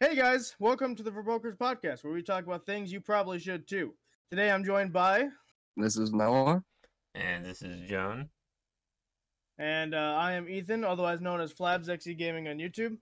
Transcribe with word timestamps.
Hey 0.00 0.14
guys, 0.14 0.54
welcome 0.58 0.94
to 0.94 1.02
the 1.02 1.10
Verbokers 1.10 1.56
podcast 1.56 2.04
where 2.04 2.12
we 2.12 2.22
talk 2.22 2.44
about 2.44 2.66
things 2.66 2.92
you 2.92 3.00
probably 3.00 3.38
should 3.38 3.66
too. 3.66 3.94
Today 4.30 4.50
I'm 4.50 4.64
joined 4.64 4.92
by, 4.92 5.24
This 5.76 5.96
is 5.96 6.12
Noah. 6.12 6.62
And 7.14 7.44
this 7.44 7.62
is 7.62 7.88
John. 7.88 8.28
and 9.58 9.94
uh, 9.94 10.16
I 10.18 10.32
am 10.32 10.48
Ethan, 10.50 10.84
otherwise 10.84 11.20
known 11.22 11.40
as 11.40 11.54
FlabsXE 11.54 12.18
Gaming 12.18 12.48
on 12.48 12.58
YouTube. 12.58 12.98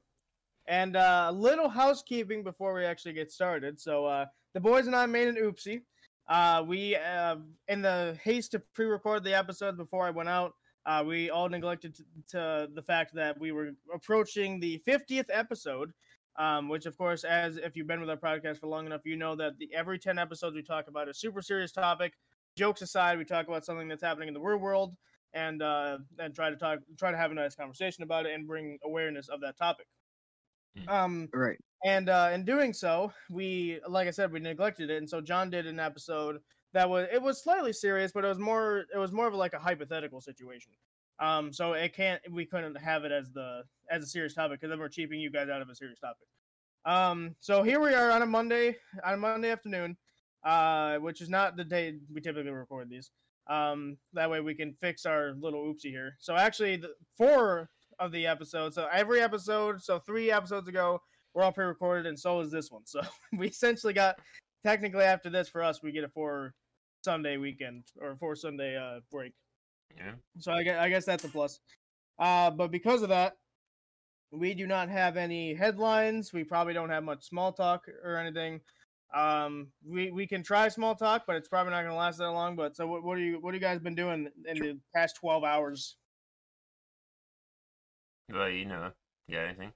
And 0.69 0.96
uh, 0.96 1.27
a 1.30 1.33
little 1.33 1.69
housekeeping 1.69 2.45
before 2.45 2.72
we 2.74 2.85
actually 2.85 3.15
get 3.15 3.33
started. 3.33 3.81
So 3.81 4.06
uh, 4.06 4.26
the 4.54 4.61
boys 4.61 4.87
and 4.87 4.95
I 4.95 5.06
made 5.06 5.26
an 5.29 5.37
oopsie. 5.37 5.83
Uh, 6.29 6.63
we, 6.67 6.97
uh, 6.97 7.37
in 7.69 7.83
the 7.83 8.17
haste 8.22 8.53
to 8.53 8.63
pre-record 8.74 9.24
the 9.24 9.35
episode 9.35 9.76
before 9.76 10.06
I 10.06 10.11
went 10.11 10.29
out, 10.29 10.54
uh, 10.87 11.03
we 11.04 11.29
all 11.29 11.49
neglected 11.49 11.95
to, 11.97 12.04
to 12.29 12.69
the 12.72 12.83
fact 12.83 13.15
that 13.15 13.38
we 13.40 13.51
were 13.53 13.71
approaching 13.92 14.61
the 14.61 14.81
50th 14.87 15.26
episode. 15.31 15.92
Um, 16.37 16.69
which 16.69 16.87
of 16.87 16.96
course, 16.96 17.24
as 17.24 17.56
if 17.56 17.77
you've 17.77 17.87
been 17.87 18.00
with 18.00 18.10
our 18.10 18.16
podcast 18.16 18.59
for 18.59 18.66
long 18.66 18.86
enough, 18.86 19.02
you 19.04 19.16
know 19.16 19.36
that 19.36 19.59
the, 19.59 19.72
every 19.74 19.98
ten 19.98 20.18
episodes 20.18 20.54
we 20.54 20.62
talk 20.62 20.88
about 20.88 21.09
a 21.09 21.14
super 21.14 21.42
serious 21.42 21.72
topic. 21.72 22.14
Jokes 22.56 22.82
aside, 22.82 23.18
we 23.18 23.24
talk 23.24 23.48
about 23.48 23.64
something 23.64 23.88
that's 23.88 24.02
happening 24.02 24.28
in 24.28 24.34
the 24.34 24.40
real 24.40 24.59
world 24.59 24.96
and 25.32 25.62
uh, 25.62 25.98
and 26.18 26.34
try 26.34 26.50
to 26.50 26.56
talk, 26.56 26.78
try 26.98 27.10
to 27.10 27.16
have 27.16 27.30
a 27.30 27.34
nice 27.34 27.54
conversation 27.54 28.04
about 28.04 28.26
it 28.26 28.34
and 28.34 28.46
bring 28.46 28.78
awareness 28.84 29.28
of 29.28 29.40
that 29.40 29.56
topic. 29.56 29.86
Mm. 30.78 30.88
Um, 30.88 31.28
Right. 31.32 31.59
and 31.84 32.09
uh, 32.09 32.30
in 32.32 32.45
doing 32.45 32.73
so, 32.73 33.12
we, 33.30 33.80
like 33.88 34.09
I 34.09 34.10
said, 34.12 34.32
we 34.32 34.40
neglected 34.40 34.90
it, 34.90 34.98
and 34.98 35.09
so 35.09 35.20
John 35.20 35.51
did 35.51 35.66
an 35.66 35.80
episode 35.80 36.40
that 36.73 36.88
was 36.88 37.09
it 37.12 37.23
was 37.23 37.42
slightly 37.42 37.73
serious, 37.73 38.12
but 38.12 38.24
it 38.24 38.28
was 38.28 38.38
more 38.38 38.87
it 38.92 38.98
was 38.98 39.12
more 39.12 39.26
of 39.26 39.34
like 39.34 39.54
a 39.54 39.59
hypothetical 39.59 40.20
situation. 40.20 40.73
Um, 41.20 41.52
so 41.52 41.74
it 41.74 41.95
can't 41.95 42.20
we 42.30 42.45
couldn't 42.45 42.77
have 42.77 43.04
it 43.04 43.12
as 43.12 43.30
the 43.30 43.62
as 43.91 44.02
a 44.02 44.06
serious 44.06 44.34
topic 44.34 44.60
because 44.60 44.70
then 44.70 44.80
we're 44.80 44.88
cheaping 44.88 45.20
you 45.20 45.30
guys 45.30 45.48
out 45.48 45.62
of 45.62 45.68
a 45.68 45.74
serious 45.74 46.00
topic. 46.00 46.27
Um, 46.84 47.34
so 47.40 47.62
here 47.62 47.80
we 47.80 47.95
are 47.95 48.10
on 48.10 48.23
a 48.23 48.27
Monday 48.27 48.77
on 49.04 49.14
a 49.14 49.16
Monday 49.16 49.50
afternoon, 49.50 49.96
uh, 50.45 50.96
which 50.96 51.20
is 51.20 51.29
not 51.29 51.57
the 51.57 51.65
day 51.65 51.95
we 52.12 52.20
typically 52.20 52.51
record 52.51 52.90
these. 52.90 53.10
Um, 53.46 53.98
that 54.15 54.30
way 54.30 54.40
we 54.40 54.54
can 54.54 54.74
fix 54.80 55.07
our 55.07 55.35
little 55.38 55.62
oopsie 55.62 55.90
here. 55.90 56.16
So 56.18 56.35
actually, 56.35 56.76
the 56.76 56.95
four 57.16 57.70
of 57.98 58.10
the 58.10 58.26
episodes, 58.26 58.74
so 58.74 58.88
every 58.92 59.20
episode, 59.20 59.82
so 59.82 59.98
three 59.98 60.30
episodes 60.32 60.68
ago, 60.68 61.01
we're 61.35 61.42
all 61.42 61.52
pre-recorded, 61.52 62.07
and 62.07 62.18
so 62.18 62.40
is 62.40 62.51
this 62.51 62.70
one. 62.70 62.82
So 62.87 63.01
we 63.37 63.48
essentially 63.48 63.92
got 63.92 64.17
technically 64.65 65.05
after 65.05 65.31
this 65.31 65.48
for 65.48 65.62
us, 65.62 65.83
we 65.83 65.92
get 65.92 66.05
a 66.05 66.09
four 66.09 66.55
Sunday 67.05 67.37
weekend 67.37 67.85
or 68.01 68.17
four 68.17 68.35
Sunday 68.35 68.77
uh 68.77 69.01
break. 69.11 69.33
Yeah. 69.97 70.12
So 70.39 70.53
I 70.53 70.62
guess, 70.62 70.78
I 70.78 70.89
guess 70.89 71.05
that's 71.05 71.25
a 71.25 71.28
plus. 71.28 71.61
Uh, 72.19 72.50
but 72.50 72.70
because 72.70 73.03
of 73.03 73.09
that, 73.09 73.37
we 74.33 74.55
do 74.55 74.67
not 74.67 74.89
have 74.89 75.17
any 75.17 75.55
headlines. 75.55 76.33
We 76.33 76.45
probably 76.45 76.75
don't 76.75 76.91
have 76.91 77.05
much 77.05 77.25
small 77.25 77.53
talk 77.53 77.86
or 78.03 78.17
anything. 78.17 78.61
Um, 79.14 79.69
we 79.86 80.11
we 80.11 80.27
can 80.27 80.42
try 80.42 80.69
small 80.69 80.97
talk, 80.97 81.23
but 81.27 81.36
it's 81.36 81.48
probably 81.48 81.70
not 81.70 81.83
going 81.83 81.92
to 81.92 81.97
last 81.97 82.19
that 82.19 82.31
long. 82.31 82.56
But 82.56 82.75
so 82.75 82.86
what 82.86 83.05
what 83.05 83.17
are 83.17 83.20
you 83.20 83.39
what 83.41 83.55
have 83.55 83.62
you 83.62 83.67
guys 83.67 83.78
been 83.78 83.95
doing 83.95 84.28
in 84.48 84.59
the 84.59 84.78
past 84.95 85.17
twelve 85.17 85.45
hours? 85.45 85.97
Well, 88.33 88.48
you 88.48 88.64
know, 88.64 88.91
you 89.29 89.36
got 89.36 89.45
anything? 89.45 89.73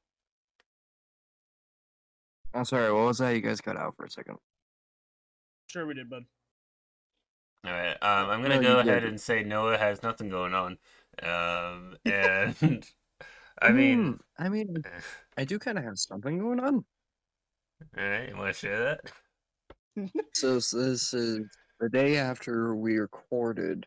I'm 2.54 2.64
sorry, 2.64 2.92
what 2.92 3.04
was 3.04 3.18
that? 3.18 3.30
You 3.30 3.42
guys 3.42 3.60
cut 3.60 3.76
out 3.76 3.94
for 3.94 4.06
a 4.06 4.10
second. 4.10 4.38
Sure, 5.68 5.86
we 5.86 5.94
did, 5.94 6.08
bud. 6.08 6.24
All 7.64 7.72
right. 7.72 7.96
Um, 8.02 8.30
I'm 8.30 8.42
gonna 8.42 8.58
No, 8.58 8.62
go 8.62 8.78
ahead 8.80 9.02
did. 9.02 9.04
and 9.04 9.20
say 9.20 9.42
Noah 9.42 9.78
has 9.78 10.02
nothing 10.02 10.28
going 10.28 10.54
on. 10.54 10.78
Um, 11.22 11.98
and 12.06 12.86
I 13.62 13.72
mean, 13.72 14.04
Hmm, 14.04 14.14
I 14.38 14.48
mean, 14.48 14.86
I 15.36 15.44
do 15.44 15.58
kind 15.58 15.78
of 15.78 15.84
have 15.84 15.98
something 15.98 16.38
going 16.38 16.60
on. 16.60 16.84
all 17.96 18.04
right. 18.04 18.28
You 18.28 18.36
want 18.36 18.48
to 18.48 18.52
share 18.58 18.78
that? 18.84 19.12
So 20.34 20.56
s- 20.56 20.70
this 20.70 21.12
is 21.14 21.46
the 21.80 21.88
day 21.90 22.16
after 22.16 22.74
we 22.74 22.96
recorded, 22.98 23.86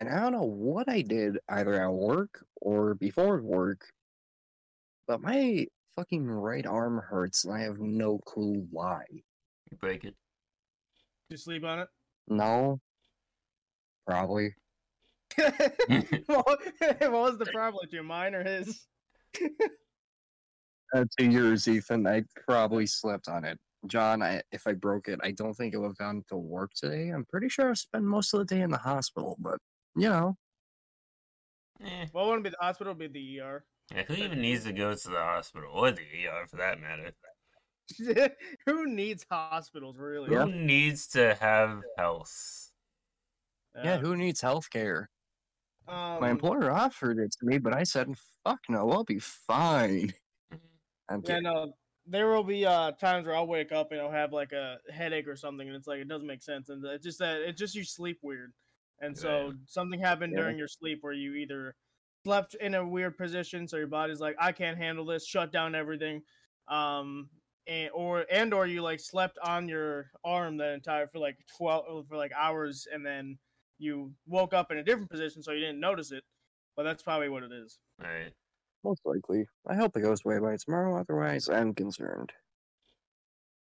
and 0.00 0.08
I 0.10 0.20
don't 0.20 0.32
know 0.32 0.44
what 0.44 0.88
I 0.88 1.02
did 1.02 1.38
either 1.48 1.74
at 1.74 1.92
work 1.92 2.44
or 2.56 2.94
before 2.94 3.40
work, 3.42 3.92
but 5.06 5.20
my 5.20 5.66
fucking 5.96 6.26
right 6.26 6.64
arm 6.66 6.98
hurts, 6.98 7.44
and 7.44 7.52
I 7.54 7.60
have 7.60 7.78
no 7.78 8.18
clue 8.18 8.66
why. 8.70 9.04
You 9.70 9.76
break 9.78 10.04
it. 10.04 10.16
Did 11.28 11.34
you 11.34 11.36
sleep 11.38 11.64
on 11.64 11.80
it? 11.80 11.88
No, 12.28 12.80
probably. 14.10 14.54
what 16.26 16.58
what 16.98 17.12
was 17.12 17.38
the 17.38 17.46
problem? 17.52 17.86
To 17.88 17.94
your 17.94 18.04
mine 18.04 18.34
or 18.34 18.44
his? 18.44 18.86
Uh, 20.92 21.04
to 21.16 21.24
yours, 21.24 21.68
Ethan. 21.68 22.04
I 22.04 22.24
probably 22.48 22.84
slept 22.84 23.28
on 23.28 23.44
it. 23.44 23.56
John, 23.86 24.24
I, 24.24 24.42
if 24.50 24.66
I 24.66 24.72
broke 24.72 25.06
it, 25.06 25.20
I 25.22 25.30
don't 25.30 25.54
think 25.54 25.72
it 25.72 25.78
would 25.78 25.86
have 25.86 25.98
gone 25.98 26.24
to 26.30 26.36
work 26.36 26.72
today. 26.74 27.10
I'm 27.10 27.24
pretty 27.26 27.48
sure 27.48 27.70
I 27.70 27.74
spent 27.74 28.02
most 28.02 28.34
of 28.34 28.40
the 28.40 28.44
day 28.44 28.62
in 28.62 28.70
the 28.70 28.76
hospital, 28.76 29.36
but 29.38 29.58
you 29.94 30.08
know, 30.08 30.36
Eh. 31.84 32.06
Well, 32.12 32.24
it 32.24 32.28
wouldn't 32.28 32.44
be 32.44 32.50
the 32.50 32.56
hospital, 32.60 32.90
it'd 32.92 33.12
be 33.12 33.36
the 33.36 33.40
ER. 33.40 33.64
Yeah, 33.94 34.02
who 34.06 34.14
even 34.14 34.40
needs 34.40 34.64
to 34.64 34.72
go 34.72 34.94
to 34.94 35.08
the 35.08 35.16
hospital 35.16 35.70
or 35.72 35.90
the 35.90 36.02
ER 36.02 36.46
for 36.48 36.56
that 36.56 36.80
matter? 36.80 37.12
Who 38.66 38.86
needs 38.86 39.26
hospitals, 39.28 39.96
really? 39.98 40.30
Yeah. 40.30 40.44
Who 40.44 40.52
needs 40.52 41.08
to 41.08 41.36
have 41.40 41.80
health? 41.96 42.69
Yeah, 43.82 43.98
who 43.98 44.16
needs 44.16 44.40
health 44.40 44.70
care? 44.70 45.10
Um, 45.88 46.20
My 46.20 46.30
employer 46.30 46.70
offered 46.70 47.18
it 47.18 47.32
to 47.32 47.46
me, 47.46 47.58
but 47.58 47.74
I 47.74 47.82
said, 47.84 48.16
fuck 48.44 48.60
no, 48.68 48.90
I'll 48.90 49.04
be 49.04 49.18
fine. 49.18 50.12
I'm 51.08 51.22
Yeah, 51.22 51.38
kidding. 51.38 51.42
no, 51.42 51.74
there 52.06 52.28
will 52.28 52.44
be 52.44 52.64
uh 52.66 52.92
times 52.92 53.26
where 53.26 53.36
I'll 53.36 53.46
wake 53.46 53.72
up 53.72 53.92
and 53.92 54.00
I'll 54.00 54.10
have 54.10 54.32
like 54.32 54.52
a 54.52 54.78
headache 54.90 55.28
or 55.28 55.36
something, 55.36 55.66
and 55.68 55.76
it's 55.76 55.86
like 55.86 56.00
it 56.00 56.08
doesn't 56.08 56.26
make 56.26 56.42
sense, 56.42 56.68
and 56.68 56.84
it's 56.84 57.04
just 57.04 57.18
that 57.18 57.40
it's 57.42 57.58
just 57.58 57.74
you 57.74 57.84
sleep 57.84 58.20
weird, 58.22 58.54
and 59.00 59.16
so 59.16 59.52
something 59.66 60.00
happened 60.00 60.34
Yeah. 60.34 60.36
during 60.36 60.58
your 60.58 60.68
sleep 60.68 60.98
where 61.02 61.12
you 61.12 61.34
either 61.34 61.76
slept 62.24 62.54
in 62.54 62.74
a 62.74 62.86
weird 62.86 63.16
position, 63.18 63.68
so 63.68 63.76
your 63.76 63.86
body's 63.86 64.20
like 64.20 64.36
I 64.38 64.52
can't 64.52 64.78
handle 64.78 65.04
this, 65.04 65.26
shut 65.26 65.52
down 65.52 65.74
everything, 65.74 66.22
um, 66.68 67.30
and 67.66 67.90
or 67.92 68.26
and 68.30 68.54
or 68.54 68.66
you 68.66 68.82
like 68.82 69.00
slept 69.00 69.38
on 69.38 69.68
your 69.68 70.10
arm 70.24 70.56
that 70.58 70.72
entire 70.72 71.06
for 71.08 71.18
like 71.18 71.38
twelve 71.46 72.08
for 72.08 72.16
like 72.16 72.32
hours, 72.32 72.86
and 72.90 73.04
then 73.04 73.38
you 73.80 74.12
woke 74.26 74.54
up 74.54 74.70
in 74.70 74.78
a 74.78 74.84
different 74.84 75.10
position, 75.10 75.42
so 75.42 75.50
you 75.52 75.60
didn't 75.60 75.80
notice 75.80 76.12
it, 76.12 76.22
but 76.76 76.84
that's 76.84 77.02
probably 77.02 77.28
what 77.28 77.42
it 77.42 77.50
is. 77.52 77.78
All 78.00 78.08
right. 78.10 78.32
Most 78.84 79.00
likely. 79.04 79.46
I 79.68 79.74
hope 79.74 79.96
it 79.96 80.00
goes 80.02 80.20
away 80.24 80.38
by 80.38 80.56
tomorrow, 80.56 80.98
otherwise, 80.98 81.48
I'm 81.48 81.74
concerned. 81.74 82.32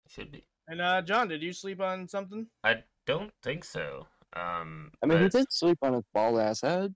Should 0.08 0.32
be. 0.32 0.44
And 0.68 0.80
uh, 0.80 1.02
John, 1.02 1.28
did 1.28 1.42
you 1.42 1.52
sleep 1.52 1.80
on 1.80 2.06
something? 2.08 2.46
I 2.62 2.82
don't 3.06 3.32
think 3.42 3.64
so. 3.64 4.06
Um, 4.36 4.90
I 5.02 5.06
mean, 5.06 5.20
he 5.22 5.28
did 5.28 5.46
sleep 5.52 5.78
on 5.82 5.94
his 5.94 6.04
bald 6.14 6.38
ass 6.38 6.60
head. 6.60 6.94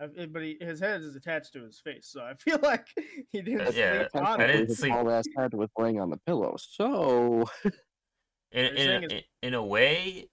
I, 0.00 0.06
but 0.26 0.40
he, 0.42 0.56
his 0.60 0.80
head 0.80 1.02
is 1.02 1.14
attached 1.14 1.52
to 1.52 1.62
his 1.64 1.78
face, 1.78 2.06
so 2.10 2.22
I 2.22 2.32
feel 2.38 2.58
like 2.62 2.86
he 3.30 3.42
didn't 3.42 3.60
Uh, 3.68 3.72
yeah, 3.74 4.08
sleep 4.10 4.22
on 4.24 4.40
I 4.40 4.44
it. 4.44 4.46
didn't 4.46 4.68
his 4.68 4.78
sleep- 4.78 4.92
bald 4.94 5.10
ass 5.10 5.26
head 5.36 5.52
was 5.52 5.68
laying 5.78 6.00
on 6.00 6.08
the 6.10 6.16
pillow, 6.26 6.56
so. 6.58 7.44
in, 8.52 8.64
in, 8.76 8.88
a, 8.90 9.06
in- 9.14 9.22
in 9.42 9.54
a 9.54 9.62
way, 9.64 10.26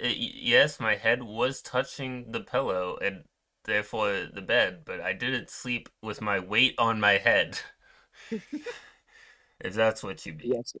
yes, 0.00 0.80
my 0.80 0.96
head 0.96 1.22
was 1.22 1.62
touching 1.62 2.30
the 2.30 2.40
pillow 2.40 2.98
and 3.00 3.24
therefore 3.64 4.26
the 4.32 4.42
bed, 4.42 4.82
but 4.84 5.00
I 5.00 5.12
didn't 5.12 5.50
sleep 5.50 5.88
with 6.02 6.20
my 6.20 6.38
weight 6.38 6.74
on 6.78 7.00
my 7.00 7.18
head. 7.18 7.60
if 8.30 9.74
that's 9.74 10.02
what 10.02 10.24
you 10.26 10.34
mean. 10.34 10.52
Yes. 10.54 10.74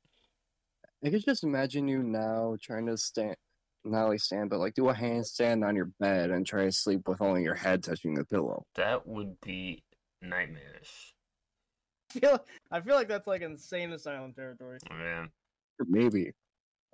I 1.04 1.10
could 1.10 1.24
just 1.24 1.44
imagine 1.44 1.86
you 1.86 2.02
now 2.02 2.56
trying 2.60 2.86
to 2.86 2.96
stand, 2.96 3.36
not 3.84 4.04
only 4.04 4.18
stand, 4.18 4.50
but 4.50 4.58
like 4.58 4.74
do 4.74 4.88
a 4.88 4.94
handstand 4.94 5.66
on 5.66 5.76
your 5.76 5.90
bed 6.00 6.30
and 6.30 6.44
try 6.46 6.64
to 6.64 6.72
sleep 6.72 7.06
with 7.06 7.20
only 7.20 7.42
your 7.42 7.54
head 7.54 7.84
touching 7.84 8.14
the 8.14 8.24
pillow. 8.24 8.64
That 8.74 9.06
would 9.06 9.40
be 9.40 9.84
nightmarish. 10.22 11.14
I 12.16 12.18
feel, 12.18 12.44
I 12.70 12.80
feel 12.80 12.94
like 12.94 13.08
that's 13.08 13.26
like 13.26 13.42
insane 13.42 13.92
asylum 13.92 14.32
territory. 14.32 14.78
Oh, 14.90 14.94
man. 14.94 15.30
Maybe. 15.86 16.32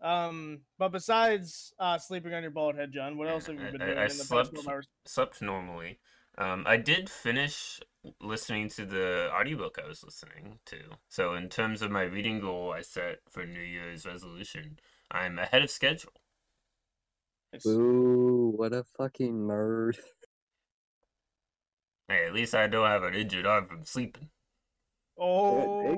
Um, 0.05 0.61
but 0.79 0.91
besides 0.93 1.73
uh, 1.79 1.97
sleeping 1.99 2.35
on 2.35 2.43
your 2.43 2.51
bald 2.51 2.77
head, 2.77 2.93
John, 2.93 3.17
what 3.17 3.27
else 3.29 3.47
have 3.47 3.59
you 3.59 3.67
I- 3.67 3.71
been 3.71 3.83
I- 3.83 3.87
doing 3.87 3.99
I 3.99 4.03
in 4.03 4.09
the 4.09 4.15
slept- 4.15 4.51
12 4.53 4.69
hours? 4.69 4.89
Slept 5.07 5.41
normally. 5.43 5.99
Um, 6.37 6.65
I 6.67 6.77
did 6.77 7.09
finish 7.09 7.81
listening 8.21 8.69
to 8.71 8.85
the 8.85 9.31
audiobook 9.33 9.79
I 9.83 9.89
was 9.89 10.03
listening 10.05 10.59
to. 10.67 10.77
So, 11.09 11.35
in 11.35 11.49
terms 11.49 11.81
of 11.81 11.91
my 11.91 12.03
reading 12.03 12.41
goal 12.41 12.73
I 12.73 12.83
set 12.83 13.21
for 13.31 13.47
New 13.47 13.61
Year's 13.63 14.05
resolution, 14.05 14.79
I'm 15.11 15.39
ahead 15.39 15.63
of 15.63 15.71
schedule. 15.71 16.13
It's- 17.53 17.65
Ooh, 17.67 18.53
what 18.57 18.73
a 18.75 18.85
fucking 18.85 19.33
nerd. 19.47 19.97
Hey, 22.07 22.27
at 22.27 22.35
least 22.35 22.55
I 22.55 22.67
don't 22.67 22.87
have 22.87 23.03
an 23.03 23.15
injured 23.15 23.47
arm 23.47 23.67
from 23.67 23.87
sleeping. 23.87 24.29
Oh, 25.19 25.97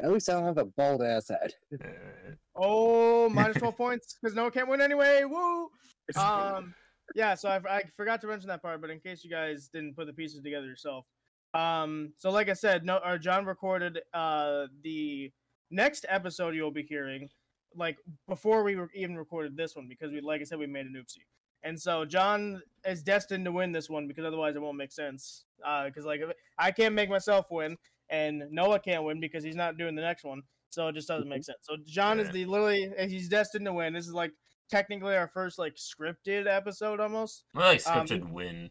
At 0.00 0.12
least 0.12 0.28
I 0.28 0.34
don't 0.34 0.44
have 0.44 0.58
a 0.58 0.64
bald 0.64 1.02
ass 1.02 1.28
head. 1.28 1.54
Uh, 1.72 1.86
oh, 2.56 3.28
minus 3.28 3.56
12 3.56 3.76
points 3.76 4.16
because 4.20 4.34
Noah 4.34 4.50
can't 4.50 4.68
win 4.68 4.80
anyway. 4.80 5.24
Woo! 5.24 5.70
Um, 6.16 6.74
yeah, 7.14 7.34
so 7.34 7.50
I, 7.50 7.60
I 7.68 7.82
forgot 7.94 8.22
to 8.22 8.26
mention 8.26 8.48
that 8.48 8.62
part, 8.62 8.80
but 8.80 8.88
in 8.88 8.98
case 8.98 9.22
you 9.22 9.30
guys 9.30 9.68
didn't 9.70 9.94
put 9.94 10.06
the 10.06 10.12
pieces 10.14 10.40
together 10.42 10.66
yourself, 10.66 11.04
Um, 11.52 12.14
so 12.16 12.30
like 12.30 12.48
I 12.48 12.54
said, 12.54 12.84
no, 12.84 12.98
or 13.04 13.18
John 13.18 13.44
recorded 13.44 14.00
uh 14.14 14.68
the 14.82 15.30
next 15.70 16.06
episode 16.08 16.54
you'll 16.54 16.70
be 16.70 16.82
hearing, 16.82 17.28
like 17.76 17.98
before 18.26 18.62
we 18.62 18.76
were 18.76 18.90
even 18.94 19.16
recorded 19.18 19.54
this 19.54 19.76
one 19.76 19.86
because 19.86 20.12
we, 20.12 20.20
like 20.22 20.40
I 20.40 20.44
said, 20.44 20.58
we 20.58 20.66
made 20.66 20.86
an 20.86 20.94
oopsie. 20.96 21.26
And 21.62 21.78
so 21.78 22.04
John 22.04 22.62
is 22.86 23.02
destined 23.02 23.44
to 23.44 23.52
win 23.52 23.72
this 23.72 23.90
one 23.90 24.06
because 24.06 24.24
otherwise 24.24 24.56
it 24.56 24.62
won't 24.62 24.78
make 24.78 24.92
sense. 24.92 25.44
Uh, 25.64 25.86
because 25.86 26.04
like 26.04 26.22
I 26.58 26.70
can't 26.70 26.94
make 26.94 27.10
myself 27.10 27.46
win, 27.50 27.76
and 28.10 28.44
Noah 28.50 28.80
can't 28.80 29.04
win 29.04 29.20
because 29.20 29.44
he's 29.44 29.56
not 29.56 29.76
doing 29.78 29.94
the 29.94 30.02
next 30.02 30.24
one, 30.24 30.42
so 30.70 30.88
it 30.88 30.94
just 30.94 31.08
doesn't 31.08 31.28
make 31.28 31.44
sense. 31.44 31.58
So 31.62 31.76
John 31.86 32.18
is 32.20 32.30
the 32.30 32.44
literally 32.44 32.90
he's 33.06 33.28
destined 33.28 33.64
to 33.66 33.72
win. 33.72 33.92
This 33.92 34.06
is 34.06 34.14
like 34.14 34.32
technically 34.70 35.16
our 35.16 35.28
first 35.28 35.58
like 35.58 35.74
scripted 35.76 36.46
episode 36.46 37.00
almost. 37.00 37.44
Well, 37.54 37.66
like 37.72 37.86
Um, 37.86 38.06
scripted 38.06 38.30
win. 38.30 38.70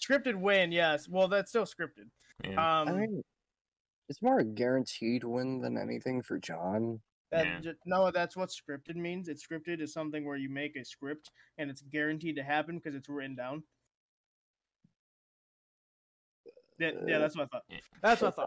Scripted 0.00 0.34
win, 0.36 0.72
yes. 0.72 1.08
Well, 1.08 1.28
that's 1.28 1.50
still 1.50 1.64
scripted. 1.64 2.10
Yeah. 2.42 2.80
Um, 2.80 2.88
I 2.88 2.92
mean, 2.92 3.22
it's 4.08 4.20
more 4.20 4.40
a 4.40 4.44
guaranteed 4.44 5.24
win 5.24 5.60
than 5.60 5.78
anything 5.78 6.20
for 6.22 6.38
John. 6.38 7.00
That 7.30 7.46
Yeah. 7.46 7.60
ju- 7.60 7.74
no, 7.86 8.10
that's 8.10 8.36
what 8.36 8.50
scripted 8.50 8.96
means. 8.96 9.28
It's 9.28 9.46
scripted 9.46 9.80
is 9.80 9.92
something 9.92 10.24
where 10.24 10.36
you 10.36 10.50
make 10.50 10.76
a 10.76 10.84
script 10.84 11.30
and 11.58 11.70
it's 11.70 11.80
guaranteed 11.82 12.36
to 12.36 12.42
happen 12.42 12.76
because 12.76 12.94
it's 12.94 13.08
written 13.08 13.34
down. 13.34 13.62
Yeah, 16.78 16.90
yeah, 17.06 17.18
that's 17.18 17.36
what 17.36 17.44
I 17.44 17.46
thought. 17.46 17.62
That's 18.02 18.22
what 18.22 18.34
I 18.38 18.42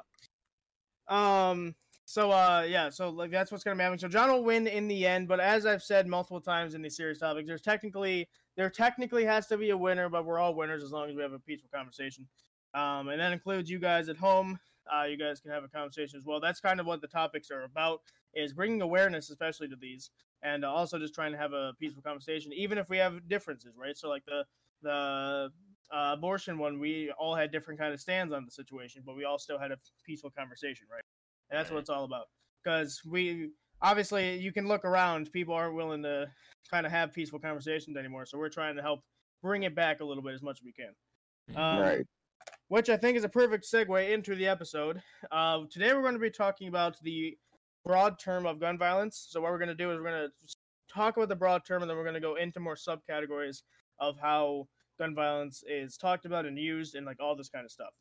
thought. 1.10 1.52
Um. 1.52 1.76
So, 2.10 2.32
uh, 2.32 2.66
yeah. 2.66 2.90
So, 2.90 3.10
like, 3.10 3.32
that's 3.32 3.52
what's 3.52 3.66
gonna 3.66 3.82
happen. 3.84 4.00
So, 4.00 4.08
John 4.08 4.32
will 4.32 4.44
win 4.44 4.66
in 4.66 4.88
the 4.88 5.06
end. 5.06 5.28
But 5.28 5.42
as 5.42 5.66
I've 5.66 5.84
said 5.84 6.08
multiple 6.08 6.40
times 6.40 6.74
in 6.74 6.82
these 6.82 6.96
serious 6.96 7.20
topics, 7.20 7.48
there's 7.48 7.62
technically 7.62 8.30
there 8.56 8.70
technically 8.70 9.26
has 9.26 9.48
to 9.48 9.58
be 9.58 9.72
a 9.72 9.78
winner, 9.78 10.10
but 10.10 10.26
we're 10.26 10.40
all 10.40 10.56
winners 10.56 10.84
as 10.84 10.92
long 10.92 11.10
as 11.10 11.16
we 11.16 11.22
have 11.22 11.34
a 11.34 11.40
peaceful 11.40 11.70
conversation. 11.74 12.28
Um, 12.74 13.10
and 13.10 13.20
that 13.20 13.34
includes 13.34 13.70
you 13.70 13.80
guys 13.80 14.08
at 14.10 14.18
home. 14.18 14.60
Uh, 14.92 15.04
you 15.04 15.18
guys 15.18 15.40
can 15.42 15.52
have 15.52 15.64
a 15.64 15.68
conversation 15.68 16.18
as 16.18 16.26
well. 16.26 16.40
That's 16.40 16.60
kind 16.62 16.80
of 16.80 16.86
what 16.86 17.02
the 17.02 17.08
topics 17.08 17.52
are 17.52 17.64
about 17.64 18.02
is 18.34 18.54
bringing 18.54 18.82
awareness, 18.82 19.30
especially 19.30 19.68
to 19.68 19.76
these, 19.76 20.10
and 20.44 20.64
uh, 20.64 20.72
also 20.72 20.98
just 20.98 21.14
trying 21.14 21.34
to 21.34 21.38
have 21.38 21.54
a 21.54 21.74
peaceful 21.80 22.02
conversation, 22.02 22.54
even 22.54 22.78
if 22.78 22.90
we 22.90 22.98
have 22.98 23.28
differences, 23.28 23.76
right? 23.78 23.98
So 23.98 24.10
like 24.10 24.24
the 24.26 24.46
the 24.82 25.52
uh, 25.92 26.16
abortion 26.18 26.58
one, 26.58 26.80
we 26.80 27.12
all 27.18 27.36
had 27.36 27.52
different 27.52 27.80
kind 27.80 27.94
of 27.94 28.02
stands 28.02 28.34
on 28.34 28.46
the 28.46 28.52
situation, 28.52 29.04
but 29.06 29.16
we 29.16 29.24
all 29.24 29.40
still 29.40 29.60
had 29.60 29.72
a 29.72 29.78
peaceful 30.06 30.30
conversation, 30.30 30.88
right? 30.92 31.04
And 31.50 31.60
that's 31.60 31.72
what 31.72 31.80
it's 31.80 31.90
all 31.90 32.04
about. 32.04 32.26
Because 32.64 33.02
we 33.06 33.52
obviously 33.82 34.38
you 34.38 34.52
can 34.52 34.68
look 34.68 34.84
around, 34.84 35.32
people 35.32 35.54
aren't 35.54 35.76
willing 35.76 36.04
to 36.04 36.28
kind 36.70 36.86
of 36.86 36.92
have 36.92 37.14
peaceful 37.14 37.40
conversations 37.40 37.96
anymore, 37.96 38.26
so 38.26 38.38
we're 38.38 38.50
trying 38.50 38.76
to 38.76 38.82
help 38.82 39.02
bring 39.42 39.64
it 39.64 39.76
back 39.76 40.02
a 40.02 40.06
little 40.06 40.24
bit 40.24 40.34
as 40.34 40.42
much 40.42 40.60
as 40.60 40.66
we 40.66 40.74
can. 40.74 40.94
Um, 41.56 41.80
right. 41.80 42.06
which 42.68 42.90
I 42.90 42.98
think 42.98 43.18
is 43.18 43.24
a 43.24 43.30
perfect 43.30 43.64
segue 43.64 44.12
into 44.12 44.36
the 44.36 44.48
episode. 44.48 45.02
Uh, 45.32 45.62
today 45.72 45.94
we're 45.94 46.02
going 46.02 46.14
to 46.14 46.20
be 46.20 46.30
talking 46.30 46.68
about 46.68 47.00
the 47.02 47.38
broad 47.86 48.20
term 48.20 48.46
of 48.46 48.60
gun 48.60 48.78
violence. 48.78 49.28
So 49.30 49.40
what 49.40 49.52
we're 49.52 49.60
going 49.60 49.70
to 49.70 49.76
do 49.76 49.92
is 49.92 49.98
we're 49.98 50.12
going 50.12 50.28
to 50.28 50.56
talk 50.94 51.16
about 51.16 51.30
the 51.30 51.36
broad 51.36 51.64
term, 51.66 51.82
and 51.82 51.90
then 51.90 51.98
we're 51.98 52.04
going 52.04 52.16
to 52.16 52.20
go 52.20 52.36
into 52.36 52.60
more 52.60 52.76
subcategories 52.76 53.62
of 54.00 54.18
how 54.20 54.68
gun 54.98 55.16
violence 55.16 55.64
is 55.68 55.98
talked 55.98 56.26
about 56.26 56.46
and 56.46 56.58
used, 56.58 56.96
and 56.96 57.06
like 57.06 57.20
all 57.20 57.36
this 57.36 57.50
kind 57.50 57.66
of 57.66 57.72
stuff. 57.72 57.94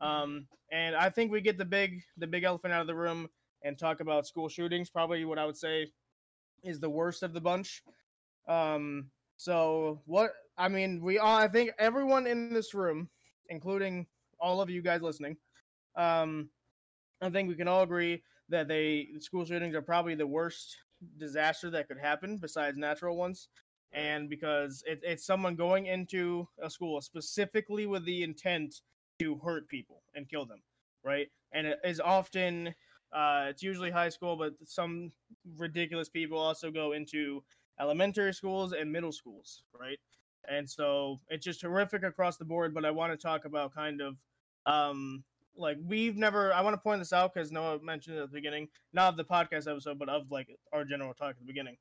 Um, 0.00 0.46
and 0.70 0.96
I 0.96 1.10
think 1.10 1.30
we 1.30 1.40
get 1.40 1.58
the 1.58 1.64
big 1.64 2.02
the 2.16 2.26
big 2.26 2.44
elephant 2.44 2.72
out 2.72 2.80
of 2.80 2.86
the 2.86 2.94
room 2.94 3.28
and 3.62 3.78
talk 3.78 4.00
about 4.00 4.26
school 4.26 4.48
shootings. 4.48 4.90
Probably 4.90 5.24
what 5.24 5.38
I 5.38 5.46
would 5.46 5.56
say 5.56 5.88
is 6.64 6.80
the 6.80 6.90
worst 6.90 7.22
of 7.22 7.32
the 7.32 7.40
bunch. 7.40 7.82
Um, 8.48 9.10
so 9.36 10.00
what 10.06 10.32
I 10.58 10.68
mean, 10.68 11.02
we 11.02 11.18
all 11.18 11.36
I 11.36 11.48
think 11.48 11.70
everyone 11.78 12.26
in 12.26 12.52
this 12.52 12.74
room 12.74 13.08
including 13.48 14.06
all 14.40 14.60
of 14.60 14.70
you 14.70 14.82
guys 14.82 15.02
listening. 15.02 15.36
Um, 15.96 16.48
I 17.20 17.30
think 17.30 17.48
we 17.48 17.54
can 17.54 17.68
all 17.68 17.82
agree 17.82 18.22
that 18.48 18.66
they 18.66 19.08
school 19.20 19.44
shootings 19.44 19.74
are 19.74 19.82
probably 19.82 20.14
the 20.14 20.26
worst 20.26 20.76
disaster 21.18 21.70
that 21.70 21.86
could 21.88 21.98
happen 21.98 22.38
besides 22.38 22.76
natural 22.76 23.16
ones. 23.16 23.48
And 23.92 24.28
because 24.28 24.82
it, 24.86 25.00
it's 25.02 25.24
someone 25.24 25.54
going 25.54 25.86
into 25.86 26.48
a 26.62 26.70
school 26.70 27.00
specifically 27.00 27.86
with 27.86 28.04
the 28.04 28.22
intent 28.22 28.80
to 29.18 29.36
hurt 29.36 29.68
people 29.68 30.02
and 30.14 30.28
kill 30.28 30.46
them, 30.46 30.62
right? 31.04 31.28
And 31.52 31.66
it 31.66 31.78
is 31.84 32.00
often, 32.00 32.74
uh, 33.12 33.46
it's 33.48 33.62
usually 33.62 33.90
high 33.90 34.08
school, 34.08 34.36
but 34.36 34.54
some 34.64 35.12
ridiculous 35.56 36.08
people 36.08 36.38
also 36.38 36.70
go 36.70 36.92
into 36.92 37.42
elementary 37.78 38.32
schools 38.32 38.72
and 38.72 38.90
middle 38.90 39.12
schools, 39.12 39.62
right? 39.78 39.98
and 40.48 40.68
so 40.68 41.20
it's 41.28 41.44
just 41.44 41.62
horrific 41.62 42.02
across 42.02 42.36
the 42.36 42.44
board 42.44 42.74
but 42.74 42.84
i 42.84 42.90
want 42.90 43.12
to 43.12 43.16
talk 43.16 43.44
about 43.44 43.74
kind 43.74 44.00
of 44.00 44.16
um 44.66 45.22
like 45.56 45.76
we've 45.84 46.16
never 46.16 46.52
i 46.52 46.60
want 46.60 46.74
to 46.74 46.80
point 46.80 47.00
this 47.00 47.12
out 47.12 47.32
because 47.32 47.52
noah 47.52 47.78
mentioned 47.82 48.16
it 48.16 48.20
at 48.22 48.30
the 48.30 48.34
beginning 48.34 48.68
not 48.92 49.08
of 49.08 49.16
the 49.16 49.24
podcast 49.24 49.70
episode 49.70 49.98
but 49.98 50.08
of 50.08 50.30
like 50.30 50.48
our 50.72 50.84
general 50.84 51.14
talk 51.14 51.30
at 51.30 51.38
the 51.38 51.44
beginning 51.44 51.76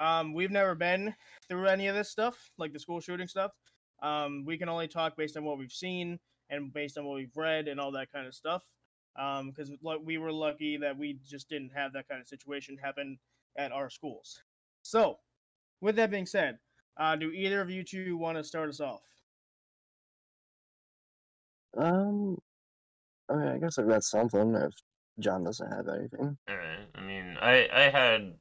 um 0.00 0.32
we've 0.32 0.50
never 0.50 0.74
been 0.74 1.14
through 1.48 1.66
any 1.66 1.86
of 1.86 1.94
this 1.94 2.10
stuff 2.10 2.50
like 2.58 2.72
the 2.72 2.78
school 2.78 3.00
shooting 3.00 3.28
stuff 3.28 3.52
um 4.02 4.44
we 4.46 4.58
can 4.58 4.68
only 4.68 4.88
talk 4.88 5.16
based 5.16 5.36
on 5.36 5.44
what 5.44 5.58
we've 5.58 5.72
seen 5.72 6.18
and 6.50 6.72
based 6.72 6.98
on 6.98 7.04
what 7.04 7.16
we've 7.16 7.36
read 7.36 7.68
and 7.68 7.80
all 7.80 7.92
that 7.92 8.10
kind 8.12 8.26
of 8.26 8.34
stuff 8.34 8.62
um 9.18 9.50
because 9.50 9.70
we 10.04 10.18
were 10.18 10.32
lucky 10.32 10.76
that 10.76 10.96
we 10.96 11.18
just 11.24 11.48
didn't 11.48 11.70
have 11.74 11.92
that 11.92 12.08
kind 12.08 12.20
of 12.20 12.26
situation 12.26 12.76
happen 12.82 13.18
at 13.56 13.72
our 13.72 13.88
schools 13.88 14.42
so 14.82 15.16
with 15.80 15.96
that 15.96 16.10
being 16.10 16.26
said 16.26 16.58
uh, 16.96 17.16
do 17.16 17.30
either 17.30 17.60
of 17.60 17.70
you 17.70 17.82
two 17.82 18.16
want 18.16 18.38
to 18.38 18.44
start 18.44 18.68
us 18.68 18.80
off? 18.80 19.02
Um, 21.76 22.38
I 23.28 23.34
mean, 23.34 23.48
I 23.48 23.58
guess 23.58 23.78
I've 23.78 23.88
got 23.88 24.04
something 24.04 24.54
if 24.54 24.72
John 25.18 25.44
doesn't 25.44 25.72
have 25.72 25.88
anything. 25.88 26.36
All 26.48 26.56
right. 26.56 26.86
I 26.94 27.00
mean, 27.00 27.36
I 27.40 27.68
I 27.72 27.90
had 27.90 28.34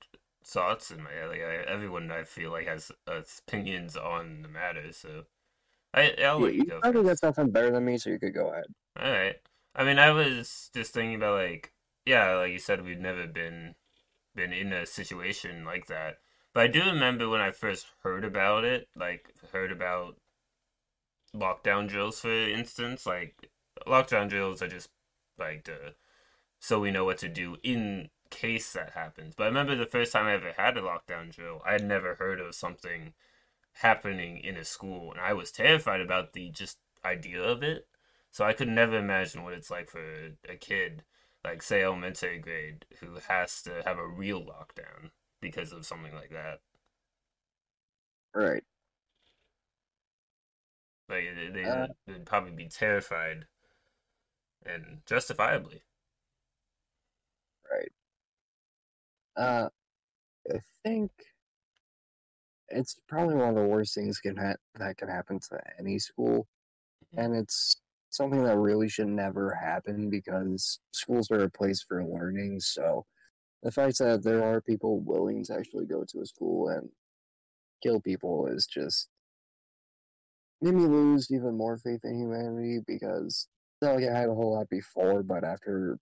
thoughts 0.45 0.91
in 0.91 1.03
my 1.03 1.11
head. 1.11 1.29
Like 1.29 1.41
I, 1.41 1.55
everyone 1.67 2.11
I 2.11 2.23
feel 2.23 2.51
like 2.51 2.67
has 2.67 2.91
uh, 3.07 3.21
opinions 3.47 3.97
on 3.97 4.41
the 4.43 4.47
matter, 4.49 4.91
so 4.93 5.25
I 5.93 6.15
I'll 6.23 6.39
Yeah, 6.39 6.47
let 6.47 6.55
you 6.57 6.63
you 6.63 6.65
go 6.65 6.81
probably 6.81 7.03
got 7.03 7.17
something 7.19 7.51
better 7.51 7.71
than 7.71 7.85
me, 7.85 7.97
so 7.97 8.09
you 8.09 8.19
could 8.19 8.33
go 8.33 8.49
ahead. 8.51 8.65
All 8.99 9.11
right. 9.11 9.35
I 9.75 9.83
mean, 9.83 9.99
I 9.99 10.11
was 10.11 10.69
just 10.73 10.93
thinking 10.93 11.15
about 11.15 11.35
like, 11.35 11.73
yeah, 12.05 12.35
like 12.35 12.51
you 12.51 12.59
said, 12.59 12.83
we've 12.83 12.99
never 12.99 13.27
been 13.27 13.75
been 14.35 14.53
in 14.53 14.73
a 14.73 14.85
situation 14.85 15.65
like 15.65 15.87
that. 15.87 16.19
But 16.53 16.63
I 16.63 16.67
do 16.67 16.81
remember 16.85 17.29
when 17.29 17.41
I 17.41 17.51
first 17.51 17.87
heard 18.03 18.25
about 18.25 18.65
it, 18.65 18.89
like 18.95 19.33
heard 19.53 19.71
about 19.71 20.17
lockdown 21.35 21.87
drills, 21.87 22.19
for 22.19 22.31
instance. 22.31 23.05
Like 23.05 23.49
lockdown 23.87 24.29
drills 24.29 24.61
are 24.61 24.67
just 24.67 24.89
like 25.37 25.63
to, 25.65 25.95
so 26.59 26.79
we 26.79 26.91
know 26.91 27.05
what 27.05 27.19
to 27.19 27.29
do 27.29 27.57
in 27.63 28.09
case 28.33 28.73
that 28.73 28.91
happens. 28.91 29.35
But 29.35 29.45
I 29.45 29.47
remember 29.47 29.75
the 29.75 29.85
first 29.85 30.11
time 30.13 30.25
I 30.27 30.33
ever 30.33 30.53
had 30.53 30.77
a 30.77 30.81
lockdown 30.81 31.33
drill, 31.33 31.61
I 31.65 31.73
had 31.73 31.83
never 31.85 32.15
heard 32.15 32.39
of 32.41 32.55
something 32.55 33.13
happening 33.73 34.39
in 34.39 34.57
a 34.57 34.65
school, 34.65 35.11
and 35.11 35.21
I 35.21 35.33
was 35.33 35.51
terrified 35.51 36.01
about 36.01 36.33
the 36.33 36.49
just 36.51 36.79
idea 37.05 37.41
of 37.43 37.63
it. 37.63 37.87
So 38.31 38.45
I 38.45 38.53
could 38.53 38.69
never 38.69 38.97
imagine 38.97 39.43
what 39.43 39.53
it's 39.53 39.71
like 39.71 39.89
for 39.89 40.31
a 40.49 40.57
kid, 40.57 41.03
like 41.45 41.61
say 41.63 41.83
elementary 41.83 42.39
grade, 42.39 42.85
who 43.01 43.17
has 43.29 43.61
to 43.63 43.83
have 43.85 43.99
a 43.99 44.07
real 44.07 44.41
lockdown 44.43 45.11
because 45.41 45.71
of 45.73 45.85
something 45.85 46.15
like 46.15 46.31
that. 46.31 46.61
Right. 48.33 48.63
Like 51.07 51.33
they, 51.35 51.47
they 51.49 51.65
Uh, 51.65 51.87
would 52.07 52.25
probably 52.25 52.51
be 52.51 52.67
terrified, 52.67 53.47
and 54.65 55.01
justifiably. 55.05 55.83
Right. 57.71 57.91
Uh, 59.35 59.69
I 60.51 60.59
think 60.83 61.11
it's 62.69 62.99
probably 63.07 63.35
one 63.35 63.49
of 63.49 63.55
the 63.55 63.63
worst 63.63 63.93
things 63.93 64.19
can 64.19 64.35
ha- 64.35 64.55
that 64.75 64.97
can 64.97 65.07
happen 65.09 65.39
to 65.39 65.59
any 65.79 65.99
school, 65.99 66.47
and 67.17 67.35
it's 67.35 67.77
something 68.09 68.43
that 68.43 68.57
really 68.57 68.89
should 68.89 69.07
never 69.07 69.53
happen 69.55 70.09
because 70.09 70.79
schools 70.91 71.31
are 71.31 71.43
a 71.43 71.49
place 71.49 71.83
for 71.83 72.05
learning. 72.05 72.59
So 72.59 73.05
the 73.63 73.71
fact 73.71 73.99
that 73.99 74.23
there 74.23 74.43
are 74.43 74.61
people 74.61 74.99
willing 75.01 75.43
to 75.45 75.55
actually 75.55 75.85
go 75.85 76.05
to 76.09 76.21
a 76.21 76.25
school 76.25 76.69
and 76.69 76.89
kill 77.83 77.99
people 78.01 78.47
is 78.47 78.65
just 78.67 79.09
made 80.61 80.73
me 80.73 80.85
lose 80.85 81.29
even 81.31 81.57
more 81.57 81.77
faith 81.77 82.01
in 82.03 82.19
humanity 82.19 82.79
because 82.87 83.47
I 83.81 83.85
felt 83.85 84.01
like 84.01 84.09
I 84.09 84.17
had 84.19 84.29
a 84.29 84.33
whole 84.33 84.53
lot 84.53 84.69
before, 84.69 85.23
but 85.23 85.43
after 85.43 85.97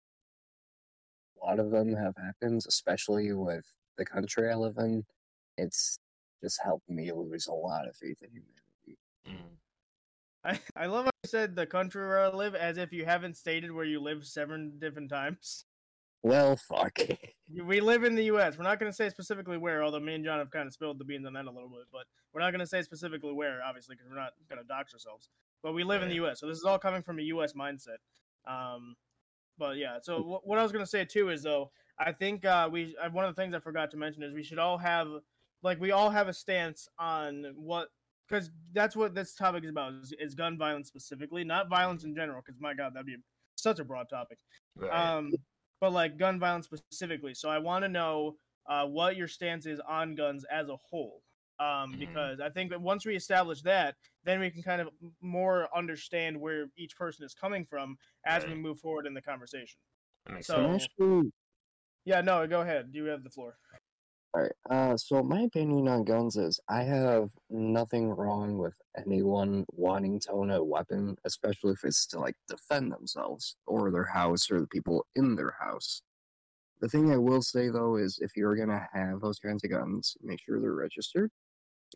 lot 1.45 1.59
of 1.59 1.71
them 1.71 1.95
have 1.95 2.15
happened, 2.17 2.63
especially 2.67 3.33
with 3.33 3.65
the 3.97 4.05
country 4.05 4.49
I 4.49 4.55
live 4.55 4.77
in, 4.77 5.05
it's 5.57 5.99
just 6.43 6.61
helped 6.63 6.89
me 6.89 7.11
lose 7.11 7.47
a 7.47 7.53
lot 7.53 7.87
of 7.87 7.95
faith 7.95 8.17
in 8.21 8.29
humanity. 8.29 8.99
Mm. 9.27 9.57
I, 10.43 10.59
I 10.83 10.85
love 10.87 11.05
how 11.05 11.11
you 11.23 11.29
said 11.29 11.55
the 11.55 11.65
country 11.65 12.05
where 12.05 12.23
I 12.23 12.29
live 12.29 12.55
as 12.55 12.77
if 12.77 12.91
you 12.91 13.05
haven't 13.05 13.37
stated 13.37 13.71
where 13.71 13.85
you 13.85 13.99
live 14.01 14.25
seven 14.25 14.73
different 14.79 15.09
times. 15.09 15.65
Well, 16.23 16.55
fuck. 16.55 16.99
We 17.65 17.81
live 17.81 18.05
in 18.05 18.15
the 18.15 18.23
U.S. 18.25 18.57
We're 18.57 18.63
not 18.63 18.79
going 18.79 18.89
to 18.89 18.95
say 18.95 19.09
specifically 19.09 19.57
where, 19.57 19.83
although 19.83 19.99
me 19.99 20.15
and 20.15 20.23
John 20.23 20.39
have 20.39 20.51
kind 20.51 20.67
of 20.67 20.73
spilled 20.73 20.99
the 20.99 21.03
beans 21.03 21.25
on 21.25 21.33
that 21.33 21.43
a 21.43 21.51
little 21.51 21.67
bit. 21.67 21.87
But 21.91 22.03
we're 22.33 22.39
not 22.39 22.51
going 22.51 22.61
to 22.61 22.65
say 22.65 22.81
specifically 22.81 23.33
where, 23.33 23.59
obviously, 23.61 23.95
because 23.95 24.09
we're 24.09 24.15
not 24.15 24.31
going 24.47 24.61
to 24.61 24.65
dox 24.65 24.93
ourselves. 24.93 25.27
but 25.61 25.73
we 25.73 25.83
live 25.83 26.01
in 26.01 26.07
the 26.07 26.15
U.S., 26.15 26.39
so 26.39 26.47
this 26.47 26.57
is 26.57 26.63
all 26.63 26.79
coming 26.79 27.03
from 27.03 27.19
a 27.19 27.23
U.S. 27.23 27.51
mindset. 27.51 27.97
Um, 28.47 28.95
but 29.57 29.77
yeah, 29.77 29.97
so 30.01 30.21
wh- 30.21 30.47
what 30.47 30.59
I 30.59 30.63
was 30.63 30.71
gonna 30.71 30.85
say 30.85 31.05
too 31.05 31.29
is 31.29 31.43
though, 31.43 31.71
I 31.99 32.11
think 32.11 32.45
uh, 32.45 32.69
we 32.71 32.95
uh, 33.01 33.09
one 33.09 33.25
of 33.25 33.35
the 33.35 33.41
things 33.41 33.53
I 33.53 33.59
forgot 33.59 33.91
to 33.91 33.97
mention 33.97 34.23
is 34.23 34.33
we 34.33 34.43
should 34.43 34.59
all 34.59 34.77
have 34.77 35.07
like 35.63 35.79
we 35.79 35.91
all 35.91 36.09
have 36.09 36.27
a 36.27 36.33
stance 36.33 36.87
on 36.99 37.53
what 37.55 37.89
because 38.27 38.49
that's 38.73 38.95
what 38.95 39.13
this 39.13 39.35
topic 39.35 39.63
is 39.63 39.69
about 39.69 39.93
is, 40.01 40.13
is 40.19 40.35
gun 40.35 40.57
violence 40.57 40.87
specifically, 40.87 41.43
not 41.43 41.69
violence 41.69 42.03
in 42.03 42.15
general. 42.15 42.41
Because 42.45 42.59
my 42.61 42.73
God, 42.73 42.93
that'd 42.93 43.05
be 43.05 43.17
such 43.55 43.79
a 43.79 43.83
broad 43.83 44.09
topic. 44.09 44.37
Right. 44.75 44.89
Um, 44.91 45.31
but 45.79 45.91
like 45.91 46.17
gun 46.17 46.39
violence 46.39 46.65
specifically. 46.65 47.33
So 47.33 47.49
I 47.49 47.57
want 47.57 47.83
to 47.83 47.89
know 47.89 48.37
uh, 48.69 48.85
what 48.85 49.17
your 49.17 49.27
stance 49.27 49.65
is 49.65 49.79
on 49.87 50.15
guns 50.15 50.45
as 50.51 50.69
a 50.69 50.77
whole. 50.77 51.21
Um, 51.61 51.93
Mhm. 51.93 51.99
because 51.99 52.39
I 52.39 52.49
think 52.49 52.71
that 52.71 52.81
once 52.81 53.05
we 53.05 53.15
establish 53.15 53.61
that, 53.61 53.95
then 54.23 54.39
we 54.39 54.49
can 54.49 54.63
kind 54.63 54.81
of 54.81 54.89
more 55.21 55.67
understand 55.77 56.39
where 56.41 56.65
each 56.75 56.95
person 56.97 57.23
is 57.23 57.35
coming 57.35 57.65
from 57.65 57.97
as 58.25 58.43
we 58.45 58.55
move 58.55 58.79
forward 58.79 59.05
in 59.05 59.13
the 59.13 59.21
conversation. 59.21 59.79
So- 60.41 60.77
sense. 60.77 60.87
Yeah, 62.03 62.21
no, 62.21 62.47
go 62.47 62.61
ahead. 62.61 62.89
You 62.93 63.05
have 63.05 63.23
the 63.23 63.29
floor. 63.29 63.59
All 64.33 64.41
right. 64.41 64.51
Uh, 64.71 64.97
so 64.97 65.21
my 65.21 65.41
opinion 65.41 65.87
on 65.87 66.03
guns 66.03 66.35
is 66.35 66.59
I 66.67 66.81
have 66.83 67.29
nothing 67.49 68.09
wrong 68.09 68.57
with 68.57 68.73
anyone 68.95 69.65
wanting 69.73 70.19
to 70.21 70.31
own 70.31 70.49
a 70.49 70.63
weapon, 70.63 71.17
especially 71.25 71.73
if 71.73 71.83
it's 71.83 72.07
to 72.07 72.19
like 72.19 72.37
defend 72.47 72.91
themselves 72.91 73.55
or 73.67 73.91
their 73.91 74.05
house 74.05 74.49
or 74.49 74.61
the 74.61 74.67
people 74.67 75.05
in 75.15 75.35
their 75.35 75.51
house. 75.59 76.01
The 76.79 76.89
thing 76.89 77.11
I 77.11 77.17
will 77.17 77.43
say 77.43 77.69
though 77.69 77.97
is 77.97 78.17
if 78.19 78.35
you're 78.35 78.55
gonna 78.55 78.87
have 78.93 79.19
those 79.21 79.37
kinds 79.37 79.63
of 79.63 79.69
guns, 79.69 80.17
make 80.21 80.39
sure 80.41 80.59
they're 80.59 80.73
registered 80.73 81.31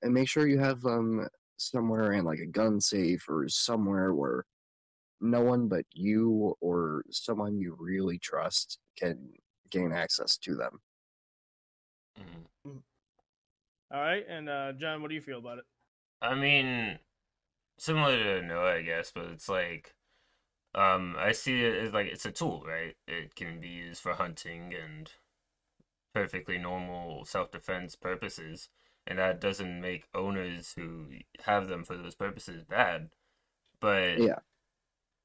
and 0.02 0.14
make 0.14 0.28
sure 0.30 0.48
you 0.48 0.60
have 0.60 0.82
them 0.82 1.28
somewhere 1.58 2.14
in 2.14 2.26
like 2.26 2.40
a 2.40 2.46
gun 2.46 2.82
safe 2.82 3.28
or 3.30 3.48
somewhere 3.50 4.14
where 4.14 4.46
no 5.22 5.42
one 5.42 5.68
but 5.68 5.86
you 5.92 6.56
or 6.62 7.04
someone 7.10 7.60
you 7.60 7.76
really 7.80 8.20
trust 8.20 8.80
can 8.98 9.34
gain 9.70 9.92
access 9.92 10.38
to 10.38 10.56
them. 10.56 10.82
Mhm. 12.18 12.84
All 13.92 14.02
right, 14.02 14.26
and 14.28 14.50
uh, 14.50 14.74
John, 14.74 15.02
what 15.02 15.10
do 15.10 15.16
you 15.16 15.22
feel 15.22 15.40
about 15.40 15.60
it? 15.60 15.66
I 16.22 16.34
mean, 16.36 17.00
similar 17.78 18.18
to 18.42 18.46
Noah, 18.46 18.76
I 18.76 18.82
guess, 18.82 19.12
but 19.14 19.26
it's 19.26 19.50
like, 19.50 19.96
um, 20.76 21.16
I 21.18 21.32
see 21.32 21.64
it 21.64 21.76
as 21.76 21.94
like 21.94 22.08
it's 22.08 22.26
a 22.26 22.32
tool, 22.32 22.64
right? 22.66 22.96
It 23.08 23.36
can 23.36 23.60
be 23.62 23.70
used 23.70 24.02
for 24.02 24.14
hunting 24.14 24.74
and 24.74 25.12
perfectly 26.14 26.58
normal 26.58 27.26
self-defense 27.26 27.96
purposes, 27.96 28.70
and 29.08 29.20
that 29.20 29.42
doesn't 29.42 29.82
make 29.82 30.08
owners 30.14 30.74
who 30.74 31.10
have 31.46 31.68
them 31.68 31.84
for 31.86 31.98
those 31.98 32.16
purposes 32.16 32.64
bad. 32.66 33.12
But 33.82 34.26
Yeah. 34.26 34.40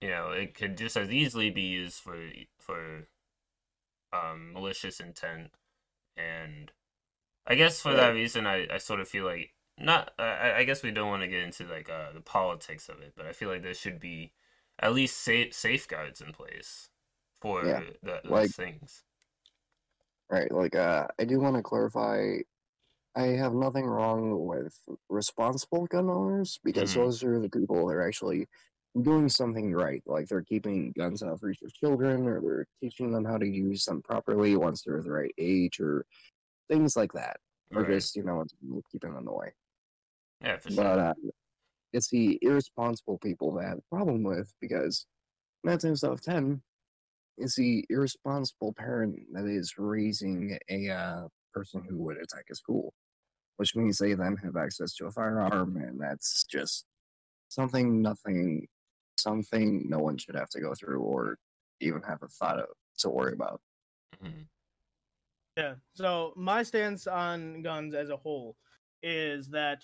you 0.01 0.09
know, 0.11 0.31
it 0.31 0.55
could 0.55 0.77
just 0.77 0.97
as 0.97 1.11
easily 1.11 1.51
be 1.51 1.63
used 1.63 2.01
for 2.01 2.31
for 2.59 3.09
um 4.13 4.53
malicious 4.53 5.01
intent, 5.01 5.55
and 6.17 6.73
I 7.47 7.57
guess 7.57 7.81
for 7.83 7.95
that 7.95 8.11
reason, 8.11 8.47
I 8.47 8.69
I 8.75 8.79
sort 8.79 9.01
of 9.01 9.09
feel 9.09 9.25
like 9.27 9.55
not. 9.79 10.15
I 10.19 10.59
I 10.59 10.65
guess 10.65 10.83
we 10.83 10.93
don't 10.93 11.11
want 11.11 11.23
to 11.25 11.29
get 11.29 11.43
into 11.45 11.67
like 11.67 11.91
uh 11.91 12.13
the 12.13 12.21
politics 12.23 12.89
of 12.91 13.01
it, 13.03 13.15
but 13.17 13.27
I 13.27 13.33
feel 13.35 13.51
like 13.51 13.63
there 13.63 13.75
should 13.75 14.01
be 14.01 14.35
at 14.81 14.95
least 14.95 15.19
safe 15.19 15.55
safeguards 15.55 16.21
in 16.23 16.33
place 16.35 16.91
for 17.43 17.65
Yeah, 17.67 17.81
the, 18.03 18.23
those 18.25 18.31
like- 18.31 18.53
things. 18.53 19.05
Right, 20.31 20.51
like 20.53 20.75
uh 20.77 21.09
I 21.19 21.25
do 21.25 21.41
want 21.41 21.57
to 21.57 21.63
clarify 21.63 22.39
I 23.17 23.23
have 23.29 23.53
nothing 23.55 23.87
wrong 23.87 24.47
with 24.47 24.79
responsible 25.09 25.87
gun 25.87 26.09
owners 26.09 26.59
because 26.63 26.93
Mhm. 26.93 26.95
those 26.95 27.25
are 27.25 27.41
the 27.41 27.51
people 27.51 27.87
that 27.87 27.95
are 27.95 28.07
actually 28.07 28.47
doing 29.03 29.29
something 29.29 29.73
right. 29.73 30.03
Like 30.07 30.29
they're 30.29 30.43
keeping 30.43 30.93
guns 30.93 31.23
out 31.23 31.33
of 31.33 31.43
reach 31.43 31.63
of 31.63 31.73
children 31.75 32.27
or 32.27 32.41
they're 32.41 32.67
teaching 32.81 33.11
them 33.13 33.25
how 33.25 33.39
to 33.39 33.47
use 33.47 33.85
them 33.85 34.03
properly 34.03 34.57
once 34.57 34.83
they're 34.83 35.03
the 35.03 35.11
right 35.13 35.35
age 35.39 35.81
or 35.81 36.07
things 36.69 36.97
like 36.97 37.13
that. 37.15 37.39
Or 37.75 37.83
Right. 37.83 37.95
just, 37.95 38.17
you 38.17 38.23
know, 38.25 38.45
keeping 38.91 39.15
them 39.15 39.29
away. 39.29 39.55
Yeah, 40.41 40.59
for 40.59 40.71
sure. 40.71 40.85
But 40.85 40.99
uh, 40.99 41.15
it's 41.93 42.11
the 42.11 42.39
irresponsible 42.43 43.19
people 43.19 43.53
that 43.55 43.65
I 43.65 43.69
have 43.71 43.79
a 43.79 43.95
problem 43.95 44.23
with 44.23 44.53
because 44.61 45.07
nine 45.65 45.79
times 45.79 46.05
out 46.05 46.13
of 46.13 46.23
ten, 46.23 46.63
it's 47.39 47.57
the 47.57 47.85
irresponsible 47.89 48.73
parent 48.73 49.33
that 49.33 49.47
is 49.47 49.79
raising 49.79 50.59
a 50.69 50.91
uh, 50.91 51.29
person 51.53 51.85
who 51.89 51.97
would 51.99 52.17
attack 52.19 52.47
a 52.51 52.55
school, 52.55 52.95
which 53.57 53.77
means 53.77 53.99
they 53.99 54.15
then 54.15 54.37
have 54.37 54.57
access 54.57 54.95
to 54.97 55.07
a 55.07 55.11
firearm, 55.11 55.77
and 55.77 56.01
that's 56.01 56.45
just 56.45 56.87
something, 57.49 58.01
nothing, 58.03 58.69
something 59.19 59.89
no 59.89 59.99
one 59.99 60.17
should 60.19 60.35
have 60.35 60.51
to 60.51 60.61
go 60.61 60.75
through 60.75 61.01
or 61.01 61.39
even 61.81 62.03
have 62.03 62.23
a 62.23 62.29
thought 62.29 62.59
of 62.59 62.69
to 62.99 63.11
worry 63.11 63.33
about. 63.33 63.61
Mhm. 64.23 64.49
Yeah. 65.57 65.75
So 65.95 66.33
my 66.37 66.63
stance 66.63 67.07
on 67.07 67.63
guns 67.63 67.95
as 67.95 68.11
a 68.11 68.17
whole 68.17 68.57
is 69.03 69.49
that 69.51 69.83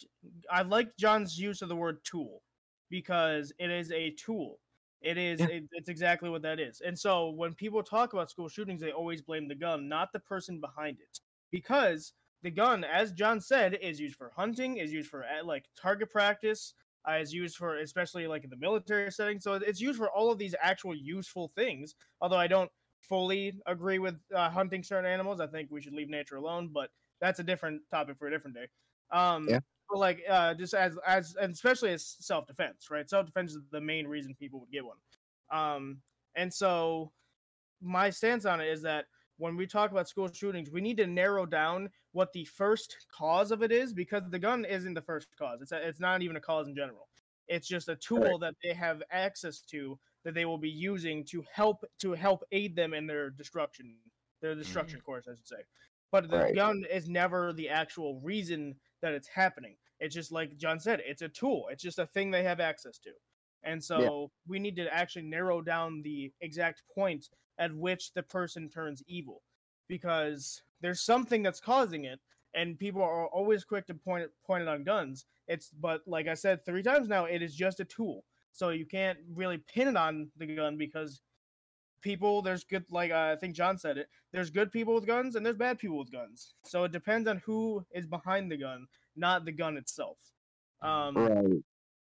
I 0.50 0.62
like 0.62 0.96
John's 0.96 1.38
use 1.38 1.62
of 1.62 1.68
the 1.68 1.76
word 1.76 2.04
tool 2.04 2.42
because 2.90 3.52
it 3.58 3.70
is 3.70 3.90
a 3.90 4.10
tool. 4.12 4.60
It 5.00 5.18
is 5.18 5.40
Yeah. 5.40 5.46
it, 5.48 5.64
it's 5.72 5.88
exactly 5.88 6.30
what 6.30 6.42
that 6.42 6.60
is. 6.60 6.80
And 6.80 6.98
so 6.98 7.30
when 7.30 7.54
people 7.54 7.82
talk 7.82 8.12
about 8.12 8.30
school 8.30 8.48
shootings, 8.48 8.80
they 8.80 8.92
always 8.92 9.22
blame 9.22 9.48
the 9.48 9.54
gun, 9.54 9.88
not 9.88 10.12
the 10.12 10.20
person 10.20 10.60
behind 10.60 11.00
it. 11.00 11.20
Because 11.50 12.12
the 12.42 12.50
gun, 12.50 12.84
as 12.84 13.12
John 13.12 13.40
said, 13.40 13.74
is 13.74 13.98
used 14.00 14.16
for 14.16 14.30
hunting, 14.34 14.76
is 14.78 14.92
used 14.92 15.08
for 15.10 15.24
uh, 15.24 15.44
like 15.44 15.66
target 15.80 16.10
practice, 16.10 16.74
uh, 17.08 17.14
is 17.14 17.32
used 17.32 17.56
for 17.56 17.78
especially 17.78 18.26
like 18.26 18.44
in 18.44 18.50
the 18.50 18.56
military 18.56 19.10
setting. 19.10 19.40
So 19.40 19.54
it's 19.54 19.80
used 19.80 19.98
for 19.98 20.10
all 20.10 20.30
of 20.30 20.38
these 20.38 20.54
actual 20.60 20.94
useful 20.94 21.52
things. 21.54 21.94
Although 22.20 22.36
I 22.38 22.46
don't 22.46 22.70
fully 23.00 23.60
agree 23.66 23.98
with 23.98 24.16
uh, 24.34 24.50
hunting 24.50 24.82
certain 24.82 25.10
animals. 25.10 25.40
I 25.40 25.46
think 25.46 25.70
we 25.70 25.80
should 25.80 25.92
leave 25.94 26.08
nature 26.08 26.36
alone, 26.36 26.70
but 26.72 26.90
that's 27.20 27.38
a 27.38 27.44
different 27.44 27.82
topic 27.90 28.18
for 28.18 28.26
a 28.26 28.30
different 28.30 28.56
day. 28.56 28.68
Um, 29.10 29.48
Yeah. 29.48 29.60
But 29.88 29.98
like, 29.98 30.22
uh, 30.28 30.54
just 30.54 30.74
as 30.74 30.98
as 31.06 31.36
and 31.40 31.52
especially 31.52 31.92
as 31.92 32.04
self 32.04 32.46
defense, 32.48 32.90
right? 32.90 33.08
Self 33.08 33.24
defense 33.26 33.54
is 33.54 33.62
the 33.70 33.80
main 33.80 34.08
reason 34.08 34.34
people 34.34 34.58
would 34.60 34.70
get 34.72 34.84
one. 34.84 34.96
Um, 35.50 36.02
and 36.34 36.52
so 36.52 37.12
my 37.80 38.10
stance 38.10 38.44
on 38.46 38.60
it 38.60 38.68
is 38.68 38.82
that 38.82 39.06
when 39.38 39.56
we 39.56 39.66
talk 39.66 39.90
about 39.90 40.08
school 40.08 40.30
shootings, 40.32 40.70
we 40.70 40.80
need 40.80 40.96
to 40.96 41.06
narrow 41.06 41.46
down 41.46 41.90
what 42.12 42.32
the 42.32 42.44
first 42.44 42.96
cause 43.12 43.50
of 43.50 43.62
it 43.62 43.70
is 43.70 43.92
because 43.92 44.22
the 44.30 44.38
gun 44.38 44.64
isn't 44.64 44.94
the 44.94 45.02
first 45.02 45.28
cause. 45.38 45.60
It's 45.60 45.72
a, 45.72 45.86
it's 45.86 46.00
not 46.00 46.22
even 46.22 46.36
a 46.36 46.40
cause 46.40 46.68
in 46.68 46.74
general. 46.74 47.08
It's 47.48 47.68
just 47.68 47.88
a 47.88 47.96
tool 47.96 48.38
that 48.38 48.54
they 48.62 48.72
have 48.72 49.02
access 49.10 49.60
to 49.70 49.98
that 50.24 50.34
they 50.34 50.44
will 50.44 50.58
be 50.58 50.70
using 50.70 51.24
to 51.26 51.44
help 51.52 51.84
to 52.00 52.12
help 52.12 52.42
aid 52.50 52.74
them 52.74 52.94
in 52.94 53.06
their 53.06 53.30
destruction, 53.30 53.94
their 54.40 54.52
mm-hmm. 54.52 54.60
destruction 54.60 55.00
course, 55.00 55.26
I 55.28 55.34
should 55.36 55.46
say. 55.46 55.62
But 56.10 56.28
the 56.28 56.38
Right. 56.38 56.54
gun 56.54 56.84
is 56.90 57.08
never 57.08 57.52
the 57.52 57.68
actual 57.68 58.20
reason 58.20 58.76
that 59.02 59.12
it's 59.12 59.28
happening. 59.28 59.76
It's 60.00 60.14
just 60.14 60.32
like 60.32 60.56
John 60.56 60.80
said, 60.80 61.00
it's 61.04 61.22
a 61.22 61.28
tool. 61.28 61.68
It's 61.70 61.82
just 61.82 61.98
a 61.98 62.06
thing 62.06 62.30
they 62.30 62.42
have 62.42 62.60
access 62.60 62.98
to. 63.00 63.10
And 63.66 63.82
so 63.82 64.30
we 64.46 64.58
need 64.58 64.76
to 64.76 64.94
actually 64.94 65.22
narrow 65.22 65.60
down 65.60 66.02
the 66.02 66.32
exact 66.40 66.82
point 66.94 67.28
at 67.58 67.74
which 67.74 68.12
the 68.14 68.22
person 68.22 68.68
turns 68.68 69.02
evil. 69.06 69.42
Because 69.88 70.62
there's 70.80 71.00
something 71.02 71.42
that's 71.42 71.60
causing 71.60 72.04
it 72.04 72.20
and 72.54 72.78
people 72.78 73.02
are 73.02 73.26
always 73.26 73.64
quick 73.64 73.86
to 73.86 73.94
point 73.94 74.24
it 74.24 74.30
point 74.46 74.62
it 74.62 74.68
on 74.68 74.82
guns. 74.82 75.26
It's 75.46 75.70
but 75.70 76.00
like 76.06 76.26
i 76.26 76.34
said 76.34 76.64
three 76.64 76.82
times 76.82 77.08
now 77.08 77.26
it 77.26 77.42
is 77.42 77.54
just 77.54 77.80
a 77.80 77.84
tool. 77.84 78.24
So 78.52 78.70
you 78.70 78.86
can't 78.86 79.18
really 79.34 79.58
pin 79.58 79.88
it 79.88 79.96
on 79.96 80.30
the 80.36 80.46
gun 80.46 80.76
because 80.76 81.20
people 82.00 82.42
there's 82.42 82.64
good 82.64 82.84
like 82.90 83.10
uh, 83.10 83.32
i 83.32 83.36
think 83.36 83.54
john 83.54 83.76
said 83.78 83.96
it 83.96 84.08
there's 84.30 84.50
good 84.50 84.70
people 84.70 84.94
with 84.94 85.06
guns 85.06 85.34
and 85.34 85.44
there's 85.44 85.56
bad 85.56 85.78
people 85.78 85.98
with 85.98 86.12
guns. 86.12 86.54
So 86.64 86.84
it 86.84 86.92
depends 86.92 87.28
on 87.28 87.38
who 87.38 87.84
is 87.90 88.06
behind 88.06 88.50
the 88.50 88.56
gun 88.56 88.86
not 89.16 89.44
the 89.44 89.52
gun 89.52 89.76
itself. 89.76 90.18
Um 90.82 91.16
Right. 91.16 91.62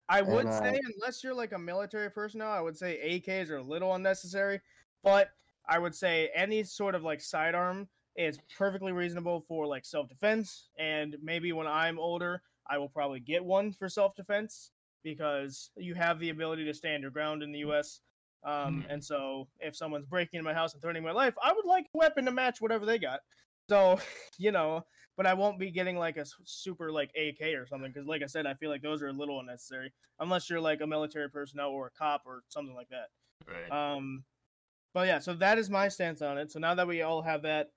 I 0.09 0.21
would 0.21 0.45
And, 0.45 0.47
uh, 0.49 0.61
say, 0.61 0.79
unless 0.95 1.23
you're 1.23 1.33
like 1.33 1.53
a 1.53 1.57
military 1.59 2.09
personnel, 2.11 2.51
I 2.51 2.59
would 2.59 2.77
say 2.77 2.99
AKs 3.01 3.49
are 3.49 3.57
a 3.57 3.63
little 3.63 3.93
unnecessary. 3.95 4.61
But 5.03 5.31
I 5.67 5.79
would 5.79 5.95
say 5.95 6.29
any 6.35 6.63
sort 6.63 6.95
of 6.95 7.03
like 7.03 7.21
sidearm 7.21 7.89
is 8.15 8.39
perfectly 8.57 8.91
reasonable 8.91 9.41
for 9.41 9.67
like 9.67 9.85
self 9.85 10.09
defense. 10.09 10.69
And 10.77 11.17
maybe 11.21 11.53
when 11.53 11.67
I'm 11.67 11.99
older, 11.99 12.43
I 12.67 12.77
will 12.77 12.89
probably 12.89 13.19
get 13.19 13.43
one 13.43 13.71
for 13.73 13.87
self 13.89 14.15
defense 14.15 14.71
because 15.03 15.71
you 15.75 15.95
have 15.95 16.19
the 16.19 16.29
ability 16.29 16.65
to 16.65 16.73
stand 16.73 17.01
your 17.01 17.11
ground 17.11 17.41
in 17.41 17.51
the 17.51 17.59
U.S. 17.59 18.01
Um, 18.43 18.83
Mhm. 18.83 18.85
And 18.89 19.03
so 19.03 19.47
if 19.59 19.75
someone's 19.75 20.05
breaking 20.05 20.39
into 20.39 20.49
my 20.49 20.53
house 20.53 20.73
and 20.73 20.81
threatening 20.81 21.03
my 21.03 21.11
life, 21.11 21.35
I 21.41 21.53
would 21.53 21.65
like 21.65 21.85
a 21.93 21.97
weapon 21.97 22.25
to 22.25 22.31
match 22.31 22.59
whatever 22.61 22.85
they 22.85 22.99
got. 22.99 23.21
So, 23.71 23.99
you 24.37 24.51
know, 24.51 24.85
but 25.15 25.25
I 25.25 25.33
won't 25.33 25.57
be 25.57 25.71
getting 25.71 25.97
like 25.97 26.17
a 26.17 26.25
super 26.43 26.91
like 26.91 27.11
AK 27.15 27.55
or 27.55 27.65
something 27.65 27.89
because, 27.91 28.05
like 28.05 28.21
I 28.21 28.25
said, 28.25 28.45
I 28.45 28.53
feel 28.53 28.69
like 28.69 28.81
those 28.81 29.01
are 29.01 29.07
a 29.07 29.13
little 29.13 29.39
unnecessary 29.39 29.93
unless 30.19 30.49
you're 30.49 30.59
like 30.59 30.81
a 30.81 30.87
military 30.87 31.29
personnel 31.29 31.69
or 31.69 31.87
a 31.87 31.91
cop 31.91 32.23
or 32.25 32.43
something 32.49 32.75
like 32.75 32.89
that. 32.89 33.09
Right. 33.47 33.73
Um, 33.73 34.25
but 34.93 35.07
yeah, 35.07 35.19
so 35.19 35.33
that 35.35 35.57
is 35.57 35.69
my 35.69 35.87
stance 35.87 36.21
on 36.21 36.37
it. 36.37 36.51
So 36.51 36.59
now 36.59 36.75
that 36.75 36.87
we 36.87 37.01
all 37.01 37.21
have 37.21 37.43
that 37.43 37.71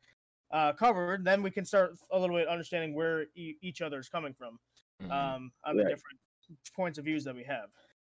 uh, 0.51 0.73
covered, 0.73 1.25
then 1.25 1.43
we 1.43 1.51
can 1.51 1.65
start 1.65 1.97
a 2.11 2.19
little 2.19 2.37
bit 2.37 2.49
understanding 2.49 2.95
where 2.95 3.27
e- 3.35 3.59
each 3.63 3.83
other 3.83 3.99
is 4.01 4.09
coming 4.09 4.35
from 4.35 4.59
Mhm. 5.01 5.37
um, 5.37 5.53
on 5.65 5.77
the 5.77 5.85
different 5.85 6.19
points 6.75 6.99
of 6.99 7.05
views 7.05 7.25
that 7.25 7.35
we 7.35 7.45
have. 7.45 7.71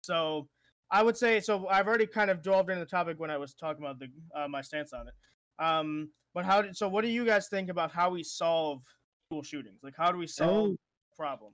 So 0.02 0.48
I 0.90 1.02
would 1.02 1.16
say 1.16 1.40
so. 1.40 1.68
I've 1.68 1.88
already 1.88 2.06
kind 2.06 2.30
of 2.30 2.42
delved 2.42 2.70
into 2.70 2.80
the 2.84 2.90
topic 2.90 3.18
when 3.20 3.30
I 3.30 3.36
was 3.38 3.54
talking 3.54 3.82
about 3.84 3.98
the 3.98 4.08
uh, 4.34 4.48
my 4.48 4.62
stance 4.62 4.92
on 4.92 5.08
it. 5.08 5.14
Um, 5.58 6.10
but 6.34 6.44
how 6.44 6.62
did 6.62 6.76
so? 6.76 6.88
What 6.88 7.02
do 7.02 7.10
you 7.10 7.24
guys 7.24 7.48
think 7.48 7.70
about 7.70 7.90
how 7.90 8.10
we 8.10 8.22
solve 8.22 8.82
school 9.28 9.42
shootings? 9.42 9.80
Like, 9.82 9.94
how 9.96 10.12
do 10.12 10.18
we 10.18 10.26
solve 10.26 10.64
Um, 10.64 10.70
the 10.72 11.16
problem? 11.16 11.52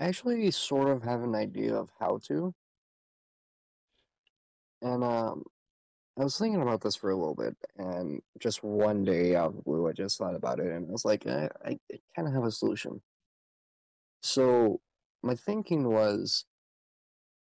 I 0.00 0.06
actually 0.06 0.50
sort 0.50 0.88
of 0.88 1.02
have 1.02 1.22
an 1.22 1.34
idea 1.34 1.74
of 1.74 1.90
how 1.98 2.18
to. 2.28 2.54
And 4.80 5.02
um, 5.02 5.42
I 6.18 6.24
was 6.24 6.38
thinking 6.38 6.62
about 6.62 6.80
this 6.80 6.96
for 6.96 7.10
a 7.10 7.16
little 7.16 7.34
bit, 7.34 7.56
and 7.76 8.20
just 8.38 8.62
one 8.62 9.04
day 9.04 9.34
out 9.34 9.50
of 9.50 9.56
the 9.56 9.62
blue, 9.62 9.88
I 9.88 9.92
just 9.92 10.16
thought 10.18 10.36
about 10.36 10.60
it, 10.60 10.66
and 10.66 10.88
I 10.88 10.90
was 10.90 11.04
like, 11.04 11.26
I, 11.26 11.48
I 11.64 11.78
kind 12.14 12.28
of 12.28 12.34
have 12.34 12.44
a 12.44 12.50
solution. 12.50 13.02
So 14.22 14.80
my 15.22 15.34
thinking 15.34 15.88
was, 15.88 16.44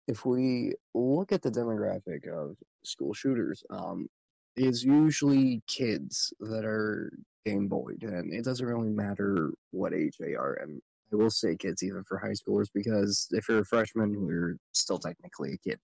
if 0.07 0.25
we 0.25 0.73
look 0.93 1.31
at 1.31 1.41
the 1.41 1.51
demographic 1.51 2.27
of 2.27 2.57
school 2.83 3.13
shooters, 3.13 3.63
um, 3.69 4.09
it's 4.55 4.83
usually 4.83 5.61
kids 5.67 6.33
that 6.39 6.65
are 6.65 7.11
Game 7.45 7.67
bullied, 7.67 8.03
and 8.03 8.31
it 8.31 8.45
doesn't 8.45 8.65
really 8.65 8.89
matter 8.89 9.51
what 9.71 9.93
age 9.95 10.15
they 10.19 10.35
are. 10.35 10.53
And 10.61 10.79
I 11.11 11.15
will 11.15 11.31
say 11.31 11.55
kids 11.55 11.81
even 11.81 12.03
for 12.03 12.19
high 12.19 12.33
schoolers 12.33 12.67
because 12.73 13.27
if 13.31 13.49
you're 13.49 13.59
a 13.61 13.65
freshman, 13.65 14.27
you're 14.27 14.57
still 14.73 14.99
technically 14.99 15.53
a 15.53 15.57
kid. 15.57 15.79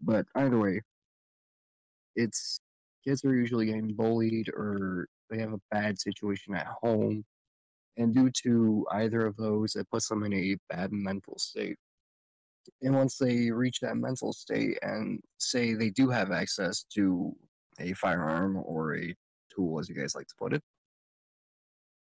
But 0.00 0.26
either 0.34 0.58
way, 0.58 0.82
it's 2.16 2.60
kids 3.02 3.24
are 3.24 3.34
usually 3.34 3.66
getting 3.66 3.94
bullied 3.94 4.50
or 4.50 5.06
they 5.30 5.38
have 5.38 5.54
a 5.54 5.60
bad 5.70 5.98
situation 5.98 6.54
at 6.54 6.66
home. 6.82 7.24
And 7.96 8.14
due 8.14 8.30
to 8.42 8.86
either 8.92 9.24
of 9.24 9.36
those, 9.36 9.74
it 9.74 9.88
puts 9.90 10.08
them 10.08 10.22
in 10.24 10.34
a 10.34 10.56
bad 10.68 10.92
mental 10.92 11.38
state. 11.38 11.78
And 12.82 12.94
once 12.94 13.16
they 13.18 13.50
reach 13.50 13.80
that 13.80 13.96
mental 13.96 14.32
state 14.32 14.78
and 14.82 15.20
say 15.38 15.74
they 15.74 15.90
do 15.90 16.08
have 16.10 16.32
access 16.32 16.84
to 16.94 17.34
a 17.78 17.92
firearm 17.94 18.56
or 18.64 18.96
a 18.96 19.14
tool, 19.54 19.78
as 19.78 19.88
you 19.88 19.94
guys 19.94 20.14
like 20.14 20.26
to 20.28 20.34
put 20.38 20.52
it, 20.54 20.62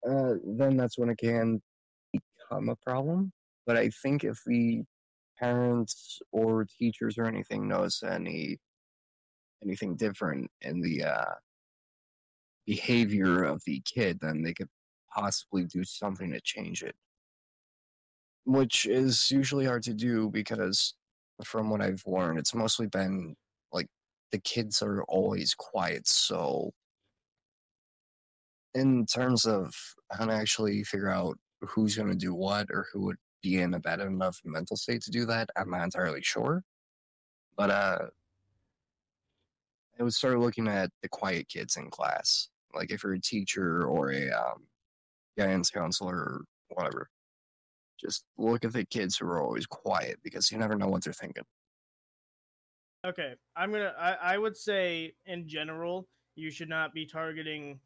uh, 0.10 0.36
then 0.46 0.78
that's 0.78 0.98
when 0.98 1.10
it 1.10 1.18
can 1.18 1.62
become 2.14 2.70
a 2.70 2.76
problem. 2.78 3.32
But 3.66 3.78
I 3.78 3.90
think 4.02 4.24
if 4.24 4.40
the 4.46 4.84
parents 5.38 6.20
or 6.32 6.66
teachers 6.66 7.18
or 7.18 7.26
anything 7.26 7.68
notice 7.68 8.04
any 8.04 8.58
anything 9.64 9.96
different 9.96 10.50
in 10.62 10.82
the 10.82 11.04
uh, 11.04 11.34
behavior 12.66 13.44
of 13.44 13.62
the 13.66 13.82
kid, 13.82 14.20
then 14.22 14.42
they 14.42 14.54
could 14.54 14.70
possibly 15.14 15.66
do 15.66 15.84
something 15.84 16.32
to 16.32 16.40
change 16.42 16.82
it. 16.84 16.96
Which 18.50 18.88
is 18.88 19.30
usually 19.30 19.66
hard 19.66 19.84
to 19.84 19.94
do 19.94 20.28
because, 20.32 20.96
from 21.44 21.70
what 21.70 21.82
I've 21.82 22.02
learned, 22.08 22.40
it's 22.40 22.56
mostly 22.56 22.88
been 22.88 23.36
like 23.72 23.86
the 24.32 24.40
kids 24.40 24.82
are 24.82 25.04
always 25.04 25.54
quiet. 25.54 26.08
So, 26.08 26.72
in 28.74 29.06
terms 29.06 29.46
of 29.46 29.76
how 30.12 30.26
to 30.26 30.34
actually 30.34 30.84
figure 30.84 31.12
out 31.12 31.38
who's 31.62 31.96
going 31.96 32.10
to 32.10 32.16
do 32.16 32.34
what 32.34 32.66
or 32.72 32.88
who 32.92 33.02
would 33.02 33.18
be 33.44 33.60
in 33.62 33.76
a 33.76 33.80
bad 33.80 34.00
enough 34.00 34.42
mental 34.44 34.76
state 34.76 35.04
to 35.04 35.12
do 35.12 35.28
that, 35.28 35.52
I'm 35.56 35.70
not 35.70 35.84
entirely 35.84 36.24
sure. 36.24 36.64
But 37.56 37.70
uh, 37.70 38.08
I 40.00 40.04
would 40.04 40.14
start 40.16 40.40
looking 40.40 40.68
at 40.68 40.90
the 41.04 41.10
quiet 41.10 41.50
kids 41.50 41.78
in 41.78 41.92
class. 41.92 42.50
Like 42.74 42.90
if 42.90 43.04
you're 43.04 43.14
a 43.14 43.22
teacher 43.22 43.84
or 43.84 44.12
a 44.12 44.32
um, 44.32 44.66
guidance 45.38 45.70
counselor 45.70 46.16
or 46.16 46.42
whatever, 46.70 47.12
just 48.00 48.26
look 48.38 48.66
at 48.66 48.74
the 48.74 48.86
kids 48.86 49.18
who 49.18 49.28
are 49.28 49.42
always 49.42 49.66
quiet 49.66 50.18
because 50.24 50.52
you 50.52 50.58
never 50.58 50.76
know 50.76 50.88
what 50.88 51.04
they're 51.04 51.14
thinking. 51.14 51.44
Okay, 53.06 53.34
I'm 53.56 53.72
gonna. 53.72 53.94
I, 53.98 54.34
I 54.34 54.38
would 54.38 54.58
say 54.58 55.14
in 55.26 55.48
general, 55.48 56.08
you 56.36 56.52
should 56.52 56.70
not 56.70 56.94
be 56.94 57.06
targeting 57.06 57.80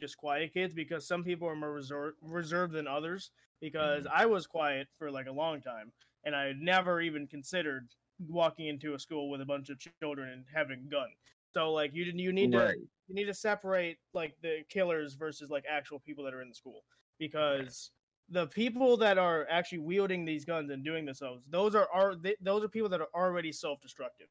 just 0.00 0.16
quiet 0.16 0.52
kids 0.52 0.72
because 0.74 1.06
some 1.06 1.24
people 1.24 1.48
are 1.48 1.56
more 1.56 1.72
reserved 1.72 2.16
reserved 2.22 2.72
than 2.72 2.86
others. 2.86 3.30
Because 3.60 4.04
mm-hmm. 4.04 4.14
I 4.14 4.26
was 4.26 4.46
quiet 4.46 4.88
for 4.98 5.10
like 5.10 5.26
a 5.26 5.32
long 5.32 5.60
time, 5.60 5.92
and 6.24 6.34
I 6.34 6.52
never 6.58 7.00
even 7.00 7.26
considered 7.26 7.88
walking 8.28 8.66
into 8.66 8.94
a 8.94 8.98
school 8.98 9.30
with 9.30 9.40
a 9.40 9.46
bunch 9.46 9.70
of 9.70 9.78
children 10.00 10.30
and 10.30 10.44
having 10.54 10.84
a 10.86 10.90
gun. 10.90 11.08
So 11.52 11.72
like 11.72 11.94
you 11.94 12.04
you 12.14 12.32
need 12.32 12.52
to 12.52 12.74
you 13.08 13.14
need 13.14 13.24
to 13.24 13.34
separate 13.34 13.98
like 14.12 14.34
the 14.42 14.58
killers 14.68 15.14
versus 15.14 15.50
like 15.50 15.64
actual 15.70 16.00
people 16.00 16.24
that 16.24 16.34
are 16.34 16.42
in 16.42 16.48
the 16.48 16.54
school 16.54 16.82
because 17.18 17.90
the 18.28 18.46
people 18.48 18.96
that 18.96 19.18
are 19.18 19.46
actually 19.48 19.78
wielding 19.78 20.24
these 20.24 20.44
guns 20.44 20.70
and 20.70 20.84
doing 20.84 21.04
this 21.04 21.20
those 21.20 21.42
those 21.48 21.74
are, 21.74 21.88
are 21.92 22.16
they, 22.16 22.34
those 22.40 22.64
are 22.64 22.68
people 22.68 22.88
that 22.88 23.00
are 23.00 23.08
already 23.14 23.52
self-destructive. 23.52 24.26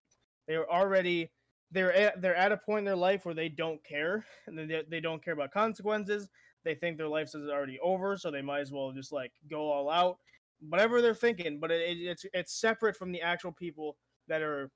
They 0.48 0.56
are 0.56 0.70
already 0.70 1.32
they're 1.72 1.94
at, 1.94 2.22
they're 2.22 2.36
at 2.36 2.52
a 2.52 2.58
point 2.58 2.80
in 2.80 2.86
their 2.86 2.96
life 2.96 3.26
where 3.26 3.34
they 3.34 3.50
don't 3.50 3.84
care 3.84 4.26
and 4.48 4.58
they, 4.58 4.84
they 4.90 5.00
don't 5.00 5.24
care 5.24 5.34
about 5.34 5.52
consequences. 5.52 6.30
They 6.64 6.76
think 6.76 6.98
their 6.98 7.08
life 7.08 7.30
is 7.30 7.50
already 7.50 7.80
over 7.80 8.18
so 8.18 8.32
they 8.32 8.42
might 8.42 8.60
as 8.62 8.72
well 8.72 8.92
just 8.92 9.12
like 9.12 9.32
go 9.50 9.72
all 9.72 9.90
out. 9.90 10.18
Whatever 10.60 11.02
they're 11.02 11.16
thinking 11.16 11.60
but 11.60 11.72
it, 11.72 11.98
it, 11.98 12.02
it's 12.02 12.26
it's 12.34 12.60
separate 12.60 12.98
from 12.98 13.12
the 13.12 13.22
actual 13.22 13.52
people 13.52 13.98
that 14.28 14.42
are 14.42 14.72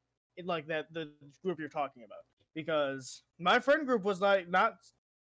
like 0.45 0.65
that 0.67 0.86
the 0.93 1.12
group 1.43 1.60
you're 1.60 1.67
talking 1.67 2.03
about. 2.03 2.19
Because 2.55 3.23
my 3.38 3.60
friend 3.60 3.86
group 3.86 4.03
was 4.03 4.21
like 4.21 4.47
not 4.49 4.75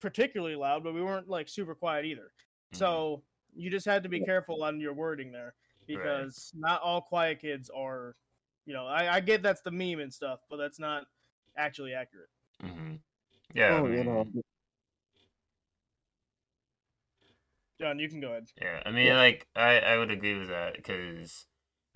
particularly 0.01 0.55
loud 0.55 0.83
but 0.83 0.93
we 0.93 1.03
weren't 1.03 1.29
like 1.29 1.47
super 1.47 1.75
quiet 1.75 2.05
either. 2.05 2.31
Mhm. 2.73 2.77
so 2.77 3.23
you 3.55 3.69
just 3.69 3.85
had 3.85 4.03
to 4.03 4.09
be 4.09 4.19
careful 4.21 4.63
on 4.63 4.79
your 4.79 4.93
wording 4.93 5.31
there 5.31 5.55
because 5.87 6.51
not 6.55 6.81
all 6.81 7.01
quiet 7.01 7.39
kids 7.39 7.69
are 7.75 8.15
you 8.65 8.73
know 8.73 8.85
I, 8.85 9.15
I 9.15 9.19
get 9.19 9.43
that's 9.43 9.61
the 9.61 9.71
meme 9.71 9.99
and 9.99 10.13
stuff 10.13 10.41
but 10.49 10.57
that's 10.57 10.79
not 10.79 11.05
actually 11.57 11.93
accurate. 11.93 12.29
Mhm. 12.61 13.01
Yeah, 13.53 13.77
I 13.77 13.81
Oh, 13.81 13.87
you 13.87 14.03
know, 14.03 14.25
john 17.79 17.99
you 17.99 18.09
can 18.09 18.19
go 18.19 18.31
ahead. 18.31 18.47
Yeah, 18.55 18.83
I 18.85 18.91
mean, 18.91 19.07
Yeah. 19.07 19.17
like 19.17 19.47
I 19.55 19.79
I 19.79 19.97
would 19.97 20.11
agree 20.11 20.37
with 20.37 20.49
that 20.49 20.75
because 20.75 21.47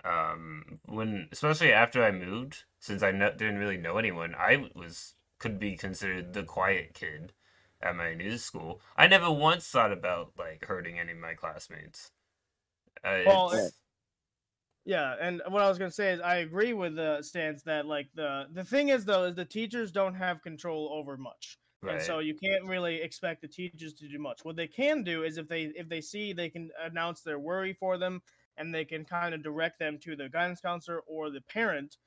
um 0.04 0.80
when 0.86 1.28
especially 1.32 1.72
after 1.72 2.02
I 2.02 2.10
moved, 2.10 2.64
since 2.80 3.02
I 3.02 3.12
no, 3.12 3.30
didn't 3.32 3.58
really 3.58 3.76
know 3.78 3.98
anyone, 3.98 4.34
I 4.34 4.70
was 4.74 5.14
could 5.38 5.58
be 5.58 5.76
considered 5.76 6.32
the 6.32 6.44
quiet 6.44 6.94
kid 6.94 7.32
at 7.80 7.96
my 7.96 8.14
new 8.14 8.38
school. 8.38 8.80
I 8.96 9.06
never 9.06 9.30
once 9.30 9.68
thought 9.68 9.92
about 9.92 10.32
like 10.38 10.64
hurting 10.64 10.98
any 10.98 11.12
of 11.12 11.18
my 11.18 11.34
classmates. 11.34 12.10
Uh, 13.04 13.20
Well, 13.26 13.70
Yeah, 14.84 15.16
and 15.20 15.42
what 15.48 15.62
I 15.62 15.68
was 15.68 15.78
gonna 15.78 15.90
say 15.90 16.12
is 16.12 16.20
I 16.20 16.36
agree 16.36 16.72
with 16.72 16.96
the 16.96 17.20
stance 17.22 17.62
that 17.64 17.84
like 17.86 18.08
the 18.14 18.46
the 18.52 18.64
thing 18.64 18.88
is 18.88 19.04
though 19.04 19.24
is 19.24 19.34
the 19.34 19.44
teachers 19.44 19.92
don't 19.92 20.14
have 20.14 20.40
control 20.42 20.88
over 20.92 21.16
much, 21.18 21.58
and 21.86 22.00
so 22.02 22.20
you 22.20 22.34
can't 22.34 22.64
really 22.66 23.02
expect 23.02 23.42
the 23.42 23.48
teachers 23.48 23.92
to 23.94 24.08
do 24.08 24.18
much. 24.18 24.44
What 24.44 24.56
they 24.56 24.66
can 24.66 25.02
do 25.04 25.24
is 25.24 25.36
if 25.36 25.46
they 25.46 25.64
if 25.64 25.88
they 25.88 26.00
see 26.00 26.32
they 26.32 26.48
can 26.48 26.70
announce 26.80 27.20
their 27.20 27.38
worry 27.38 27.74
for 27.74 27.98
them, 27.98 28.22
and 28.56 28.74
they 28.74 28.86
can 28.86 29.04
kind 29.04 29.34
of 29.34 29.42
direct 29.42 29.78
them 29.78 29.98
to 30.04 30.16
the 30.16 30.28
guidance 30.30 30.60
counselor 30.60 31.00
or 31.06 31.28
the 31.30 31.42
parent, 31.42 31.98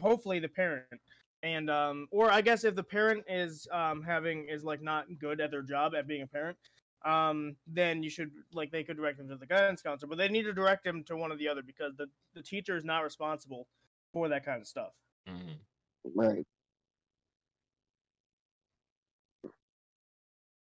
hopefully 0.00 0.38
the 0.38 0.48
parent, 0.48 1.00
and 1.42 1.70
um 1.70 2.06
or 2.10 2.30
I 2.30 2.40
guess 2.40 2.64
if 2.64 2.74
the 2.74 2.82
parent 2.82 3.24
is 3.28 3.66
um 3.72 4.02
having 4.02 4.48
is 4.48 4.64
like 4.64 4.82
not 4.82 5.06
good 5.18 5.40
at 5.40 5.50
their 5.50 5.62
job 5.62 5.94
at 5.94 6.06
being 6.06 6.22
a 6.22 6.26
parent, 6.26 6.56
um, 7.04 7.56
then 7.66 8.02
you 8.02 8.10
should 8.10 8.30
like 8.52 8.70
they 8.70 8.84
could 8.84 8.96
direct 8.96 9.18
them 9.18 9.28
to 9.28 9.36
the 9.36 9.46
guidance 9.46 9.82
counselor, 9.82 10.08
but 10.08 10.18
they 10.18 10.28
need 10.28 10.42
to 10.42 10.52
direct 10.52 10.84
them 10.84 11.02
to 11.04 11.16
one 11.16 11.32
or 11.32 11.36
the 11.36 11.48
other 11.48 11.62
because 11.62 11.94
the 11.96 12.06
the 12.34 12.42
teacher 12.42 12.76
is 12.76 12.84
not 12.84 13.00
responsible 13.00 13.66
for 14.12 14.28
that 14.28 14.44
kind 14.44 14.60
of 14.60 14.66
stuff. 14.66 14.92
Mhm. 15.28 15.56
right. 16.14 16.46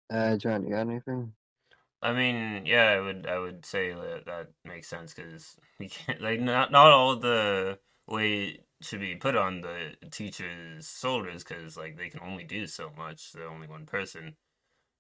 Uh, 0.10 0.38
John, 0.38 0.64
you 0.64 0.70
got 0.70 0.82
anything? 0.82 1.34
I 2.02 2.14
mean, 2.14 2.66
yeah, 2.66 2.90
I 2.90 3.00
would 3.00 3.26
I 3.28 3.40
would 3.40 3.66
say 3.66 3.94
that 3.94 4.26
that 4.26 4.50
makes 4.66 4.88
sense 4.90 5.14
because 5.14 5.56
we 5.80 5.88
can't 5.90 6.22
like 6.22 6.40
not 6.40 6.72
not 6.72 6.92
all 6.92 7.16
the 7.16 7.80
weight 8.08 8.66
should 8.82 9.00
be 9.00 9.16
put 9.16 9.36
on 9.36 9.62
the 9.62 9.96
teacher's 10.12 10.98
shoulders 11.00 11.44
because 11.44 11.78
like 11.78 11.98
they 11.98 12.10
can 12.10 12.22
only 12.22 12.44
do 12.44 12.68
so 12.68 12.92
much. 12.98 13.32
They're 13.34 13.48
only 13.50 13.68
one 13.68 13.86
person. 13.86 14.36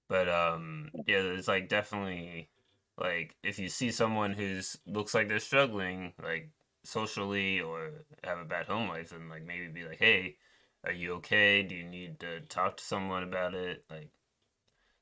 But 0.09 0.29
um, 0.29 0.91
yeah, 1.07 1.21
there's 1.21 1.47
like 1.47 1.69
definitely 1.69 2.49
like 2.97 3.35
if 3.43 3.59
you 3.59 3.69
see 3.69 3.91
someone 3.91 4.33
who's 4.33 4.77
looks 4.85 5.13
like 5.13 5.27
they're 5.27 5.39
struggling 5.39 6.13
like 6.21 6.51
socially 6.83 7.61
or 7.61 8.05
have 8.23 8.39
a 8.39 8.45
bad 8.45 8.67
home 8.67 8.89
life, 8.89 9.09
then 9.11 9.29
like 9.29 9.45
maybe 9.45 9.67
be 9.67 9.85
like, 9.85 9.99
hey, 9.99 10.37
are 10.85 10.91
you 10.91 11.13
okay? 11.15 11.63
Do 11.63 11.75
you 11.75 11.85
need 11.85 12.19
to 12.21 12.41
talk 12.41 12.77
to 12.77 12.83
someone 12.83 13.23
about 13.23 13.53
it? 13.55 13.85
Like 13.89 14.11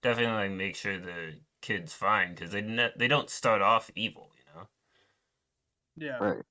definitely 0.02 0.34
like 0.50 0.52
make 0.52 0.76
sure 0.76 1.00
the 1.00 1.40
kid's 1.62 1.94
fine 1.94 2.36
because 2.36 2.52
they 2.52 2.62
ne- 2.62 2.94
they 2.98 3.08
don't 3.08 3.30
start 3.30 3.62
off 3.62 3.92
evil, 3.96 4.32
you 4.38 4.44
know. 4.54 4.68
Yeah. 5.96 6.18
Right. 6.20 6.44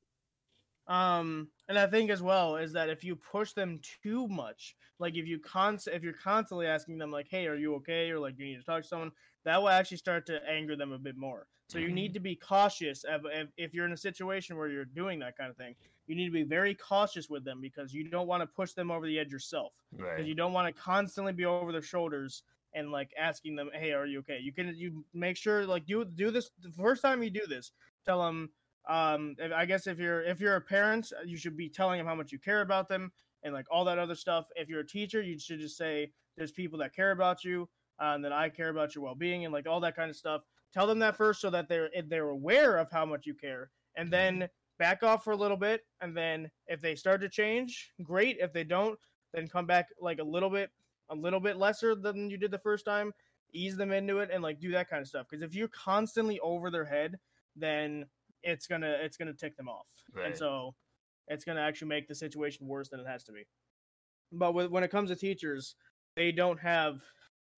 Um, 0.91 1.53
and 1.69 1.79
I 1.79 1.87
think 1.87 2.11
as 2.11 2.21
well 2.21 2.57
is 2.57 2.73
that 2.73 2.91
if 2.91 3.05
you 3.05 3.17
push 3.17 3.53
them 3.53 3.81
too 4.03 4.29
much, 4.29 4.77
like 4.99 5.17
if 5.17 5.27
you 5.27 5.39
const 5.39 5.89
if 5.89 6.03
you're 6.03 6.13
constantly 6.13 6.67
asking 6.67 6.99
them 6.99 7.13
like, 7.13 7.29
"Hey, 7.29 7.47
are 7.47 7.55
you 7.57 7.77
okay?" 7.77 8.11
or 8.11 8.19
like 8.19 8.39
you 8.39 8.45
need 8.47 8.57
to 8.59 8.65
talk 8.65 8.83
to 8.83 8.89
someone, 8.89 9.13
that 9.45 9.59
will 9.63 9.69
actually 9.69 9.99
start 9.99 10.27
to 10.27 10.47
anger 10.49 10.77
them 10.77 10.93
a 10.93 10.99
bit 10.99 11.17
more. 11.17 11.49
So 11.69 11.79
you 11.79 11.93
need 11.93 12.13
to 12.15 12.21
be 12.21 12.35
cautious 12.37 13.05
of, 13.05 13.23
if, 13.27 13.51
if 13.57 13.73
you're 13.75 13.87
in 13.87 13.93
a 13.93 13.97
situation 13.97 14.57
where 14.57 14.69
you're 14.69 14.85
doing 14.85 15.21
that 15.21 15.37
kind 15.37 15.51
of 15.51 15.57
thing. 15.57 15.77
You 16.09 16.17
need 16.17 16.27
to 16.27 16.33
be 16.33 16.43
very 16.43 16.75
cautious 16.75 17.31
with 17.31 17.45
them 17.45 17.61
because 17.61 17.95
you 17.95 18.11
don't 18.11 18.27
want 18.27 18.41
to 18.43 18.47
push 18.49 18.73
them 18.73 18.91
over 18.91 19.07
the 19.07 19.19
edge 19.21 19.31
yourself. 19.33 19.75
Because 20.15 20.27
Right. 20.27 20.29
you 20.29 20.35
don't 20.35 20.53
want 20.53 20.75
to 20.75 20.83
constantly 20.83 21.33
be 21.33 21.45
over 21.45 21.71
their 21.73 21.83
shoulders 21.83 22.43
and 22.75 22.91
like 22.91 23.13
asking 23.17 23.57
them, 23.57 23.71
"Hey, 23.73 23.93
are 23.93 24.07
you 24.07 24.19
okay?" 24.21 24.39
You 24.41 24.53
can 24.53 24.75
you 24.77 25.07
make 25.13 25.37
sure 25.37 25.67
like 25.67 25.87
do 25.87 26.05
do 26.05 26.33
this 26.33 26.51
the 26.59 26.73
first 26.73 27.03
time 27.03 27.23
you 27.23 27.31
do 27.31 27.47
this. 27.47 27.73
Tell 28.05 28.23
them 28.25 28.51
um 28.91 29.35
i 29.55 29.65
guess 29.65 29.87
if 29.87 29.99
you're 29.99 30.23
if 30.23 30.41
you're 30.41 30.57
a 30.57 30.61
parent 30.61 31.13
you 31.25 31.37
should 31.37 31.57
be 31.57 31.69
telling 31.69 31.97
them 31.97 32.07
how 32.07 32.15
much 32.15 32.33
you 32.33 32.39
care 32.39 32.61
about 32.61 32.89
them 32.89 33.11
and 33.43 33.55
like 33.55 33.67
all 33.71 33.85
that 33.85 33.99
other 33.99 34.15
stuff. 34.15 34.47
If 34.57 34.69
you're 34.69 34.81
a 34.81 34.87
teacher 34.87 35.23
you 35.23 35.39
should 35.39 35.61
just 35.61 35.77
say 35.77 36.13
there's 36.37 36.53
people 36.53 36.79
that 36.81 36.95
care 36.95 37.13
about 37.13 37.45
you 37.45 37.69
uh, 38.01 38.13
and 38.15 38.25
that 38.25 38.33
i 38.33 38.49
care 38.49 38.69
about 38.69 38.95
your 38.95 39.05
well-being 39.05 39.45
and 39.45 39.53
like 39.53 39.67
all 39.67 39.81
that 39.81 39.97
kind 39.97 40.11
of 40.11 40.17
stuff. 40.17 40.43
Tell 40.73 40.87
them 40.87 40.99
that 41.01 41.17
first 41.17 41.41
so 41.41 41.51
that 41.51 41.69
they're 41.69 41.91
they're 42.07 42.29
aware 42.29 42.79
of 42.79 42.91
how 42.91 43.05
much 43.05 43.27
you 43.27 43.35
care 43.35 43.71
and 43.97 44.11
then 44.13 44.49
back 44.79 45.03
off 45.03 45.25
for 45.25 45.33
a 45.33 45.37
little 45.37 45.57
bit 45.57 45.85
and 46.01 46.17
then 46.17 46.51
if 46.67 46.81
they 46.81 46.95
start 46.95 47.21
to 47.21 47.29
change 47.29 47.91
great. 48.03 48.37
If 48.41 48.53
they 48.53 48.65
don't 48.65 48.99
then 49.33 49.49
come 49.49 49.67
back 49.67 49.89
like 50.01 50.19
a 50.19 50.25
little 50.25 50.51
bit 50.51 50.71
a 51.11 51.15
little 51.15 51.41
bit 51.41 51.57
lesser 51.57 51.95
than 51.95 52.31
you 52.31 52.37
did 52.37 52.51
the 52.51 52.59
first 52.59 52.85
time 52.85 53.13
ease 53.53 53.77
them 53.77 53.91
into 53.91 54.21
it 54.21 54.31
and 54.33 54.45
like 54.45 54.61
do 54.61 54.71
that 54.71 54.89
kind 54.89 55.03
of 55.03 55.09
stuff. 55.09 55.27
Because 55.29 55.43
if 55.43 55.55
you're 55.55 55.69
constantly 55.69 56.39
over 56.41 56.71
their 56.71 56.85
head 56.85 57.19
then 57.57 58.07
it's 58.43 58.67
gonna 58.67 58.97
it's 59.01 59.17
gonna 59.17 59.33
tick 59.35 59.57
them 59.57 59.69
off, 59.69 59.89
Right. 60.13 60.27
and 60.27 60.37
so 60.37 60.75
it's 61.29 61.45
gonna 61.45 61.61
actually 61.61 61.89
make 61.89 62.09
the 62.09 62.15
situation 62.15 62.67
worse 62.67 62.89
than 62.89 63.01
it 63.01 63.07
has 63.07 63.23
to 63.25 63.33
be. 63.33 63.47
But 64.33 64.53
with, 64.53 64.71
when 64.71 64.85
it 64.85 64.91
comes 64.91 65.11
to 65.11 65.17
teachers, 65.17 65.75
they 66.17 66.33
don't 66.33 66.59
have 66.61 67.03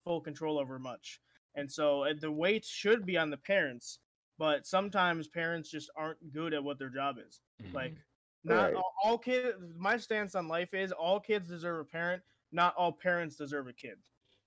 full 0.03 0.21
control 0.21 0.59
over 0.59 0.79
much, 0.79 1.21
and 1.55 1.71
so 1.71 2.03
uh, 2.03 2.13
the 2.19 2.31
weight 2.31 2.65
should 2.65 3.05
be 3.05 3.17
on 3.17 3.29
the 3.29 3.37
parents. 3.37 3.99
But 4.39 4.65
sometimes 4.65 5.27
parents 5.27 5.69
just 5.69 5.91
aren't 5.95 6.31
good 6.33 6.55
at 6.55 6.63
what 6.63 6.79
their 6.79 6.89
job 6.89 7.17
is. 7.25 7.39
Mhm. 7.61 7.73
Like, 7.73 7.93
not 8.43 8.63
Right. 8.63 8.75
all, 8.75 8.93
all 9.03 9.17
kids. 9.17 9.55
My 9.77 9.95
stance 9.95 10.33
on 10.33 10.47
life 10.47 10.73
is 10.73 10.91
all 10.91 11.19
kids 11.19 11.47
deserve 11.47 11.79
a 11.81 11.85
parent. 11.85 12.23
Not 12.51 12.75
all 12.75 12.91
parents 12.91 13.35
deserve 13.35 13.67
a 13.67 13.73
kid. 13.73 13.99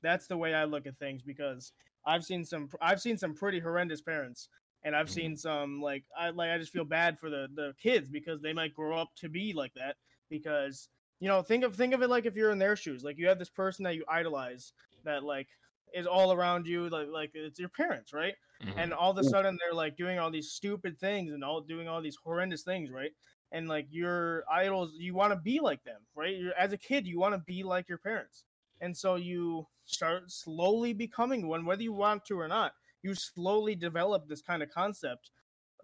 That's 0.03 0.27
the 0.27 0.37
way 0.37 0.55
I 0.55 0.65
look 0.65 0.87
at 0.87 0.99
things 0.99 1.23
because 1.23 1.73
I've 2.05 2.25
seen 2.25 2.45
some. 2.45 2.69
I've 2.81 3.01
seen 3.01 3.17
some 3.17 3.33
pretty 3.33 3.61
horrendous 3.61 4.01
parents 4.03 4.49
and 4.87 4.97
I've 4.97 5.11
Mhm. 5.11 5.13
seen 5.13 5.37
some 5.37 5.83
like 5.83 6.07
I 6.17 6.31
like 6.31 6.51
I 6.51 6.59
just 6.59 6.73
feel 6.73 6.85
bad 6.87 7.19
for 7.21 7.31
the 7.31 7.49
the 7.55 7.75
kids 7.79 8.11
because 8.11 8.41
they 8.41 8.55
might 8.55 8.75
grow 8.75 8.99
up 8.99 9.15
to 9.17 9.29
be 9.29 9.53
like 9.53 9.75
that 9.75 9.99
because 10.31 10.89
you 11.21 11.29
know 11.29 11.43
think 11.43 11.65
of 11.65 11.77
think 11.77 11.95
of 11.95 12.03
it 12.03 12.09
like 12.11 12.27
if 12.27 12.37
you're 12.37 12.53
in 12.53 12.59
their 12.59 12.77
shoes 12.77 13.05
like 13.05 13.19
you 13.19 13.29
have 13.29 13.39
this 13.39 13.51
person 13.51 13.85
that 13.85 13.97
you 13.97 14.05
idolize 14.09 14.73
that 15.05 15.25
like 15.25 15.49
is 15.95 16.07
all 16.07 16.33
around 16.33 16.67
you 16.67 16.89
like 16.91 17.09
like 17.09 17.33
it's 17.35 17.59
your 17.59 17.69
parents 17.69 18.13
right? 18.13 18.37
Mhm. 18.61 18.77
and 18.77 18.93
all 18.93 19.11
of 19.11 19.19
a 19.19 19.25
sudden 19.25 19.59
they're 19.61 19.75
like 19.75 19.97
doing 19.97 20.19
all 20.19 20.31
these 20.31 20.51
stupid 20.53 20.99
things 20.99 21.33
and 21.33 21.45
all 21.45 21.61
doing 21.61 21.89
all 21.89 22.03
these 22.03 22.17
horrendous 22.17 22.63
things 22.63 22.91
right? 22.91 23.13
And 23.53 23.69
like 23.69 23.87
your 23.91 24.45
idols 24.51 24.95
you 24.95 25.15
want 25.15 25.33
to 25.33 25.39
be 25.39 25.61
like 25.61 25.83
them 25.85 26.03
right? 26.15 26.37
You're 26.37 26.55
as 26.55 26.73
a 26.73 26.79
kid 26.79 27.07
you 27.07 27.19
want 27.19 27.35
to 27.35 27.39
be 27.41 27.63
like 27.63 27.89
your 27.89 27.99
parents. 27.99 28.45
And 28.81 28.97
so 28.97 29.15
you 29.17 29.69
start 29.87 30.31
slowly 30.31 30.93
becoming 30.93 31.47
one 31.49 31.65
whether 31.65 31.83
you 31.83 31.93
want 31.93 32.25
to 32.27 32.39
or 32.39 32.49
not 32.49 32.75
you 33.07 33.15
slowly 33.15 33.77
develop 33.77 34.27
this 34.27 34.43
kind 34.43 34.63
of 34.65 34.71
concept 34.71 35.31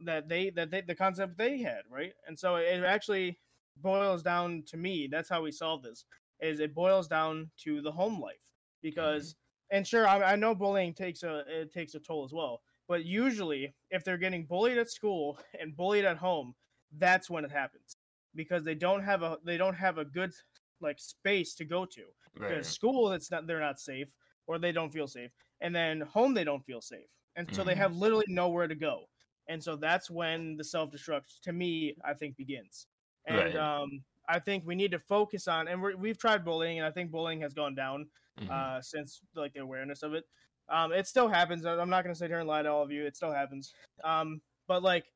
that 0.04 0.28
they 0.28 0.50
that 0.50 0.70
they 0.72 0.80
the 0.80 0.94
concept 0.94 1.38
they 1.38 1.58
had 1.58 1.82
right? 1.88 2.12
And 2.26 2.37
so 2.37 2.56
it 2.56 2.82
actually 2.85 3.38
boils 3.80 4.22
down 4.22 4.64
to 4.66 4.76
me 4.76 5.08
that's 5.11 5.28
how 5.28 5.40
we 5.42 5.52
solve 5.52 5.82
this 5.82 6.04
is 6.40 6.58
it 6.58 6.74
boils 6.74 7.06
down 7.06 7.48
to 7.64 7.80
the 7.80 7.92
home 7.92 8.20
life. 8.20 8.46
Because 8.82 9.24
mm-hmm. 9.28 9.76
and 9.76 9.87
sure 9.87 10.08
I, 10.08 10.32
I 10.32 10.37
know 10.37 10.54
bullying 10.54 10.94
takes 10.94 11.22
a 11.22 11.44
it 11.46 11.72
takes 11.72 11.94
a 11.94 12.00
toll 12.00 12.24
as 12.24 12.32
well 12.32 12.61
but 12.88 13.04
usually 13.04 13.72
if 13.90 14.02
they're 14.02 14.24
getting 14.26 14.44
bullied 14.44 14.78
at 14.78 14.90
school 14.90 15.38
and 15.61 15.76
bullied 15.76 16.04
at 16.04 16.16
home 16.16 16.54
that's 16.98 17.30
when 17.30 17.44
it 17.44 17.52
happens. 17.52 17.96
Because 18.35 18.64
they 18.64 18.74
don't 18.74 19.04
have 19.04 19.22
a 19.22 19.38
they 19.44 19.56
don't 19.56 19.76
have 19.87 19.98
a 19.98 20.04
good 20.04 20.32
like 20.80 20.98
space 20.98 21.54
to 21.54 21.64
go 21.64 21.85
to. 21.85 22.02
Because 22.35 22.66
right. 22.66 22.66
school 22.66 23.12
it's 23.12 23.30
not 23.30 23.46
they're 23.46 23.61
not 23.61 23.78
safe 23.78 24.11
or 24.48 24.58
they 24.58 24.72
don't 24.72 24.92
feel 24.92 25.06
safe 25.06 25.30
and 25.62 25.75
then 25.75 26.03
home 26.03 26.35
they 26.35 26.44
don't 26.44 26.64
feel 26.66 26.83
safe. 26.83 27.09
And 27.37 27.48
so 27.55 27.64
they 27.64 27.75
Mhm. 27.75 27.79
have 27.79 27.96
literally 27.96 28.27
nowhere 28.29 28.68
to 28.68 28.75
go. 28.77 29.09
And 29.48 29.62
so 29.64 29.77
that's 29.77 30.11
when 30.11 30.57
the 30.57 30.64
self-destruct 30.64 31.40
to 31.42 31.53
me 31.53 31.96
i 32.05 32.14
think 32.14 32.37
begins. 32.37 32.87
And 33.27 33.38
Right. 33.38 33.57
um 33.57 34.05
i 34.29 34.38
think 34.38 34.64
we 34.66 34.75
need 34.77 34.92
to 34.92 34.98
focus 35.01 35.48
on 35.48 35.68
and 35.68 35.83
we're, 35.83 35.96
we've 35.96 36.18
tried 36.18 36.44
bullying 36.44 36.79
and 36.79 36.87
i 36.87 36.90
think 36.92 37.11
bullying 37.11 37.40
has 37.42 37.55
gone 37.55 37.75
down 37.75 38.11
Mhm. 38.40 38.51
uh 38.55 38.81
since 38.83 39.20
like 39.35 39.53
the 39.55 39.61
awareness 39.61 40.03
of 40.03 40.14
it. 40.14 40.25
Um 40.68 40.92
it 40.92 41.07
still 41.09 41.29
happens. 41.29 41.64
I'm 41.66 41.90
not 41.90 42.05
going 42.05 42.14
to 42.14 42.18
sit 42.18 42.31
here 42.31 42.38
and 42.40 42.48
lie 42.48 42.62
to 42.62 42.70
all 42.70 42.83
of 42.85 42.92
you. 42.92 43.05
It 43.07 43.16
still 43.16 43.33
happens. 43.33 43.75
Um 44.05 44.42
but 44.68 44.83
like 44.83 45.07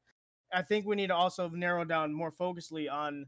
i 0.52 0.62
think 0.62 0.86
we 0.86 0.96
need 0.96 1.08
to 1.08 1.14
also 1.24 1.48
narrow 1.50 1.84
down 1.84 2.12
more 2.12 2.30
focusedly 2.32 2.90
on 2.90 3.26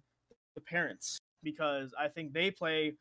the 0.57 0.61
parents 0.61 1.19
because 1.43 1.95
i 1.99 2.09
think 2.09 2.33
they 2.33 2.51
play 2.51 2.97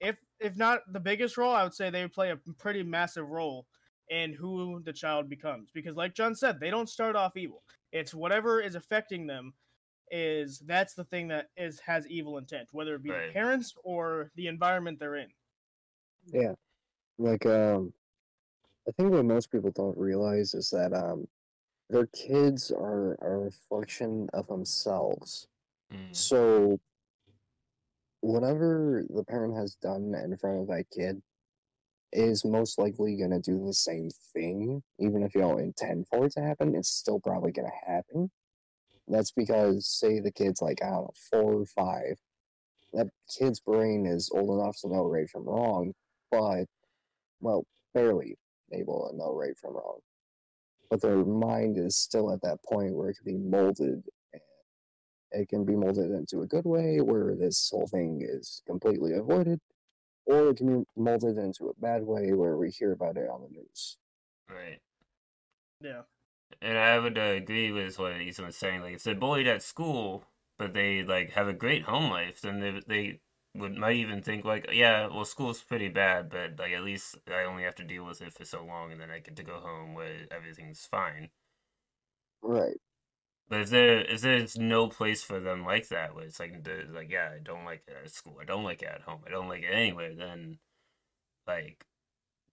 if 0.00 0.16
if 0.40 0.56
not 0.56 0.80
the 0.92 1.00
biggest 1.00 1.36
role 1.36 1.54
i 1.54 1.62
would 1.62 1.74
say 1.74 1.90
they 1.90 2.06
play 2.08 2.30
a 2.30 2.36
pretty 2.36 2.82
massive 2.82 3.28
role 3.28 3.66
in 4.08 4.32
who 4.32 4.80
the 4.84 4.92
child 4.92 5.28
becomes 5.28 5.70
because 5.72 5.96
like 5.96 6.14
john 6.14 6.34
said 6.34 6.58
they 6.58 6.70
don't 6.70 6.88
start 6.88 7.14
off 7.16 7.36
evil 7.36 7.62
it's 7.92 8.14
whatever 8.14 8.60
is 8.60 8.74
affecting 8.74 9.26
them 9.26 9.54
is 10.10 10.58
that's 10.60 10.94
the 10.94 11.04
thing 11.04 11.28
that 11.28 11.48
is 11.56 11.78
has 11.80 12.06
evil 12.08 12.38
intent 12.38 12.68
whether 12.72 12.94
it 12.96 13.02
be 13.02 13.10
Right. 13.10 13.28
the 13.28 13.32
parents 13.32 13.74
or 13.84 14.30
the 14.34 14.48
environment 14.48 14.98
they're 14.98 15.16
in 15.16 15.28
Yeah. 16.32 16.54
Like 17.18 17.46
um 17.46 17.92
I 18.88 18.92
think 18.92 19.12
what 19.12 19.24
most 19.24 19.50
people 19.52 19.70
don't 19.70 19.96
realize 19.96 20.54
is 20.54 20.70
that 20.70 20.92
um 20.92 21.28
their 21.88 22.06
kids 22.06 22.70
are 22.70 23.14
a 23.22 23.36
reflection 23.38 24.28
of 24.32 24.46
themselves. 24.48 25.48
Mhm. 25.92 26.14
So 26.14 26.80
whatever 28.20 29.04
the 29.08 29.24
parent 29.24 29.56
has 29.56 29.74
done 29.76 30.14
in 30.14 30.36
front 30.36 30.60
of 30.60 30.68
that 30.68 30.84
kid 30.94 31.22
is 32.12 32.44
most 32.44 32.78
likely 32.78 33.16
gonna 33.16 33.40
do 33.40 33.64
the 33.64 33.72
same 33.72 34.10
thing, 34.32 34.82
even 34.98 35.22
if 35.22 35.34
you 35.34 35.40
don't 35.40 35.60
intend 35.60 36.06
for 36.08 36.26
it 36.26 36.32
to 36.32 36.40
happen, 36.40 36.74
it's 36.74 36.92
still 36.92 37.20
probably 37.20 37.52
gonna 37.52 37.68
happen. 37.86 38.30
That's 39.08 39.32
because 39.32 39.86
say 39.86 40.20
the 40.20 40.32
kid's 40.32 40.62
like, 40.62 40.82
I 40.82 40.90
don't 40.90 41.02
know, 41.02 41.10
four 41.30 41.54
or 41.54 41.66
five. 41.66 42.18
That 42.92 43.08
kid's 43.38 43.60
brain 43.60 44.06
is 44.06 44.30
old 44.34 44.60
enough 44.60 44.76
to 44.80 44.88
know 44.88 45.06
right 45.06 45.28
from 45.28 45.44
wrong, 45.44 45.94
but 46.30 46.66
well, 47.40 47.64
barely 47.94 48.36
able 48.72 49.08
to 49.08 49.16
know 49.16 49.32
right 49.34 49.56
from 49.56 49.74
wrong. 49.74 50.00
But 50.90 51.00
their 51.00 51.24
mind 51.24 51.78
is 51.78 51.96
still 51.96 52.32
at 52.32 52.42
that 52.42 52.62
point 52.64 52.94
where 52.94 53.10
it 53.10 53.16
can 53.22 53.32
be 53.32 53.38
molded. 53.38 54.02
And 55.32 55.42
it 55.42 55.48
can 55.48 55.64
be 55.64 55.76
molded 55.76 56.10
into 56.10 56.42
a 56.42 56.46
good 56.46 56.64
way 56.66 57.00
where 57.00 57.34
this 57.36 57.70
whole 57.70 57.86
thing 57.86 58.22
is 58.22 58.62
completely 58.66 59.14
avoided, 59.14 59.60
or 60.26 60.50
it 60.50 60.58
can 60.58 60.80
be 60.82 60.86
molded 60.96 61.38
into 61.38 61.68
a 61.68 61.74
bad 61.74 62.04
way 62.04 62.32
where 62.34 62.56
we 62.56 62.70
hear 62.70 62.92
about 62.92 63.16
it 63.18 63.28
on 63.30 63.42
the 63.42 63.50
news. 63.50 63.98
Right. 64.48 64.82
yeah 65.80 66.02
And 66.62 66.78
I 66.78 66.98
would 66.98 67.18
uh, 67.18 67.20
agree 67.20 67.70
with 67.70 67.98
what 67.98 68.18
Ethan 68.20 68.46
was 68.46 68.56
saying. 68.56 68.80
Like, 68.82 68.94
if 68.94 69.02
they're 69.04 69.14
bullied 69.14 69.46
at 69.46 69.62
school, 69.62 70.24
but 70.58 70.72
they 70.72 71.02
like 71.02 71.30
have 71.32 71.48
a 71.48 71.52
great 71.52 71.82
home 71.84 72.10
life, 72.10 72.40
then 72.40 72.60
they 72.60 72.80
they 72.86 73.20
would 73.54 73.76
might 73.76 73.96
even 73.96 74.22
think 74.22 74.44
like, 74.44 74.66
yeah, 74.72 75.06
well, 75.08 75.24
school's 75.26 75.62
pretty 75.62 75.88
bad, 75.88 76.30
but 76.30 76.58
like 76.58 76.72
at 76.72 76.82
least 76.84 77.16
I 77.28 77.44
only 77.44 77.64
have 77.64 77.74
to 77.76 77.84
deal 77.84 78.04
with 78.04 78.22
it 78.22 78.32
for 78.32 78.44
so 78.46 78.64
long, 78.64 78.90
and 78.92 79.00
then 79.00 79.10
I 79.10 79.18
get 79.20 79.36
to 79.36 79.42
go 79.42 79.60
home 79.60 79.92
where 79.94 80.26
everything's 80.30 80.86
fine. 80.86 81.30
Right. 82.42 82.80
But 83.50 83.62
if 83.62 83.70
there 83.70 84.00
if 84.02 84.22
there's 84.22 84.58
no 84.58 84.88
place 84.88 85.24
for 85.24 85.40
them 85.40 85.66
like 85.66 85.88
that, 85.88 86.14
where 86.14 86.24
it's 86.24 86.40
like 86.40 86.66
like 86.92 87.10
yeah, 87.10 87.30
I 87.34 87.40
don't 87.42 87.66
like 87.66 87.82
it 87.88 87.96
at 88.04 88.10
school, 88.12 88.38
I 88.40 88.46
don't 88.46 88.64
like 88.64 88.82
it 88.82 88.88
at 88.88 89.02
home, 89.02 89.22
I 89.26 89.30
don't 89.30 89.48
like 89.48 89.64
it 89.64 89.74
anywhere, 89.74 90.14
then 90.14 90.58
like 91.48 91.84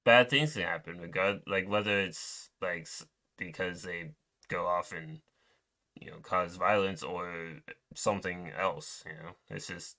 bad 0.05 0.29
things 0.29 0.53
can 0.53 0.63
happen. 0.63 0.99
Regard 0.99 1.41
like 1.47 1.69
whether 1.69 1.99
it's 2.01 2.49
like 2.62 2.88
because 3.38 3.83
they 3.83 4.12
go 4.49 4.65
off 4.65 4.91
and 4.91 5.21
you 6.01 6.12
know 6.12 6.17
cause 6.23 6.55
violence 6.55 7.03
or 7.03 7.60
something 7.95 8.51
else. 8.57 9.03
You 9.05 9.13
know, 9.23 9.31
it's 9.49 9.67
just 9.67 9.97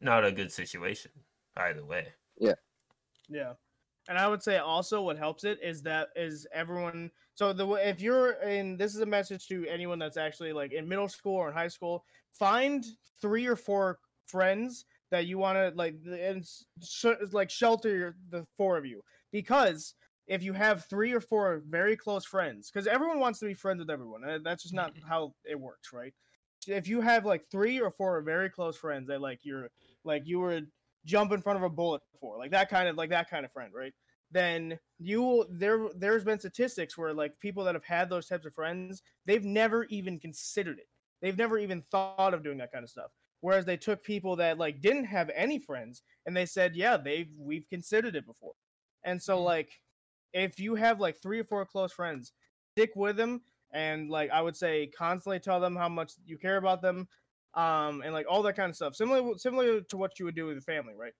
not 0.00 0.24
a 0.24 0.32
good 0.32 0.52
situation 0.52 1.12
either 1.56 1.84
way. 1.84 2.08
Yeah. 2.40 2.54
Yeah. 3.28 3.52
And 4.08 4.18
I 4.18 4.26
would 4.26 4.42
say 4.42 4.56
also 4.56 5.02
what 5.02 5.18
helps 5.18 5.44
it 5.44 5.58
is 5.62 5.82
that 5.82 6.08
is 6.16 6.46
everyone 6.52 7.10
so 7.34 7.52
the 7.52 7.70
if 7.74 8.00
you're 8.00 8.32
in 8.42 8.76
this 8.76 8.94
is 8.94 9.00
a 9.00 9.06
message 9.06 9.46
to 9.48 9.66
anyone 9.66 9.98
that's 9.98 10.16
actually 10.16 10.52
like 10.52 10.72
in 10.72 10.88
middle 10.88 11.08
school 11.08 11.36
or 11.36 11.48
in 11.48 11.54
high 11.54 11.68
school, 11.68 12.04
find 12.32 12.84
three 13.20 13.46
or 13.46 13.54
four 13.54 13.98
friends 14.26 14.86
that 15.10 15.26
you 15.26 15.38
want 15.38 15.56
to 15.56 15.72
like 15.76 15.94
and 16.04 16.46
sh- 16.82 17.04
like 17.32 17.50
shelter 17.50 18.16
the 18.30 18.46
four 18.56 18.76
of 18.78 18.86
you. 18.86 19.02
Because 19.30 19.94
if 20.26 20.42
you 20.42 20.52
have 20.52 20.84
three 20.86 21.12
or 21.12 21.20
four 21.20 21.62
very 21.68 21.96
close 21.96 22.24
friends 22.24 22.70
because 22.70 22.86
everyone 22.86 23.18
wants 23.18 23.38
to 23.38 23.46
be 23.46 23.54
friends 23.54 23.78
with 23.78 23.90
everyone 23.90 24.22
that's 24.44 24.62
just 24.62 24.74
not 24.74 24.92
how 25.08 25.32
it 25.44 25.58
works 25.58 25.92
right? 25.92 26.14
If 26.66 26.88
you 26.88 27.00
have 27.00 27.24
like 27.24 27.44
three 27.50 27.80
or 27.80 27.90
four 27.90 28.20
very 28.22 28.50
close 28.50 28.76
friends 28.76 29.08
that 29.08 29.20
like 29.20 29.40
you're 29.42 29.68
like 30.04 30.22
you 30.26 30.40
were 30.40 30.62
jump 31.08 31.32
in 31.32 31.40
front 31.40 31.56
of 31.56 31.62
a 31.62 31.70
bullet 31.70 32.02
for, 32.20 32.38
like 32.38 32.50
that 32.50 32.68
kind 32.68 32.86
of 32.86 32.96
like 32.96 33.10
that 33.10 33.30
kind 33.30 33.44
of 33.44 33.52
friend, 33.52 33.72
right? 33.74 33.94
Then 34.30 34.78
you 34.98 35.22
will 35.22 35.46
there 35.50 35.88
there's 35.96 36.22
been 36.22 36.38
statistics 36.38 36.98
where 36.98 37.14
like 37.14 37.40
people 37.40 37.64
that 37.64 37.74
have 37.74 37.84
had 37.84 38.10
those 38.10 38.26
types 38.26 38.46
of 38.46 38.54
friends, 38.54 39.02
they've 39.24 39.44
never 39.44 39.84
even 39.84 40.20
considered 40.20 40.78
it. 40.78 40.86
They've 41.22 41.36
never 41.36 41.58
even 41.58 41.80
thought 41.82 42.34
of 42.34 42.44
doing 42.44 42.58
that 42.58 42.70
kind 42.70 42.84
of 42.84 42.90
stuff. 42.90 43.10
Whereas 43.40 43.64
they 43.64 43.76
took 43.76 44.04
people 44.04 44.36
that 44.36 44.58
like 44.58 44.82
didn't 44.82 45.06
have 45.06 45.30
any 45.34 45.58
friends 45.58 46.02
and 46.26 46.36
they 46.36 46.44
said, 46.46 46.76
yeah, 46.76 46.96
they've 46.98 47.30
we've 47.38 47.68
considered 47.68 48.14
it 48.14 48.26
before. 48.26 48.52
And 49.02 49.20
so 49.20 49.36
mm-hmm. 49.36 49.44
like 49.44 49.80
if 50.34 50.60
you 50.60 50.74
have 50.74 51.00
like 51.00 51.16
three 51.22 51.40
or 51.40 51.44
four 51.44 51.64
close 51.64 51.92
friends, 51.92 52.32
stick 52.74 52.90
with 52.94 53.16
them 53.16 53.40
and 53.72 54.10
like 54.10 54.30
I 54.30 54.42
would 54.42 54.56
say 54.56 54.90
constantly 54.96 55.40
tell 55.40 55.60
them 55.60 55.74
how 55.74 55.88
much 55.88 56.12
you 56.26 56.36
care 56.36 56.58
about 56.58 56.82
them 56.82 57.08
um 57.58 58.02
and 58.02 58.12
like 58.14 58.26
all 58.30 58.42
that 58.42 58.56
kind 58.56 58.70
of 58.70 58.76
stuff. 58.76 58.94
Similar 58.94 59.36
similar 59.38 59.80
to 59.82 59.96
what 59.96 60.18
you 60.18 60.24
would 60.26 60.36
do 60.36 60.46
with 60.46 60.54
your 60.54 60.62
family, 60.62 60.94
right? 60.94 61.14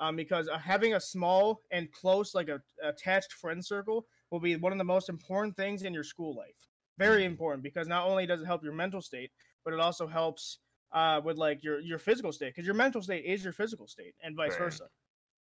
Um 0.00 0.16
because 0.16 0.48
uh, 0.48 0.58
having 0.58 0.94
a 0.94 1.00
small 1.00 1.60
and 1.70 1.90
close 1.92 2.34
like 2.34 2.48
a 2.48 2.60
attached 2.82 3.32
friend 3.34 3.64
circle 3.64 4.06
will 4.30 4.40
be 4.40 4.56
one 4.56 4.72
of 4.72 4.78
the 4.78 4.84
most 4.84 5.08
important 5.08 5.56
things 5.56 5.82
in 5.82 5.94
your 5.94 6.04
school 6.04 6.34
life. 6.36 6.68
Very 6.98 7.24
important 7.24 7.62
because 7.62 7.88
not 7.88 8.06
only 8.06 8.26
does 8.26 8.40
it 8.42 8.46
help 8.46 8.62
your 8.64 8.72
mental 8.72 9.02
state, 9.02 9.30
but 9.64 9.74
it 9.74 9.80
also 9.80 10.06
helps 10.06 10.58
uh, 10.92 11.20
with 11.24 11.36
like 11.36 11.62
your 11.64 11.80
your 11.80 11.98
physical 11.98 12.32
state 12.32 12.54
because 12.54 12.66
your 12.66 12.74
mental 12.74 13.02
state 13.02 13.24
is 13.24 13.44
your 13.44 13.52
physical 13.52 13.86
state 13.86 14.14
and 14.22 14.36
vice 14.36 14.52
Right. 14.52 14.64
versa. 14.64 14.88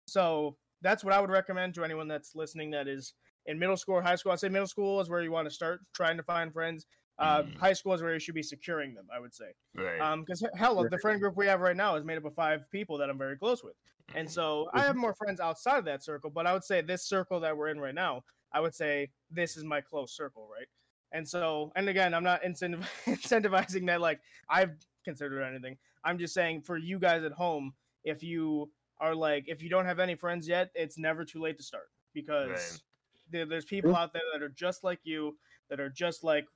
So 0.06 0.56
that's 0.82 1.04
what 1.04 1.14
I 1.14 1.20
would 1.20 1.30
recommend 1.30 1.74
to 1.74 1.84
anyone 1.84 2.08
that's 2.08 2.34
listening 2.34 2.70
that 2.72 2.88
is 2.88 3.14
in 3.46 3.58
middle 3.58 3.76
school 3.76 3.96
or 3.96 4.02
high 4.02 4.16
school. 4.16 4.32
I'd 4.32 4.40
say 4.40 4.48
middle 4.48 4.66
school 4.68 5.00
is 5.00 5.08
where 5.08 5.22
you 5.22 5.32
want 5.32 5.48
to 5.48 5.54
start 5.54 5.80
trying 5.94 6.16
to 6.16 6.22
find 6.22 6.52
friends. 6.52 6.86
Uh, 7.18 7.42
Mhm. 7.44 7.56
High 7.56 7.72
school 7.72 7.94
is 7.94 8.02
where 8.02 8.12
you 8.12 8.18
should 8.20 8.34
be 8.34 8.42
securing 8.42 8.92
them. 8.94 9.08
I 9.10 9.18
would 9.18 9.34
say, 9.34 9.52
Right. 9.74 10.00
um, 10.00 10.20
because 10.22 10.44
hell, 10.54 10.86
the 10.88 10.98
friend 10.98 11.18
group 11.20 11.34
we 11.36 11.46
have 11.46 11.60
right 11.60 11.76
now 11.76 11.96
is 11.96 12.04
made 12.04 12.18
up 12.18 12.24
of 12.26 12.34
five 12.34 12.70
people 12.70 12.98
that 12.98 13.08
I'm 13.08 13.16
very 13.18 13.38
close 13.38 13.64
with, 13.64 13.74
and 14.14 14.30
so 14.30 14.68
I 14.74 14.82
have 14.82 14.96
more 14.96 15.14
friends 15.14 15.40
outside 15.40 15.78
of 15.78 15.84
that 15.86 16.02
circle. 16.02 16.28
But 16.30 16.46
I 16.46 16.52
would 16.52 16.64
say 16.64 16.82
this 16.82 17.04
circle 17.06 17.40
that 17.40 17.56
we're 17.56 17.68
in 17.68 17.80
right 17.80 17.94
now, 17.94 18.22
I 18.52 18.60
would 18.60 18.74
say 18.74 19.10
this 19.30 19.56
is 19.56 19.64
my 19.64 19.80
close 19.80 20.12
circle, 20.14 20.46
right? 20.48 20.68
And 21.12 21.26
so, 21.26 21.72
and 21.76 21.88
again, 21.88 22.12
I'm 22.12 22.24
not 22.24 22.42
incentiv- 22.42 22.82
incentivizing 23.06 23.86
that 23.86 24.00
like 24.02 24.20
I've 24.50 24.76
considered 25.04 25.42
anything. 25.42 25.78
I'm 26.04 26.18
just 26.18 26.34
saying 26.34 26.62
for 26.62 26.76
you 26.76 26.98
guys 26.98 27.22
at 27.24 27.32
home, 27.32 27.74
if 28.04 28.22
you 28.22 28.70
are 28.98 29.14
like, 29.14 29.48
if 29.48 29.62
you 29.62 29.68
don't 29.70 29.86
have 29.86 30.00
any 30.00 30.14
friends 30.16 30.46
yet, 30.46 30.70
it's 30.74 30.98
never 30.98 31.24
too 31.24 31.40
late 31.40 31.56
to 31.56 31.62
start 31.62 31.90
because 32.12 32.50
Right. 32.50 32.82
there, 33.30 33.46
there's 33.46 33.64
people 33.64 33.94
out 33.96 34.12
there 34.12 34.22
that 34.32 34.42
are 34.42 34.48
just 34.50 34.84
like 34.84 35.00
you, 35.04 35.38
that 35.68 35.80
are 35.80 35.88
just 35.90 36.22
like, 36.24 36.46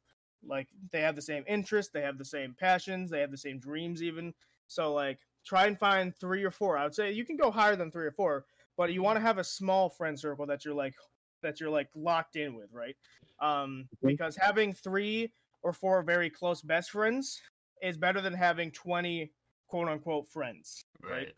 like 0.44 0.68
they 0.92 1.00
have 1.00 1.16
the 1.16 1.22
same 1.22 1.44
interests, 1.46 1.92
they 1.92 2.02
have 2.02 2.18
the 2.18 2.24
same 2.24 2.54
passions, 2.54 3.10
they 3.10 3.20
have 3.20 3.30
the 3.30 3.36
same 3.36 3.58
dreams, 3.58 4.02
even. 4.02 4.34
So 4.66 4.92
like, 4.94 5.20
try 5.44 5.66
and 5.66 5.78
find 5.78 6.14
three 6.16 6.44
or 6.44 6.50
four. 6.50 6.76
I 6.78 6.84
would 6.84 6.94
say 6.94 7.12
you 7.12 7.24
can 7.24 7.36
go 7.36 7.50
higher 7.50 7.76
than 7.76 7.90
three 7.90 8.06
or 8.06 8.12
four, 8.12 8.46
but 8.76 8.92
you 8.92 9.02
want 9.02 9.16
to 9.16 9.20
have 9.20 9.38
a 9.38 9.44
small 9.44 9.88
friend 9.88 10.18
circle 10.18 10.46
that 10.46 10.64
you're 10.64 10.74
like, 10.74 10.94
that 11.42 11.60
you're 11.60 11.70
like 11.70 11.88
locked 11.94 12.36
in 12.36 12.54
with, 12.54 12.72
right? 12.72 12.96
Um, 13.40 13.88
Mhm. 14.02 14.16
because 14.16 14.36
having 14.36 14.72
three 14.72 15.32
or 15.62 15.72
four 15.72 16.02
very 16.02 16.30
close 16.30 16.62
best 16.62 16.90
friends 16.90 17.40
is 17.82 17.96
better 17.96 18.20
than 18.20 18.34
having 18.34 18.70
20 18.70 19.32
quote 19.66 19.88
unquote 19.88 20.28
friends. 20.28 20.84
right. 21.02 21.32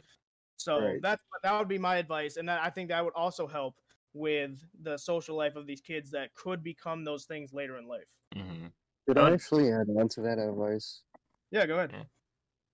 So 0.57 0.81
Right. 0.81 1.01
that's 1.03 1.23
that 1.43 1.59
would 1.59 1.69
be 1.69 1.79
my 1.79 1.97
advice, 1.97 2.37
and 2.37 2.49
that, 2.49 2.63
I 2.63 2.71
think 2.71 2.89
that 2.89 3.05
would 3.05 3.15
also 3.15 3.47
help 3.47 3.81
with 4.15 4.63
the 4.81 4.97
social 4.97 5.37
life 5.37 5.57
of 5.57 5.67
these 5.67 5.81
kids 5.81 6.11
that 6.13 6.35
could 6.35 6.63
become 6.63 7.05
those 7.05 7.25
things 7.25 7.53
later 7.53 7.79
in 7.79 7.87
life. 7.89 8.21
hmm 8.35 8.73
Could 9.07 9.19
Uh, 9.19 9.23
I 9.23 9.33
actually 9.33 9.73
add 9.73 9.89
on 9.99 10.09
to 10.11 10.21
that 10.23 10.39
advice? 10.39 11.03
Yeah, 11.51 11.67
go 11.67 11.77
ahead. 11.79 11.91
Yeah. 11.93 12.05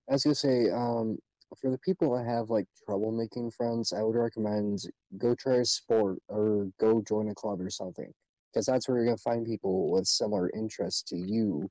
I 0.09 0.13
was 0.13 0.23
gonna 0.23 0.35
say, 0.35 0.69
um, 0.69 1.17
for 1.57 1.71
the 1.71 1.77
people 1.79 2.15
that 2.15 2.25
have 2.25 2.49
like 2.49 2.67
trouble 2.85 3.11
making 3.11 3.51
friends, 3.51 3.91
I 3.93 4.03
would 4.03 4.15
recommend 4.15 4.79
go 5.17 5.35
try 5.35 5.55
a 5.57 5.65
sport 5.65 6.19
or 6.27 6.71
go 6.79 7.01
join 7.01 7.29
a 7.29 7.35
club 7.35 7.59
or 7.61 7.69
something, 7.69 8.13
because 8.51 8.65
that's 8.65 8.87
where 8.87 8.97
you're 8.97 9.05
gonna 9.05 9.17
find 9.17 9.45
people 9.45 9.89
with 9.91 10.07
similar 10.07 10.49
interests 10.51 11.03
to 11.09 11.17
you, 11.17 11.69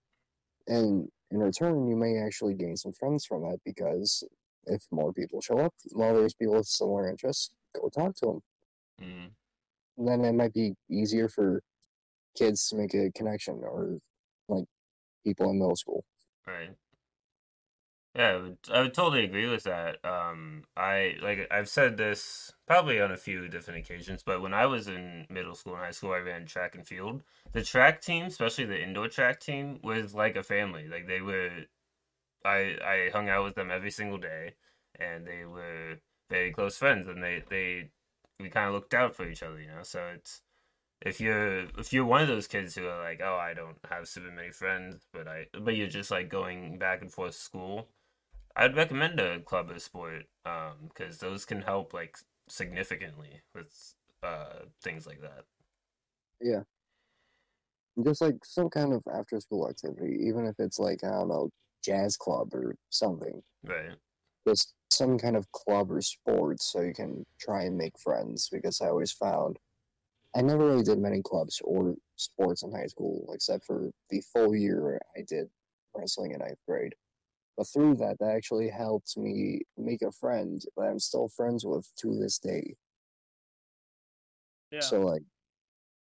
and 0.66 1.10
in 1.30 1.38
return, 1.40 1.86
you 1.88 1.96
may 1.96 2.18
actually 2.18 2.54
gain 2.54 2.76
some 2.76 2.92
friends 2.92 3.24
from 3.26 3.42
that. 3.42 3.58
Because 3.64 4.24
if 4.66 4.84
more 4.90 5.12
people 5.12 5.40
show 5.40 5.58
up, 5.58 5.74
well, 5.92 6.14
there's 6.14 6.34
people 6.34 6.54
with 6.54 6.66
similar 6.66 7.08
interests. 7.08 7.50
Go 7.74 7.88
talk 7.90 8.14
to 8.16 8.26
them. 8.26 8.42
hmm 9.00 9.26
then 10.06 10.24
it 10.24 10.32
might 10.32 10.52
be 10.54 10.74
easier 10.88 11.28
for 11.28 11.60
kids 12.36 12.68
to 12.68 12.76
make 12.76 12.94
a 12.94 13.10
connection 13.12 13.54
or 13.64 13.98
like 14.48 14.66
people 15.24 15.50
in 15.50 15.58
middle 15.58 15.76
school. 15.76 16.04
Right. 16.46 16.76
Yeah, 18.14 18.30
I 18.30 18.36
would, 18.36 18.58
I 18.72 18.80
would 18.82 18.94
totally 18.94 19.24
agree 19.24 19.48
with 19.48 19.62
that. 19.64 20.04
Um, 20.04 20.64
I 20.76 21.16
like 21.22 21.46
I've 21.50 21.68
said 21.68 21.96
this 21.96 22.52
probably 22.66 23.00
on 23.00 23.12
a 23.12 23.16
few 23.16 23.48
different 23.48 23.80
occasions, 23.80 24.22
but 24.24 24.40
when 24.40 24.54
I 24.54 24.66
was 24.66 24.88
in 24.88 25.26
middle 25.30 25.54
school 25.54 25.74
and 25.74 25.84
high 25.84 25.90
school, 25.92 26.12
I 26.12 26.18
ran 26.18 26.46
track 26.46 26.74
and 26.74 26.86
field. 26.86 27.22
The 27.52 27.62
track 27.62 28.00
team, 28.00 28.26
especially 28.26 28.64
the 28.64 28.82
indoor 28.82 29.08
track 29.08 29.40
team, 29.40 29.78
was 29.84 30.14
like 30.14 30.36
a 30.36 30.42
family. 30.42 30.88
Like 30.88 31.06
they 31.06 31.20
were, 31.20 31.50
I 32.44 32.78
I 32.84 33.10
hung 33.12 33.28
out 33.28 33.44
with 33.44 33.56
them 33.56 33.70
every 33.70 33.90
single 33.92 34.18
day, 34.18 34.54
and 34.98 35.26
they 35.26 35.44
were 35.46 36.00
very 36.30 36.52
close 36.52 36.76
friends, 36.78 37.08
and 37.08 37.22
they 37.22 37.44
they 37.48 37.90
we 38.40 38.50
kind 38.50 38.68
of 38.68 38.74
looked 38.74 38.94
out 38.94 39.16
for 39.16 39.28
each 39.28 39.42
other, 39.42 39.60
you 39.60 39.68
know. 39.68 39.82
So 39.84 40.06
it's 40.14 40.42
if 41.00 41.20
you're 41.20 41.60
if 41.78 41.92
you're 41.92 42.04
one 42.04 42.22
of 42.22 42.28
those 42.28 42.46
kids 42.46 42.74
who 42.74 42.86
are 42.86 43.02
like, 43.02 43.20
oh, 43.22 43.36
I 43.36 43.54
don't 43.54 43.78
have 43.90 44.08
super 44.08 44.30
many 44.30 44.50
friends, 44.50 45.06
but 45.12 45.28
I 45.28 45.46
but 45.52 45.76
you're 45.76 45.86
just 45.86 46.10
like 46.10 46.28
going 46.28 46.78
back 46.78 47.02
and 47.02 47.12
forth 47.12 47.34
school, 47.34 47.88
I'd 48.56 48.76
recommend 48.76 49.20
a 49.20 49.40
club 49.40 49.70
or 49.70 49.78
sport, 49.78 50.24
um, 50.44 50.88
because 50.88 51.18
those 51.18 51.44
can 51.44 51.62
help 51.62 51.94
like 51.94 52.18
significantly 52.48 53.42
with 53.54 53.94
uh 54.22 54.64
things 54.82 55.06
like 55.06 55.20
that. 55.20 55.44
Yeah. 56.40 56.62
Just 58.04 58.20
like 58.20 58.44
some 58.44 58.70
kind 58.70 58.92
of 58.92 59.02
after 59.12 59.40
school 59.40 59.68
activity, 59.68 60.18
even 60.26 60.46
if 60.46 60.54
it's 60.58 60.78
like, 60.78 61.02
I 61.02 61.10
don't 61.10 61.28
know, 61.28 61.50
jazz 61.84 62.16
club 62.16 62.54
or 62.54 62.76
something. 62.90 63.42
Right. 63.64 63.90
Just 64.46 64.74
some 64.90 65.18
kind 65.18 65.36
of 65.36 65.50
club 65.52 65.90
or 65.92 66.00
sport 66.00 66.62
so 66.62 66.80
you 66.80 66.94
can 66.94 67.24
try 67.40 67.64
and 67.64 67.76
make 67.76 67.98
friends 67.98 68.48
because 68.50 68.80
I 68.80 68.88
always 68.88 69.12
found 69.12 69.58
I 70.38 70.40
never 70.40 70.68
really 70.68 70.84
did 70.84 71.00
many 71.00 71.20
clubs 71.20 71.60
or 71.64 71.96
sports 72.14 72.62
in 72.62 72.70
high 72.70 72.86
school 72.86 73.28
except 73.34 73.64
for 73.64 73.90
the 74.08 74.22
full 74.32 74.54
year 74.54 75.00
I 75.16 75.22
did 75.26 75.48
wrestling 75.96 76.30
in 76.30 76.38
ninth 76.38 76.60
grade. 76.66 76.94
But 77.56 77.66
through 77.66 77.96
that, 77.96 78.18
that 78.20 78.36
actually 78.36 78.68
helped 78.68 79.16
me 79.16 79.62
make 79.76 80.02
a 80.02 80.12
friend 80.12 80.62
that 80.76 80.84
I'm 80.84 81.00
still 81.00 81.28
friends 81.28 81.66
with 81.66 81.90
to 81.96 82.16
this 82.16 82.38
day. 82.38 82.76
Yeah. 84.70 84.78
So 84.78 85.00
like, 85.00 85.22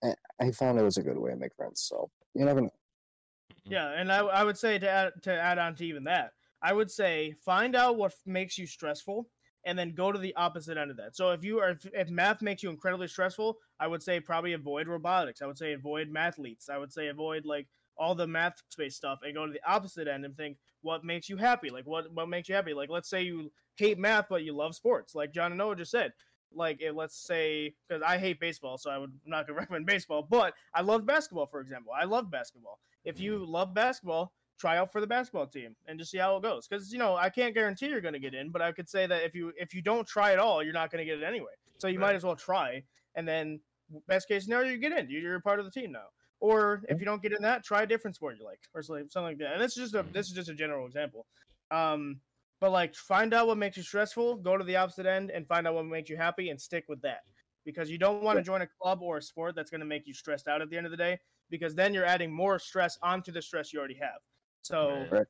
I, 0.05 0.15
I 0.41 0.53
found 0.53 0.79
it 0.79 0.85
was 0.85 0.97
a 0.97 1.03
good 1.03 1.19
way 1.19 1.33
to 1.33 1.37
make 1.37 1.57
friends. 1.57 1.83
So 1.83 2.09
you 2.35 2.45
never 2.45 2.61
know. 2.61 2.69
Mm-hmm. 2.69 3.73
Yeah, 3.73 3.91
and 3.97 4.13
I, 4.13 4.19
I 4.19 4.45
would 4.45 4.57
say 4.57 4.79
to 4.79 4.89
add, 4.89 5.13
to 5.23 5.33
add 5.33 5.59
on 5.59 5.75
to 5.75 5.85
even 5.85 6.05
that, 6.05 6.31
I 6.63 6.73
would 6.73 6.91
say 6.91 7.35
find 7.45 7.75
out 7.75 7.97
what 7.97 8.15
makes 8.27 8.59
you 8.59 8.69
stressful, 8.69 9.29
and 9.65 9.79
then 9.79 9.95
go 9.95 10.11
to 10.11 10.19
the 10.19 10.35
opposite 10.37 10.77
end 10.79 10.91
of 10.91 10.97
that. 10.97 11.17
So 11.17 11.31
if 11.31 11.45
you 11.45 11.61
are 11.61 11.71
if, 11.71 11.87
if 11.93 12.11
math 12.11 12.43
makes 12.43 12.63
you 12.63 12.71
incredibly 12.71 13.09
stressful, 13.09 13.59
I 13.79 13.87
would 13.87 14.03
say 14.03 14.21
probably 14.21 14.53
avoid 14.55 14.89
robotics. 14.89 15.43
I 15.43 15.47
would 15.47 15.59
say 15.59 15.73
avoid 15.73 16.13
mathletes. 16.13 16.71
I 16.71 16.79
would 16.79 16.93
say 16.93 17.09
avoid 17.09 17.45
like 17.45 17.67
all 17.97 18.15
the 18.15 18.27
math 18.27 18.63
space 18.71 18.97
stuff, 18.97 19.21
and 19.23 19.35
go 19.35 19.47
to 19.47 19.53
the 19.53 19.71
opposite 19.71 20.09
end 20.09 20.25
and 20.25 20.37
think 20.37 20.57
what 20.83 21.05
makes 21.05 21.29
you 21.29 21.37
happy. 21.37 21.71
Like 21.71 21.87
what 21.87 22.13
what 22.13 22.29
makes 22.29 22.49
you 22.49 22.55
happy. 22.55 22.75
Like 22.75 22.91
let's 22.91 23.11
say 23.11 23.23
you 23.23 23.53
hate 23.77 23.99
math 23.99 24.27
but 24.29 24.43
you 24.43 24.55
love 24.55 24.75
sports, 24.75 25.15
like 25.15 25.33
John 25.33 25.53
and 25.53 25.59
Noah 25.59 25.77
just 25.77 25.91
said. 25.91 26.13
Like 26.53 26.79
if, 26.81 26.97
let's 26.97 27.17
say 27.17 27.75
because 27.89 28.03
I 28.03 28.19
hate 28.19 28.41
baseball, 28.41 28.79
so 28.79 28.91
I 28.91 28.99
would 28.99 29.11
I'm 29.11 29.31
not 29.31 29.47
gonna 29.47 29.59
recommend 29.61 29.87
baseball, 29.87 30.27
but 30.29 30.55
I 30.75 30.81
love 30.81 31.07
basketball, 31.07 31.47
for 31.47 31.61
example. 31.61 31.93
I 31.99 32.05
love 32.05 32.31
basketball 32.31 32.79
if 33.05 33.21
you 33.21 33.41
mm. 33.41 33.49
love 33.49 33.75
basketball, 33.75 34.33
try 34.61 34.77
out 34.77 34.93
for 34.93 35.01
the 35.01 35.07
basketball 35.07 35.47
team 35.47 35.75
and 35.87 35.99
just 35.99 36.11
see 36.11 36.19
how 36.19 36.37
it 36.37 36.43
goes. 36.43 36.69
Because 36.69 36.93
you 36.93 36.99
know, 36.99 37.17
I 37.17 37.31
can't 37.31 37.55
guarantee 37.55 37.89
you're 37.89 38.01
going 38.01 38.15
to 38.15 38.21
get 38.21 38.35
in, 38.35 38.51
but 38.51 38.61
I 38.61 38.73
could 38.73 38.89
say 38.89 39.07
that 39.07 39.23
if 39.23 39.35
you 39.35 39.53
if 39.57 39.75
you 39.75 39.83
don't 39.83 40.07
try 40.07 40.33
at 40.33 40.39
all, 40.39 40.63
you're 40.63 40.75
not 40.75 40.91
going 40.91 41.05
to 41.05 41.11
get 41.11 41.21
it 41.21 41.25
anyway. 41.25 41.53
So 41.79 41.89
you 41.89 41.99
might 41.99 42.15
as 42.15 42.25
well 42.25 42.37
try, 42.37 42.83
and 43.15 43.27
then 43.27 43.61
best 44.07 44.29
case 44.29 44.45
scenario, 44.45 44.71
you 44.71 44.79
get 44.79 44.93
in. 44.93 45.09
You're 45.09 45.37
a 45.37 45.41
part 45.41 45.59
of 45.59 45.65
the 45.65 45.71
team 45.71 45.93
now. 45.93 46.07
Or 46.41 46.83
if 46.89 47.01
you 47.01 47.05
don't 47.05 47.23
get 47.23 47.33
in 47.33 47.43
that, 47.43 47.65
try 47.65 47.83
a 47.83 47.87
different 47.87 48.17
sport 48.17 48.37
you 48.39 48.45
like, 48.45 48.61
or 48.75 48.83
something 48.83 49.09
something 49.09 49.29
like 49.29 49.39
that. 49.39 49.55
And 49.55 49.63
this 49.63 49.77
is 49.77 49.91
just 49.91 49.95
a 49.95 50.05
this 50.13 50.29
is 50.29 50.33
just 50.33 50.51
a 50.51 50.55
general 50.55 50.87
example. 50.87 51.27
Um, 51.71 52.21
but 52.61 52.73
like, 52.73 52.95
find 52.95 53.33
out 53.33 53.47
what 53.47 53.57
makes 53.57 53.79
you 53.79 53.83
stressful, 53.83 54.37
go 54.37 54.59
to 54.59 54.65
the 54.65 54.77
opposite 54.77 55.07
end, 55.07 55.31
and 55.31 55.47
find 55.47 55.67
out 55.67 55.75
what 55.75 55.87
makes 55.87 56.11
you 56.11 56.17
happy, 56.17 56.51
and 56.51 56.61
stick 56.61 56.85
with 56.89 57.01
that. 57.03 57.21
Because 57.65 57.91
you 57.91 57.99
don't 57.99 58.23
want 58.23 58.39
to 58.39 58.43
join 58.43 58.63
a 58.63 58.67
club 58.81 59.01
or 59.03 59.19
a 59.19 59.23
sport 59.23 59.55
that's 59.55 59.71
going 59.71 59.81
to 59.81 59.87
make 59.87 60.07
you 60.07 60.15
stressed 60.15 60.49
out 60.49 60.63
at 60.63 60.71
the 60.71 60.77
end 60.77 60.87
of 60.87 60.91
the 60.91 60.97
day 60.97 61.19
because 61.51 61.75
then 61.75 61.93
you're 61.93 62.07
adding 62.07 62.33
more 62.33 62.59
stress 62.59 62.99
onto 63.03 63.33
the 63.33 63.43
stress 63.43 63.73
you 63.73 63.79
already 63.79 63.99
have. 64.01 64.21
So 64.63 65.07
Right. 65.11 65.27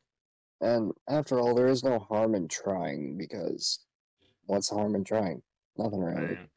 And 0.60 0.92
after 1.08 1.40
all, 1.40 1.54
there 1.54 1.68
is 1.68 1.82
no 1.82 1.98
harm 1.98 2.34
in 2.34 2.46
trying 2.46 3.16
because 3.16 3.80
what's 4.46 4.68
the 4.68 4.74
harm 4.74 4.94
in 4.94 5.04
trying? 5.04 5.42
Nothing 5.78 6.00
really. 6.00 6.26
Right. 6.26 6.48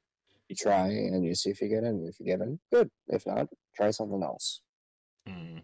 You 0.49 0.55
try 0.55 0.87
and 0.87 1.23
you 1.23 1.35
see 1.35 1.51
if 1.51 1.61
you 1.61 1.69
get 1.69 1.83
in. 1.83 2.05
If 2.05 2.19
you 2.19 2.25
get 2.25 2.41
in, 2.41 2.59
good. 2.71 2.89
If 3.07 3.25
not, 3.25 3.47
try 3.75 3.91
something 3.91 4.21
else. 4.21 4.61
Mm. 5.27 5.63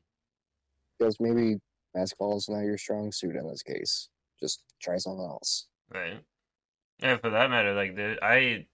Because 0.98 1.18
maybe 1.20 1.58
basketball 1.94 2.38
is 2.38 2.48
not 2.48 2.62
your 2.62 2.78
strong 2.78 3.12
suit 3.12 3.36
in 3.36 3.48
this 3.48 3.62
case. 3.62 4.10
Just 4.40 4.64
try 4.82 4.98
something 4.98 5.26
else. 5.26 5.68
Right. 5.94 6.22
And 7.02 7.20
for 7.20 7.30
that 7.30 7.50
matter, 7.50 7.74
like 7.74 7.96
the 7.96 8.18
I 8.22 8.68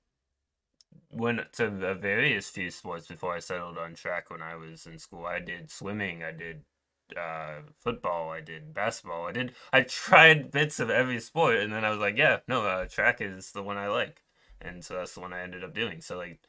went 1.11 1.53
to 1.53 1.65
a 1.87 1.95
various 1.95 2.49
few 2.49 2.69
sports 2.69 3.07
before 3.07 3.35
I 3.35 3.39
settled 3.39 3.77
on 3.77 3.95
track 3.95 4.29
when 4.29 4.41
I 4.41 4.55
was 4.55 4.85
in 4.85 4.99
school. 4.99 5.25
I 5.25 5.39
did 5.39 5.71
swimming, 5.71 6.23
I 6.23 6.31
did 6.31 6.61
uh, 7.15 7.61
football, 7.79 8.29
I 8.31 8.41
did 8.41 8.73
basketball, 8.73 9.27
I 9.27 9.31
did 9.31 9.55
I 9.73 9.81
tried 9.83 10.51
bits 10.51 10.79
of 10.79 10.89
every 10.89 11.19
sport, 11.19 11.57
and 11.57 11.71
then 11.73 11.85
I 11.85 11.89
was 11.89 11.99
like, 11.99 12.17
yeah, 12.17 12.39
no, 12.47 12.65
uh, 12.65 12.85
track 12.85 13.21
is 13.21 13.51
the 13.51 13.63
one 13.63 13.77
I 13.77 13.87
like, 13.87 14.23
and 14.61 14.83
so 14.83 14.95
that's 14.95 15.13
the 15.15 15.21
one 15.21 15.33
I 15.33 15.41
ended 15.41 15.63
up 15.63 15.73
doing. 15.73 16.01
So 16.01 16.17
like, 16.17 16.41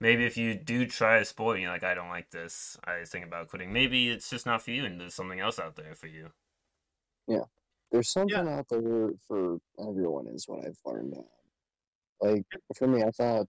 maybe 0.00 0.24
if 0.26 0.36
you 0.36 0.54
do 0.54 0.86
try 0.86 1.18
a 1.18 1.24
sport, 1.24 1.56
and 1.56 1.62
you're 1.62 1.72
like, 1.72 1.84
I 1.84 1.94
don't 1.94 2.08
like 2.08 2.30
this, 2.30 2.78
I 2.84 3.04
think 3.04 3.24
about 3.24 3.48
quitting. 3.48 3.72
Maybe 3.72 4.08
it's 4.10 4.30
just 4.30 4.46
not 4.46 4.62
for 4.62 4.70
you, 4.72 4.84
and 4.84 5.00
there's 5.00 5.14
something 5.14 5.40
else 5.40 5.58
out 5.58 5.76
there 5.76 5.94
for 5.94 6.06
you. 6.08 6.30
Yeah, 7.26 7.44
there's 7.90 8.10
something 8.10 8.48
out 8.48 8.68
there 8.68 9.10
for 9.26 9.58
everyone, 9.78 10.28
is 10.28 10.46
what 10.48 10.66
I've 10.66 10.78
learned. 10.84 11.14
Like 12.20 12.46
for 12.76 12.88
me, 12.88 13.02
I 13.02 13.10
thought 13.10 13.46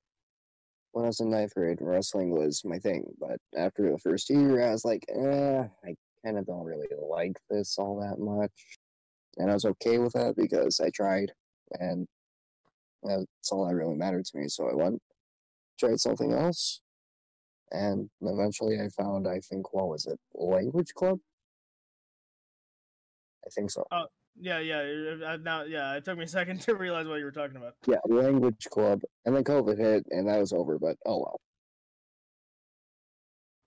when 0.91 1.06
I 1.06 1.10
was 1.10 1.19
in 1.19 1.30
ninth 1.30 1.54
grade, 1.56 1.80
wrestling 1.82 2.32
was 2.32 2.63
my 2.65 2.80
thing. 2.80 3.06
But 3.19 3.39
after 3.58 3.91
the 3.91 3.97
first 3.99 4.30
year, 4.30 4.62
I 4.62 4.71
was 4.71 4.86
like, 4.86 5.06
eh, 5.10 5.67
I 5.86 5.95
kind 6.25 6.38
of 6.38 6.45
don't 6.45 6.65
really 6.65 6.88
like 7.07 7.38
this 7.49 7.77
all 7.77 7.99
that 7.99 8.19
much. 8.19 8.51
And 9.38 9.49
I 9.49 9.53
was 9.53 9.65
okay 9.65 9.97
with 9.99 10.13
that 10.13 10.35
because 10.35 10.79
I 10.79 10.89
tried, 10.89 11.31
and 11.79 12.07
that's 13.03 13.51
all 13.51 13.67
that 13.67 13.75
really 13.75 13.95
mattered 13.95 14.25
to 14.25 14.38
me. 14.38 14.47
So 14.47 14.69
I 14.69 14.73
went, 14.73 15.01
tried 15.79 15.99
something 15.99 16.31
else, 16.31 16.81
and 17.71 18.09
eventually 18.21 18.79
I 18.79 18.89
found, 18.89 19.27
I 19.27 19.39
think, 19.39 19.73
what 19.73 19.89
was 19.89 20.05
it, 20.05 20.19
Language 20.33 20.93
Club? 20.95 21.19
I 23.45 23.49
think 23.53 23.69
so. 23.69 23.85
Oh, 23.91 24.05
yeah, 24.39 24.59
yeah. 24.59 24.81
uh, 25.27 25.38
Now, 25.38 25.63
yeah, 25.63 25.95
it 25.95 26.05
took 26.05 26.17
me 26.17 26.23
a 26.23 26.27
second 26.27 26.61
to 26.61 26.75
realize 26.75 27.07
what 27.07 27.19
you 27.19 27.25
were 27.25 27.31
talking 27.31 27.57
about. 27.57 27.73
Yeah, 27.85 27.97
Language 28.07 28.67
Club. 28.71 29.01
And 29.25 29.35
then 29.35 29.43
COVID 29.43 29.77
hit, 29.77 30.05
and 30.09 30.27
that 30.27 30.39
was 30.39 30.53
over, 30.53 30.79
but 30.79 30.95
oh 31.05 31.19
well. 31.19 31.41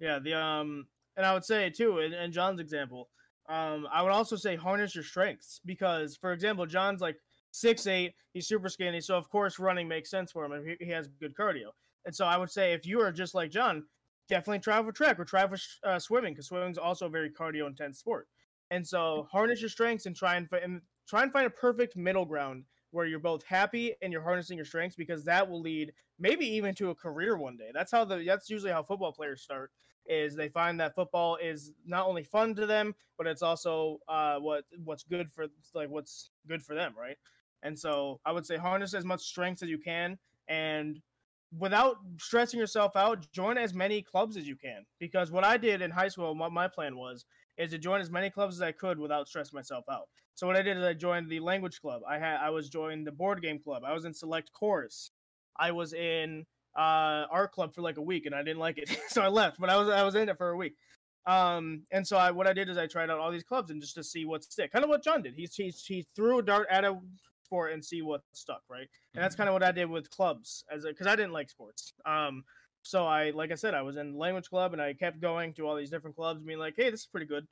Yeah, 0.01 0.19
the 0.19 0.35
um, 0.35 0.87
and 1.19 1.27
I 1.27 1.35
would 1.35 1.45
say 1.45 1.69
too, 1.69 1.99
in, 1.99 2.15
in 2.15 2.33
John's 2.33 2.61
example, 2.61 3.09
um, 3.49 3.87
I 3.93 4.03
would 4.03 4.13
also 4.13 4.37
say 4.37 4.57
harness 4.57 4.95
your 4.95 5.05
strengths 5.05 5.61
because, 5.67 6.17
for 6.17 6.33
example, 6.33 6.65
John's 6.65 7.01
like 7.01 7.17
six 7.51 7.87
eight, 7.87 8.15
he's 8.33 8.47
super 8.47 8.69
skinny, 8.69 9.01
so 9.01 9.17
of 9.17 9.29
course 9.29 9.59
running 9.59 9.89
makes 9.89 10.11
sense 10.11 10.33
for 10.33 10.45
him, 10.45 10.53
and 10.53 10.67
he, 10.67 10.87
he 10.87 10.91
has 10.93 11.09
good 11.09 11.35
cardio. 11.35 11.71
And 12.07 12.15
so 12.15 12.25
I 12.25 12.37
would 12.39 12.51
say 12.51 12.73
if 12.73 12.87
you 12.87 13.01
are 13.01 13.13
just 13.13 13.35
like 13.35 13.51
John, 13.51 13.85
definitely 14.29 14.61
try 14.61 14.83
for 14.83 14.93
track 14.93 15.19
or 15.19 15.25
try 15.25 15.47
for 15.47 15.57
uh, 15.83 15.99
swimming 15.99 16.35
because 16.35 16.47
swimming 16.47 16.71
is 16.71 16.79
also 16.79 17.07
a 17.07 17.11
very 17.11 17.31
cardio 17.31 17.67
intense 17.67 17.99
sport. 17.99 18.29
And 18.71 18.87
so 18.87 19.27
harness 19.33 19.61
your 19.61 19.71
strengths 19.71 20.07
and 20.07 20.15
try 20.15 20.37
and, 20.37 20.49
fi- 20.49 20.59
and 20.59 20.83
try 21.09 21.23
and 21.23 21.33
find 21.33 21.47
a 21.47 21.51
perfect 21.51 21.97
middle 21.97 22.27
ground 22.27 22.65
where 22.91 23.07
you're 23.07 23.19
both 23.19 23.43
happy 23.43 23.95
and 24.03 24.13
you're 24.13 24.23
harnessing 24.23 24.57
your 24.57 24.67
strengths 24.67 24.97
because 24.97 25.25
that 25.25 25.49
will 25.49 25.61
lead 25.61 25.93
maybe 26.19 26.47
even 26.47 26.75
to 26.75 26.91
a 26.91 26.95
career 26.95 27.37
one 27.37 27.57
day. 27.57 27.71
That's 27.73 27.91
how 27.91 28.05
the 28.05 28.23
that's 28.27 28.51
usually 28.51 28.73
how 28.73 28.83
football 28.83 29.13
players 29.13 29.43
start 29.43 29.71
is 30.09 30.35
they 30.35 30.49
find 30.49 30.81
that 30.81 30.95
football 30.95 31.37
is 31.37 31.73
not 31.87 32.07
only 32.07 32.25
fun 32.25 32.55
to 32.55 32.67
them 32.67 32.95
but 33.17 33.27
it's 33.27 33.43
also 33.43 33.99
uh, 34.09 34.39
what 34.39 34.65
what's 34.85 35.05
good 35.05 35.31
for 35.33 35.47
like 35.75 35.91
what's 35.91 36.31
good 36.49 36.63
for 36.63 36.75
them, 36.75 36.95
right? 36.99 37.17
And 37.63 37.79
so 37.79 38.21
I 38.25 38.33
would 38.33 38.47
say 38.47 38.57
harness 38.57 38.95
as 38.95 39.05
much 39.05 39.21
strength 39.21 39.63
as 39.63 39.69
you 39.69 39.79
can 39.79 40.19
and 40.49 41.01
without 41.59 41.97
stressing 42.19 42.61
yourself 42.61 42.95
out, 42.97 43.27
join 43.33 43.59
as 43.59 43.75
many 43.75 44.03
clubs 44.03 44.37
as 44.37 44.47
you 44.47 44.57
can. 44.57 44.85
Because 44.99 45.31
what 45.31 45.45
I 45.45 45.57
did 45.57 45.83
in 45.83 45.91
high 45.91 46.09
school, 46.09 46.35
what 46.35 46.53
my 46.53 46.69
plan 46.69 46.97
was, 46.97 47.25
is 47.57 47.71
to 47.71 47.79
join 47.79 48.01
as 48.01 48.11
many 48.11 48.31
clubs 48.31 48.57
as 48.57 48.63
I 48.63 48.73
could 48.73 48.99
without 48.99 49.29
stressing 49.29 49.57
myself 49.57 49.85
out. 49.91 50.09
So 50.35 50.47
what 50.47 50.57
I 50.57 50.63
did 50.63 50.77
is 50.77 50.85
I 50.85 50.95
joined 50.95 51.29
the 51.29 51.41
language 51.41 51.81
club. 51.81 52.03
I 52.09 52.19
had 52.19 52.37
I 52.37 52.51
was 52.51 52.69
joined 52.69 53.07
the 53.07 53.13
board 53.13 53.43
game 53.43 53.59
club. 53.59 53.83
I 53.85 53.93
was 53.93 54.05
in 54.05 54.15
select 54.15 54.53
chorus. 54.53 55.11
I 55.59 55.73
was 55.73 55.93
in 55.93 56.47
uh, 56.79 57.27
art 57.31 57.53
club 57.53 57.75
for 57.75 57.83
like 57.83 57.97
a 57.99 58.03
week 58.03 58.27
and 58.27 58.35
I 58.35 58.43
didn't 58.43 58.61
like 58.61 58.79
it, 58.79 58.89
so 59.09 59.23
I 59.23 59.29
left. 59.29 59.59
But 59.61 59.69
I 59.71 59.77
was 59.77 59.89
I 59.89 60.03
was 60.05 60.15
in 60.15 60.29
it 60.29 60.39
for 60.39 60.51
a 60.51 60.57
week. 60.57 60.77
Um, 61.27 61.83
and 61.91 62.07
so 62.07 62.17
I 62.17 62.31
what 62.31 62.47
I 62.47 62.53
did 62.53 62.69
is 62.69 62.79
I 62.79 62.87
tried 62.87 63.11
out 63.11 63.19
all 63.19 63.31
these 63.31 63.43
clubs 63.43 63.71
and 63.71 63.81
just 63.81 63.95
to 63.97 64.05
see 64.05 64.25
what 64.25 64.45
stick. 64.45 64.73
Kind 64.73 64.85
of 64.85 64.89
what 64.89 65.03
John 65.05 65.23
did. 65.23 65.35
He 65.35 65.49
he 65.53 65.69
he 65.71 66.07
threw 66.15 66.39
a 66.39 66.43
dart 66.43 66.69
at 66.71 66.85
a 66.85 66.99
sport 67.45 67.73
and 67.73 67.85
see 67.85 68.03
what 68.03 68.23
stuck, 68.33 68.63
right? 68.69 68.89
And 69.15 69.23
that's 69.23 69.35
kind 69.35 69.49
of 69.49 69.53
what 69.55 69.63
I 69.63 69.73
did 69.73 69.91
with 69.91 70.09
clubs 70.11 70.65
as 70.71 70.85
because 70.85 71.07
I 71.07 71.17
didn't 71.17 71.33
like 71.33 71.51
sports. 71.51 71.93
Um, 72.07 72.45
so 72.83 73.05
I 73.07 73.31
like 73.31 73.51
I 73.53 73.57
said 73.57 73.75
I 73.75 73.83
was 73.83 73.97
in 73.97 74.13
the 74.13 74.19
language 74.19 74.49
club 74.49 74.73
and 74.73 74.81
I 74.81 74.95
kept 74.95 75.21
going 75.21 75.53
to 75.55 75.67
all 75.67 75.75
these 75.77 75.91
different 75.91 76.17
clubs, 76.17 76.43
being 76.43 76.59
like, 76.59 76.75
hey, 76.77 76.91
this 76.91 77.01
is 77.01 77.07
pretty 77.07 77.27
good. 77.27 77.47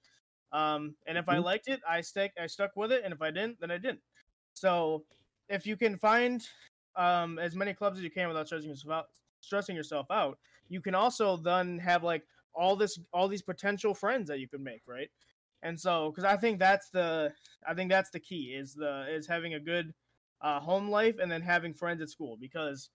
Um, 0.53 0.95
and 1.07 1.19
if 1.19 1.29
I 1.29 1.37
Mhm. 1.37 1.45
liked 1.45 1.69
it, 1.69 1.81
I 1.87 2.01
stick 2.01 2.33
I 2.41 2.47
stuck 2.47 2.77
with 2.77 2.93
it, 2.93 3.03
and 3.05 3.13
if 3.13 3.21
I 3.21 3.31
didn't, 3.31 3.61
then 3.61 3.71
I 3.71 3.79
didn't. 3.79 4.01
So 4.55 5.05
if 5.49 5.67
you 5.67 5.77
can 5.77 5.99
find 5.99 6.47
um, 6.97 7.39
as 7.39 7.55
many 7.55 7.75
clubs 7.75 7.99
as 7.99 8.05
you 8.05 8.11
can 8.11 8.29
without 8.29 8.47
stressing 8.47 8.71
yourself 8.71 8.93
out, 8.93 9.07
stressing 9.41 9.77
yourself 9.77 10.07
out, 10.11 10.39
you 10.69 10.81
can 10.81 10.95
also 10.95 11.37
then 11.37 11.79
have 11.79 12.03
like 12.03 12.23
all 12.55 12.77
this 12.77 12.99
all 13.13 13.29
these 13.29 13.43
potential 13.43 13.95
friends 13.95 14.29
that 14.29 14.41
you 14.41 14.49
can 14.49 14.63
make, 14.63 14.83
right? 14.87 15.11
And 15.63 15.79
so 15.79 16.11
because 16.11 16.25
I 16.25 16.37
think 16.37 16.59
that's 16.59 16.91
the 16.91 17.33
I 17.67 17.75
think 17.75 17.91
that's 17.91 18.11
the 18.11 18.21
key 18.21 18.55
is 18.59 18.75
the 18.75 19.07
is 19.09 19.27
having 19.27 19.55
a 19.55 19.61
good 19.61 19.93
uh, 20.41 20.61
home 20.61 20.91
life 20.91 21.17
and 21.21 21.31
then 21.31 21.43
having 21.43 21.75
friends 21.75 22.03
at 22.03 22.11
school 22.11 22.37
because 22.41 22.91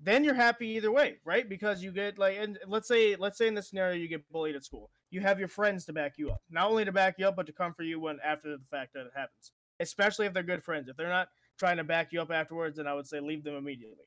then 0.00 0.24
you're 0.24 0.34
happy 0.34 0.68
either 0.68 0.92
way, 0.92 1.16
right? 1.24 1.48
Because 1.48 1.82
you 1.82 1.92
get 1.92 2.18
like, 2.18 2.36
and 2.38 2.58
let's 2.66 2.88
say, 2.88 3.16
let's 3.16 3.38
say 3.38 3.46
in 3.46 3.54
this 3.54 3.68
scenario 3.68 3.94
you 3.96 4.08
get 4.08 4.30
bullied 4.30 4.56
at 4.56 4.64
school, 4.64 4.90
you 5.10 5.20
have 5.20 5.38
your 5.38 5.48
friends 5.48 5.84
to 5.86 5.92
back 5.92 6.14
you 6.18 6.30
up, 6.30 6.42
not 6.50 6.68
only 6.68 6.84
to 6.84 6.92
back 6.92 7.14
you 7.18 7.26
up, 7.26 7.36
but 7.36 7.46
to 7.46 7.52
come 7.52 7.72
for 7.72 7.84
you 7.84 8.00
when 8.00 8.18
after 8.24 8.50
the 8.56 8.64
fact 8.64 8.92
that 8.94 9.06
it 9.06 9.12
happens. 9.14 9.52
Especially 9.80 10.26
if 10.26 10.32
they're 10.32 10.42
good 10.42 10.62
friends. 10.62 10.88
If 10.88 10.96
they're 10.96 11.08
not 11.08 11.28
trying 11.56 11.76
to 11.78 11.84
back 11.84 12.12
you 12.12 12.20
up 12.20 12.30
afterwards, 12.30 12.76
then 12.76 12.86
I 12.86 12.94
would 12.94 13.06
say 13.06 13.20
leave 13.20 13.44
them 13.44 13.54
immediately. 13.54 14.04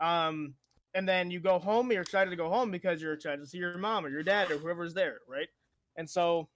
Um, 0.00 0.56
and 0.94 1.08
then 1.08 1.30
you 1.30 1.40
go 1.40 1.58
home, 1.58 1.92
you're 1.92 2.02
excited 2.02 2.30
to 2.30 2.36
go 2.36 2.48
home 2.50 2.70
because 2.70 3.00
you're 3.00 3.12
excited 3.12 3.38
to 3.40 3.46
see 3.46 3.58
your 3.58 3.78
mom 3.78 4.04
or 4.04 4.08
your 4.08 4.22
dad 4.22 4.50
or 4.50 4.58
whoever's 4.58 4.94
there, 4.94 5.20
right? 5.28 5.48
And 5.96 6.08
so 6.08 6.50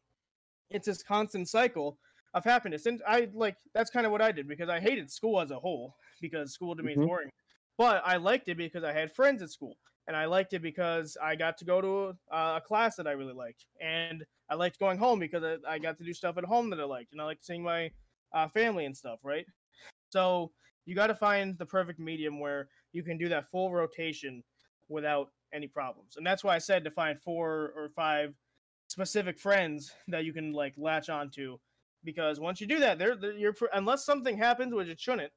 it's 0.71 0.87
this 0.87 1.03
constant 1.03 1.49
cycle 1.49 1.99
of 2.33 2.45
happiness. 2.45 2.87
And 2.87 3.03
I 3.07 3.31
like 3.33 3.59
that's 3.73 3.91
kind 3.91 4.07
of 4.07 4.13
what 4.13 4.23
I 4.23 4.33
did 4.33 4.49
because 4.49 4.69
I 4.69 4.81
hated 4.81 5.11
school 5.11 5.41
as 5.41 5.51
a 5.51 5.59
whole 5.59 5.97
because 6.21 6.53
school 6.53 6.77
to 6.77 6.83
me 6.83 6.95
is 6.95 7.01
Mhm. 7.01 7.03
boring. 7.03 7.31
But 7.77 8.03
I 8.07 8.17
liked 8.17 8.49
it 8.49 8.57
because 8.57 8.85
I 8.85 8.93
had 8.93 9.13
friends 9.13 9.43
at 9.43 9.51
school, 9.51 9.77
and 10.07 10.17
I 10.17 10.27
liked 10.27 10.53
it 10.53 10.63
because 10.63 11.17
I 11.21 11.35
got 11.35 11.59
to 11.59 11.65
go 11.65 11.81
to 11.81 12.19
a, 12.31 12.57
a 12.57 12.63
class 12.65 12.95
that 12.97 13.09
I 13.09 13.13
really 13.13 13.33
liked, 13.33 13.67
and 13.81 14.25
I 14.49 14.55
liked 14.55 14.79
going 14.79 14.99
home 14.99 15.19
because 15.19 15.43
I, 15.43 15.75
I 15.75 15.79
got 15.81 15.99
to 15.99 16.05
do 16.05 16.15
stuff 16.15 16.39
at 16.39 16.45
home 16.45 16.71
that 16.71 16.81
I 16.81 16.85
liked, 16.85 17.11
and 17.13 17.21
I 17.21 17.25
liked 17.25 17.45
seeing 17.45 17.65
my 17.65 17.91
uh, 18.33 18.47
family 18.49 18.85
and 18.85 18.97
stuff, 18.97 19.19
right? 19.25 19.47
So 20.15 20.53
you 20.87 20.95
got 20.95 21.09
to 21.09 21.15
find 21.17 21.59
the 21.59 21.67
perfect 21.67 21.99
medium 21.99 22.39
where 22.39 22.69
you 22.93 23.03
can 23.03 23.19
do 23.19 23.29
that 23.31 23.51
full 23.51 23.73
rotation 23.73 24.45
without 24.89 25.31
any 25.53 25.67
problems, 25.67 26.15
and 26.17 26.25
that's 26.25 26.45
why 26.45 26.55
I 26.55 26.59
said 26.59 26.85
to 26.85 26.91
find 26.93 27.21
four 27.21 27.73
or 27.77 27.91
five 27.97 28.33
specific 28.87 29.41
friends 29.41 29.91
that 30.07 30.25
you 30.25 30.33
can 30.33 30.53
like 30.53 30.75
latch 30.77 31.09
onto 31.09 31.59
because 32.05 32.39
once 32.39 32.61
you 32.61 32.67
do 32.67 32.79
that 32.79 32.99
they're, 32.99 33.17
they're 33.17 33.33
you're 33.33 33.55
unless 33.73 34.05
something 34.05 34.37
happens 34.37 34.75
which 34.75 34.89
it 34.89 35.01
shouldn't 35.01 35.33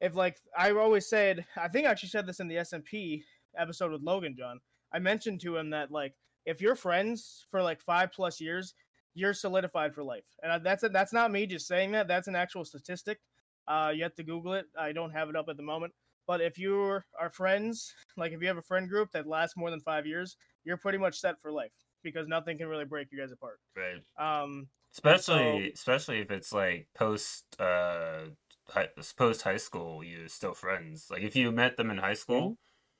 if 0.00 0.14
like 0.14 0.36
i 0.56 0.70
always 0.70 1.08
said 1.08 1.44
i 1.56 1.66
think 1.66 1.84
i 1.84 1.90
actually 1.90 2.08
said 2.08 2.28
this 2.28 2.38
in 2.38 2.46
the 2.46 2.54
smp 2.54 3.20
episode 3.58 3.90
with 3.90 4.02
logan 4.02 4.36
john. 4.38 4.60
I 4.94 5.00
mentioned 5.00 5.40
to 5.40 5.56
him 5.56 5.70
that 5.70 5.90
like 5.90 6.14
if 6.46 6.60
you're 6.60 6.76
friends 6.76 7.44
for 7.50 7.60
like 7.60 7.80
five 7.80 8.12
plus 8.12 8.40
years 8.40 8.72
you're 9.14 9.34
solidified 9.34 9.94
for 9.94 10.02
life. 10.02 10.24
And 10.42 10.64
that's 10.64 10.84
it 10.84 10.92
that's 10.92 11.12
not 11.12 11.30
me 11.30 11.46
just 11.46 11.66
saying 11.66 11.92
that. 11.92 12.08
That's 12.08 12.28
an 12.28 12.36
actual 12.36 12.64
statistic 12.64 13.20
uh 13.68 13.92
you 13.94 14.02
have 14.02 14.14
to 14.14 14.22
google 14.22 14.54
it 14.54 14.66
i 14.78 14.92
don't 14.92 15.10
have 15.10 15.28
it 15.28 15.36
up 15.36 15.46
at 15.48 15.56
the 15.56 15.62
moment 15.62 15.92
but 16.26 16.40
if 16.40 16.58
you 16.58 17.00
are 17.18 17.30
friends 17.30 17.94
like 18.16 18.32
if 18.32 18.40
you 18.40 18.48
have 18.48 18.56
a 18.56 18.62
friend 18.62 18.88
group 18.88 19.10
that 19.12 19.26
lasts 19.26 19.56
more 19.56 19.70
than 19.70 19.80
five 19.80 20.06
years 20.06 20.36
you're 20.64 20.76
pretty 20.76 20.98
much 20.98 21.18
set 21.20 21.40
for 21.40 21.52
life 21.52 21.72
because 22.02 22.26
nothing 22.28 22.58
can 22.58 22.68
really 22.68 22.84
break 22.84 23.08
you 23.12 23.18
guys 23.18 23.32
apart 23.32 23.58
Right. 23.76 24.02
um 24.18 24.68
Especially, 24.94 25.72
especially 25.72 26.18
if 26.20 26.30
it's 26.30 26.52
like 26.52 26.86
post, 26.94 27.44
uh, 27.58 28.24
high, 28.68 28.88
post 29.16 29.40
high 29.42 29.56
school, 29.56 30.04
you're 30.04 30.28
still 30.28 30.52
friends. 30.52 31.06
Like 31.10 31.22
if 31.22 31.34
you 31.34 31.50
met 31.50 31.78
them 31.78 31.90
in 31.90 31.96
high 31.96 32.12
school 32.14 32.58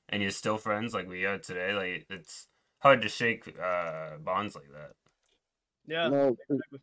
and 0.09 0.22
you're 0.22 0.31
still 0.31 0.57
friends, 0.57 0.94
like 0.94 1.07
we 1.07 1.27
are 1.27 1.38
today, 1.38 1.75
like 1.75 2.07
it's 2.09 2.48
hard 2.79 3.03
to 3.03 3.09
shake 3.09 3.46
uh 3.61 4.16
bonds 4.18 4.55
like 4.55 4.70
that. 4.72 4.92
yeah 5.87 6.09
No, 6.09 6.37
exactly. 6.48 6.81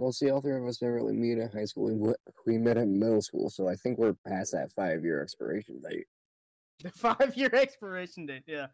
Well, 0.00 0.12
see, 0.12 0.30
all 0.30 0.40
three 0.40 0.56
of 0.56 0.66
us 0.66 0.78
didn't 0.78 0.94
really 0.94 1.14
meet 1.14 1.38
in 1.38 1.50
high 1.50 1.64
school. 1.64 1.94
We, 1.94 2.12
we 2.46 2.58
met 2.58 2.76
in 2.76 2.98
middle 2.98 3.22
school, 3.22 3.50
so 3.50 3.68
I 3.68 3.74
think 3.74 3.98
we're 3.98 4.14
past 4.26 4.52
that 4.52 4.72
five 4.72 5.04
year 5.04 5.22
expiration 5.22 5.80
date. 5.80 6.06
the 6.82 6.90
five 6.90 7.36
year 7.36 7.50
expiration 7.52 8.26
date 8.26 8.42
yeah 8.46 8.66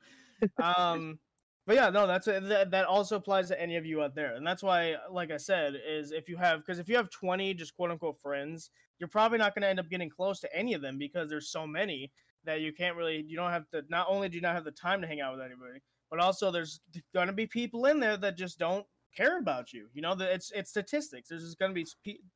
um 0.63 1.19
but 1.67 1.75
yeah 1.75 1.91
no 1.91 2.07
that's 2.07 2.27
that, 2.27 2.71
that 2.71 2.85
also 2.85 3.17
applies 3.17 3.49
to 3.49 3.61
any 3.61 3.77
of 3.77 3.85
you 3.85 4.03
out 4.03 4.15
there 4.15 4.35
and 4.37 4.47
that's 4.47 4.63
why 4.63 4.95
like 5.11 5.31
i 5.31 5.37
said 5.37 5.75
is 5.87 6.13
if 6.13 6.29
you 6.29 6.37
have 6.37 6.61
because 6.61 6.79
if 6.79 6.89
you 6.89 6.97
have 6.97 7.11
20 7.11 7.55
just 7.55 7.75
quote 7.75 7.91
unquote 7.91 8.21
friends 8.21 8.71
you're 8.99 9.09
probably 9.09 9.39
not 9.39 9.55
going 9.55 9.63
to 9.63 9.69
end 9.69 9.81
up 9.81 9.91
getting 9.91 10.09
close 10.09 10.41
to 10.41 10.57
any 10.57 10.73
of 10.75 10.83
them 10.83 10.99
because 10.99 11.29
there's 11.29 11.51
so 11.51 11.67
many 11.67 12.11
that 12.45 12.61
you 12.61 12.73
can't 12.73 12.97
really 12.97 13.25
you 13.27 13.37
don't 13.37 13.51
have 13.51 13.69
to 13.71 13.83
not 13.89 14.07
only 14.09 14.29
do 14.29 14.37
you 14.37 14.43
not 14.43 14.55
have 14.55 14.65
the 14.65 14.71
time 14.71 15.01
to 15.01 15.07
hang 15.07 15.21
out 15.21 15.33
with 15.33 15.45
anybody 15.45 15.81
but 16.11 16.21
also 16.21 16.51
there's 16.51 16.81
going 17.13 17.27
to 17.27 17.33
be 17.33 17.47
people 17.47 17.87
in 17.87 17.99
there 17.99 18.17
that 18.17 18.37
just 18.37 18.59
don't 18.59 18.87
care 19.15 19.39
about 19.39 19.73
you. 19.73 19.89
You 19.93 20.03
know, 20.03 20.15
that 20.15 20.33
it's 20.33 20.51
it's 20.53 20.71
statistics. 20.71 21.29
There's 21.29 21.55
gonna 21.55 21.73
be 21.73 21.87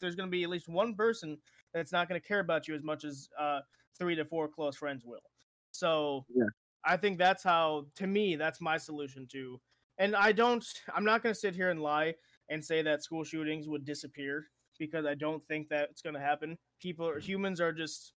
there's 0.01 0.14
gonna 0.14 0.31
be 0.31 0.45
at 0.45 0.51
least 0.51 0.68
one 0.68 0.95
person 0.95 1.39
that's 1.73 1.93
not 1.93 2.09
gonna 2.09 2.21
care 2.21 2.41
about 2.41 2.68
you 2.68 2.75
as 2.75 2.83
much 2.83 3.05
as 3.05 3.29
uh, 3.39 3.61
three 3.99 4.14
to 4.16 4.25
four 4.25 4.49
close 4.49 4.77
friends 4.77 5.05
will. 5.05 5.23
So 5.71 6.25
Yeah. 6.35 6.47
I 6.85 6.97
think 6.97 7.18
that's 7.18 7.43
how, 7.43 7.87
to 7.97 8.07
me, 8.07 8.37
that's 8.37 8.61
my 8.61 8.79
solution 8.79 9.27
to. 9.33 9.61
And 9.99 10.16
I 10.16 10.33
don't, 10.33 10.64
I'm 10.95 11.05
not 11.05 11.23
gonna 11.23 11.35
sit 11.35 11.55
here 11.55 11.71
and 11.71 11.83
lie 11.83 12.14
and 12.49 12.64
say 12.64 12.83
that 12.83 13.05
school 13.05 13.23
shootings 13.23 13.68
would 13.68 13.85
disappear 13.85 14.47
because 14.79 15.05
I 15.05 15.14
don't 15.14 15.45
think 15.45 15.68
that 15.68 15.91
it's 15.91 16.03
gonna 16.03 16.21
happen. 16.21 16.57
People, 16.81 17.09
are, 17.09 17.18
humans 17.18 17.61
are 17.61 17.73
just. 17.73 18.12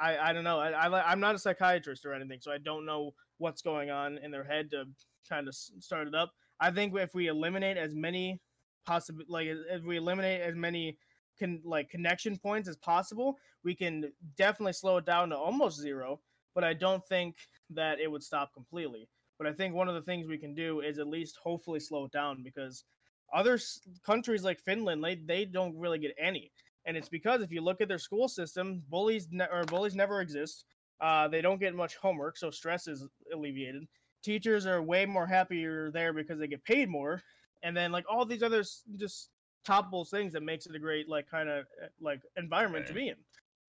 I, 0.00 0.16
I 0.16 0.32
don't 0.32 0.44
know. 0.44 0.60
I, 0.60 0.70
I 0.70 1.10
I'm 1.10 1.18
not 1.18 1.34
a 1.34 1.38
psychiatrist 1.38 2.06
or 2.06 2.12
anything, 2.12 2.38
so 2.40 2.52
I 2.52 2.58
don't 2.58 2.86
know 2.86 3.14
what's 3.38 3.62
going 3.62 3.90
on 3.90 4.18
in 4.18 4.30
their 4.30 4.44
head 4.44 4.70
to 4.70 4.84
kind 5.28 5.48
of 5.48 5.56
start 5.56 6.06
it 6.06 6.14
up. 6.14 6.30
I 6.60 6.70
think 6.70 6.94
if 6.96 7.14
we 7.14 7.28
eliminate 7.28 7.76
as 7.76 7.94
many 7.94 8.40
possible, 8.86 9.24
like 9.28 9.46
if 9.48 9.82
we 9.84 9.96
eliminate 9.96 10.40
as 10.40 10.54
many 10.54 10.98
can 11.38 11.60
like 11.64 11.88
connection 11.88 12.36
points 12.36 12.68
as 12.68 12.76
possible, 12.76 13.36
we 13.64 13.74
can 13.74 14.12
definitely 14.36 14.72
slow 14.72 14.96
it 14.96 15.06
down 15.06 15.30
to 15.30 15.36
almost 15.36 15.80
zero. 15.80 16.20
But 16.54 16.64
I 16.64 16.74
don't 16.74 17.06
think 17.06 17.36
that 17.70 18.00
it 18.00 18.10
would 18.10 18.22
stop 18.22 18.52
completely. 18.52 19.08
But 19.38 19.46
I 19.46 19.52
think 19.52 19.74
one 19.74 19.88
of 19.88 19.94
the 19.94 20.02
things 20.02 20.26
we 20.26 20.38
can 20.38 20.54
do 20.54 20.80
is 20.80 20.98
at 20.98 21.06
least 21.06 21.36
hopefully 21.40 21.78
slow 21.78 22.06
it 22.06 22.12
down 22.12 22.42
because 22.42 22.84
other 23.32 23.54
s- 23.54 23.80
countries 24.04 24.42
like 24.42 24.58
Finland, 24.58 25.04
they, 25.04 25.14
they 25.14 25.44
don't 25.44 25.76
really 25.78 25.98
get 25.98 26.14
any. 26.18 26.50
And 26.86 26.96
it's 26.96 27.08
because 27.08 27.42
if 27.42 27.52
you 27.52 27.60
look 27.60 27.80
at 27.80 27.86
their 27.88 27.98
school 27.98 28.26
system, 28.28 28.82
bullies 28.88 29.28
ne- 29.30 29.46
or 29.52 29.64
bullies 29.64 29.94
never 29.94 30.20
exist. 30.20 30.64
Uh, 31.00 31.28
they 31.28 31.40
don't 31.40 31.60
get 31.60 31.76
much 31.76 31.94
homework, 31.96 32.36
so 32.36 32.50
stress 32.50 32.88
is 32.88 33.06
alleviated. 33.32 33.86
Teachers 34.22 34.66
are 34.66 34.82
way 34.82 35.06
more 35.06 35.26
happier 35.26 35.90
there 35.90 36.12
because 36.12 36.38
they 36.38 36.48
get 36.48 36.64
paid 36.64 36.88
more, 36.88 37.22
and 37.62 37.76
then 37.76 37.92
like 37.92 38.04
all 38.08 38.24
these 38.24 38.42
other 38.42 38.64
just 38.96 39.30
toppable 39.64 40.08
things 40.08 40.32
that 40.32 40.42
makes 40.42 40.66
it 40.66 40.74
a 40.74 40.78
great 40.78 41.08
like 41.08 41.28
kind 41.28 41.48
of 41.48 41.66
like 42.00 42.22
environment 42.36 42.86
to 42.86 42.94
be 42.94 43.08
in. 43.08 43.16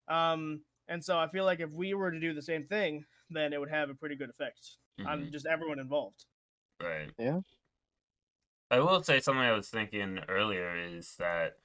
Um, 0.07 0.61
and 0.87 1.03
so 1.03 1.19
I 1.19 1.27
feel 1.27 1.43
like 1.45 1.59
if 1.59 1.69
we 1.71 1.93
were 1.93 2.11
to 2.11 2.19
do 2.19 2.33
the 2.33 2.41
same 2.41 2.65
thing, 2.65 3.05
then 3.29 3.51
it 3.51 3.59
would 3.59 3.69
have 3.69 3.89
a 3.89 3.95
pretty 3.95 4.15
good 4.15 4.29
effect 4.29 4.77
on 5.05 5.25
Mhm. 5.25 5.31
just 5.31 5.45
everyone 5.45 5.79
involved. 5.79 6.25
Right. 6.79 7.11
Yeah. 7.17 7.41
I 8.69 8.79
will 8.79 9.03
say 9.03 9.19
something 9.19 9.41
I 9.41 9.51
was 9.53 9.69
thinking 9.69 10.19
earlier 10.27 10.75
is 10.75 11.15
that 11.17 11.59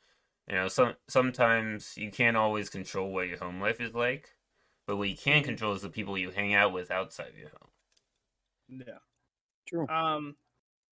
you 0.49 0.55
know 0.55 0.69
some 0.69 0.97
sometimes 1.09 1.97
you 1.97 2.11
can't 2.11 2.37
always 2.37 2.71
control 2.71 3.13
what 3.13 3.29
your 3.29 3.39
home 3.39 3.61
life 3.61 3.81
is 3.81 3.95
like, 3.95 4.37
but 4.87 4.97
what 4.97 5.09
you 5.09 5.17
can 5.17 5.43
control 5.45 5.75
is 5.75 5.83
the 5.83 5.91
people 5.91 6.19
you 6.19 6.31
hang 6.31 6.55
out 6.55 6.73
with 6.73 6.91
outside 6.91 7.35
your 7.37 7.51
home. 7.51 7.71
Yeah. 8.87 8.99
True. 9.67 9.87
Um, 9.89 10.37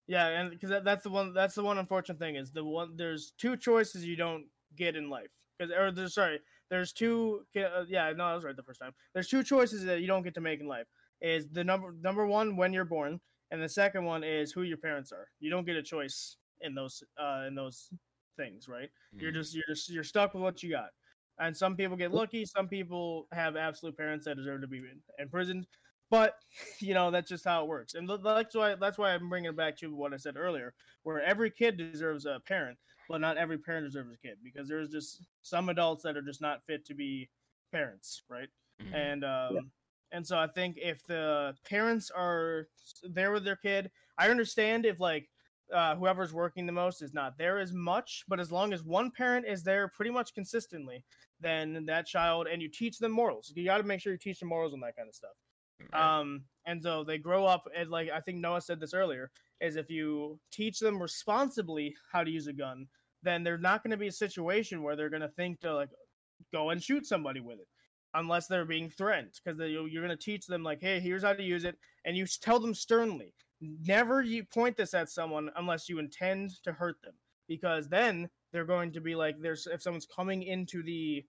yeah, 0.08 0.28
and 0.28 0.52
because 0.52 0.70
that, 0.70 0.84
that's 0.86 1.04
the 1.04 1.10
one 1.10 1.34
that's 1.34 1.56
the 1.56 1.64
one 1.64 1.78
unfortunate 1.78 2.20
thing 2.20 2.36
is 2.36 2.52
the 2.52 2.64
one 2.64 2.96
there's 2.96 3.32
two 3.38 3.58
choices 3.58 4.06
you 4.06 4.16
don't 4.16 4.46
get 4.76 4.96
in 4.96 5.10
life 5.10 5.30
because 5.58 5.72
or 5.74 5.92
there's 5.92 6.14
sorry 6.14 6.40
there's 6.70 6.94
two 6.94 7.46
uh, 7.58 7.84
yeah 7.88 8.12
no 8.14 8.26
I 8.26 8.36
was 8.36 8.44
right 8.44 8.56
the 8.56 8.64
first 8.64 8.80
time 8.80 8.94
there's 9.14 9.28
two 9.30 9.44
choices 9.44 9.84
that 9.86 10.02
you 10.02 10.08
don't 10.08 10.24
get 10.24 10.34
to 10.36 10.42
make 10.42 10.60
in 10.62 10.68
life 10.68 10.88
is 11.22 11.48
the 11.50 11.64
number 11.64 11.94
number 12.02 12.26
one 12.26 12.56
when 12.56 12.74
you're 12.74 12.86
born 12.86 13.20
and 13.52 13.62
the 13.62 13.70
second 13.70 14.06
one 14.06 14.24
is 14.24 14.52
who 14.52 14.62
your 14.64 14.78
parents 14.78 15.12
are 15.12 15.28
you 15.40 15.50
don't 15.50 15.66
get 15.66 15.76
a 15.76 15.84
choice 15.84 16.38
in 16.62 16.74
those 16.76 17.04
uh 17.20 17.46
in 17.48 17.56
those 17.56 17.90
things 18.38 18.68
right 18.68 18.90
you're 19.20 19.32
Mhm. 19.32 19.36
just 19.36 19.56
you're 19.56 19.64
just 19.68 19.90
you're 19.90 20.04
stuck 20.04 20.34
with 20.34 20.44
what 20.44 20.62
you 20.64 20.70
got 20.70 20.90
and 21.40 21.56
some 21.56 21.76
people 21.76 21.98
get 21.98 22.12
lucky 22.14 22.46
some 22.46 22.68
people 22.68 23.28
have 23.32 23.56
absolute 23.56 23.98
parents 23.98 24.26
that 24.26 24.36
deserve 24.38 24.62
to 24.62 24.68
be 24.68 24.78
in- 24.78 25.02
imprisoned 25.20 25.68
but 26.10 26.36
you 26.80 26.94
know 26.94 27.12
that's 27.12 27.30
just 27.30 27.46
how 27.46 27.64
it 27.64 27.68
works. 27.68 27.94
And 27.94 28.10
that's 28.10 28.56
why 28.56 28.76
that's 28.76 28.98
why 28.98 29.14
i'm 29.14 29.30
bringing 29.30 29.50
it 29.50 29.58
back 29.58 29.78
to 29.78 29.94
what 29.94 30.14
i 30.14 30.18
said 30.18 30.38
earlier 30.38 30.74
where 31.04 31.22
every 31.22 31.52
kid 31.52 31.78
deserves 31.78 32.26
a 32.26 32.40
parent 32.46 32.78
but 33.10 33.22
not 33.22 33.38
every 33.38 33.58
parent 33.58 33.86
deserves 33.86 34.14
a 34.14 34.18
kid 34.18 34.38
because 34.44 34.68
there's 34.68 34.90
just 34.90 35.24
some 35.42 35.70
adults 35.70 36.04
that 36.04 36.18
are 36.18 36.22
just 36.22 36.42
not 36.42 36.64
fit 36.66 36.86
to 36.86 36.94
be 36.94 37.30
parents 37.72 38.24
right? 38.30 38.50
Mhm. 38.82 38.94
and 38.94 39.24
um 39.24 39.72
and 40.12 40.26
so 40.26 40.38
i 40.38 40.48
think 40.48 40.78
if 40.78 41.04
the 41.04 41.56
parents 41.68 42.12
are 42.12 42.68
there 43.04 43.32
with 43.32 43.44
their 43.44 43.56
kid 43.56 43.90
i 44.18 44.30
understand 44.30 44.86
if 44.86 45.00
like 45.00 45.30
uh, 45.74 45.98
whoever's 45.98 46.34
working 46.34 46.66
the 46.66 46.72
most 46.72 47.02
is 47.02 47.14
not 47.14 47.38
there 47.38 47.60
as 47.60 47.74
much 47.74 48.24
but 48.30 48.40
as 48.40 48.54
long 48.54 48.72
as 48.72 48.84
one 48.84 49.12
parent 49.12 49.46
is 49.46 49.64
there 49.64 49.90
pretty 49.90 50.12
much 50.12 50.34
consistently 50.34 51.04
then 51.42 51.86
that 51.86 52.06
child 52.06 52.48
and 52.48 52.62
you 52.62 52.70
teach 52.70 52.98
them 53.00 53.12
morals. 53.12 53.52
You 53.54 53.66
got 53.66 53.78
to 53.78 53.84
make 53.84 54.00
sure 54.00 54.14
you 54.14 54.18
teach 54.18 54.40
them 54.40 54.50
morals 54.50 54.74
and 54.74 54.82
that 54.84 54.96
kind 54.96 55.10
of 55.10 55.16
stuff 55.16 55.36
Right. 55.94 56.20
um, 56.20 56.44
and 56.66 56.82
so 56.82 57.04
they 57.04 57.18
grow 57.18 57.46
up 57.46 57.68
and 57.76 57.90
like 57.90 58.10
I 58.10 58.20
think 58.20 58.40
Noah 58.40 58.62
said 58.62 58.80
this 58.80 58.94
earlier, 58.94 59.32
is 59.62 59.76
if 59.76 59.90
you 59.90 60.40
teach 60.52 60.80
them 60.80 61.02
responsibly 61.02 61.96
how 62.12 62.24
to 62.24 62.32
use 62.32 62.48
a 62.48 62.54
gun, 62.54 62.88
then 63.24 63.44
they're 63.44 63.58
not 63.58 63.84
going 63.84 63.92
to 63.92 63.98
be 63.98 64.08
a 64.08 64.12
situation 64.12 64.84
where 64.84 64.96
they're 64.96 65.10
going 65.10 65.22
to 65.22 65.28
think 65.30 65.60
to 65.62 65.74
like 65.74 65.90
go 66.52 66.70
and 66.70 66.84
shoot 66.84 67.06
somebody 67.06 67.40
with 67.40 67.60
it, 67.60 67.68
unless 68.14 68.48
they're 68.48 68.66
being 68.66 68.90
threatened, 68.90 69.32
because 69.44 69.60
you're 69.60 70.06
going 70.06 70.10
to 70.10 70.18
teach 70.18 70.46
them 70.46 70.64
like, 70.64 70.82
hey, 70.82 71.00
here's 71.00 71.24
how 71.24 71.34
to 71.34 71.44
use 71.44 71.64
it, 71.64 71.78
and 72.06 72.16
you 72.16 72.26
tell 72.26 72.60
them 72.60 72.74
sternly, 72.74 73.34
never 73.62 74.22
you 74.22 74.44
point 74.44 74.78
this 74.78 74.94
at 74.94 75.10
someone 75.10 75.50
unless 75.56 75.90
you 75.90 76.00
intend 76.00 76.52
to 76.64 76.72
hurt 76.72 77.02
them, 77.04 77.14
because 77.48 77.90
then 77.90 78.30
they're 78.52 78.66
going 78.66 78.92
to 78.92 79.02
be 79.02 79.16
like, 79.16 79.36
there's 79.40 79.68
if 79.68 79.82
someone's 79.82 80.08
coming 80.08 80.44
into 80.44 80.84
the 80.84 81.26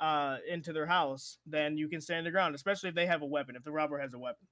uh, 0.00 0.38
into 0.48 0.72
their 0.72 0.86
house, 0.86 1.38
then 1.46 1.76
you 1.76 1.88
can 1.88 2.00
stand 2.00 2.26
the 2.26 2.30
ground, 2.30 2.54
especially 2.54 2.88
if 2.88 2.94
they 2.94 3.06
have 3.06 3.22
a 3.22 3.26
weapon, 3.26 3.54
if 3.56 3.62
the 3.64 3.70
robber 3.72 3.98
has 3.98 4.14
a 4.14 4.18
weapon. 4.18 4.46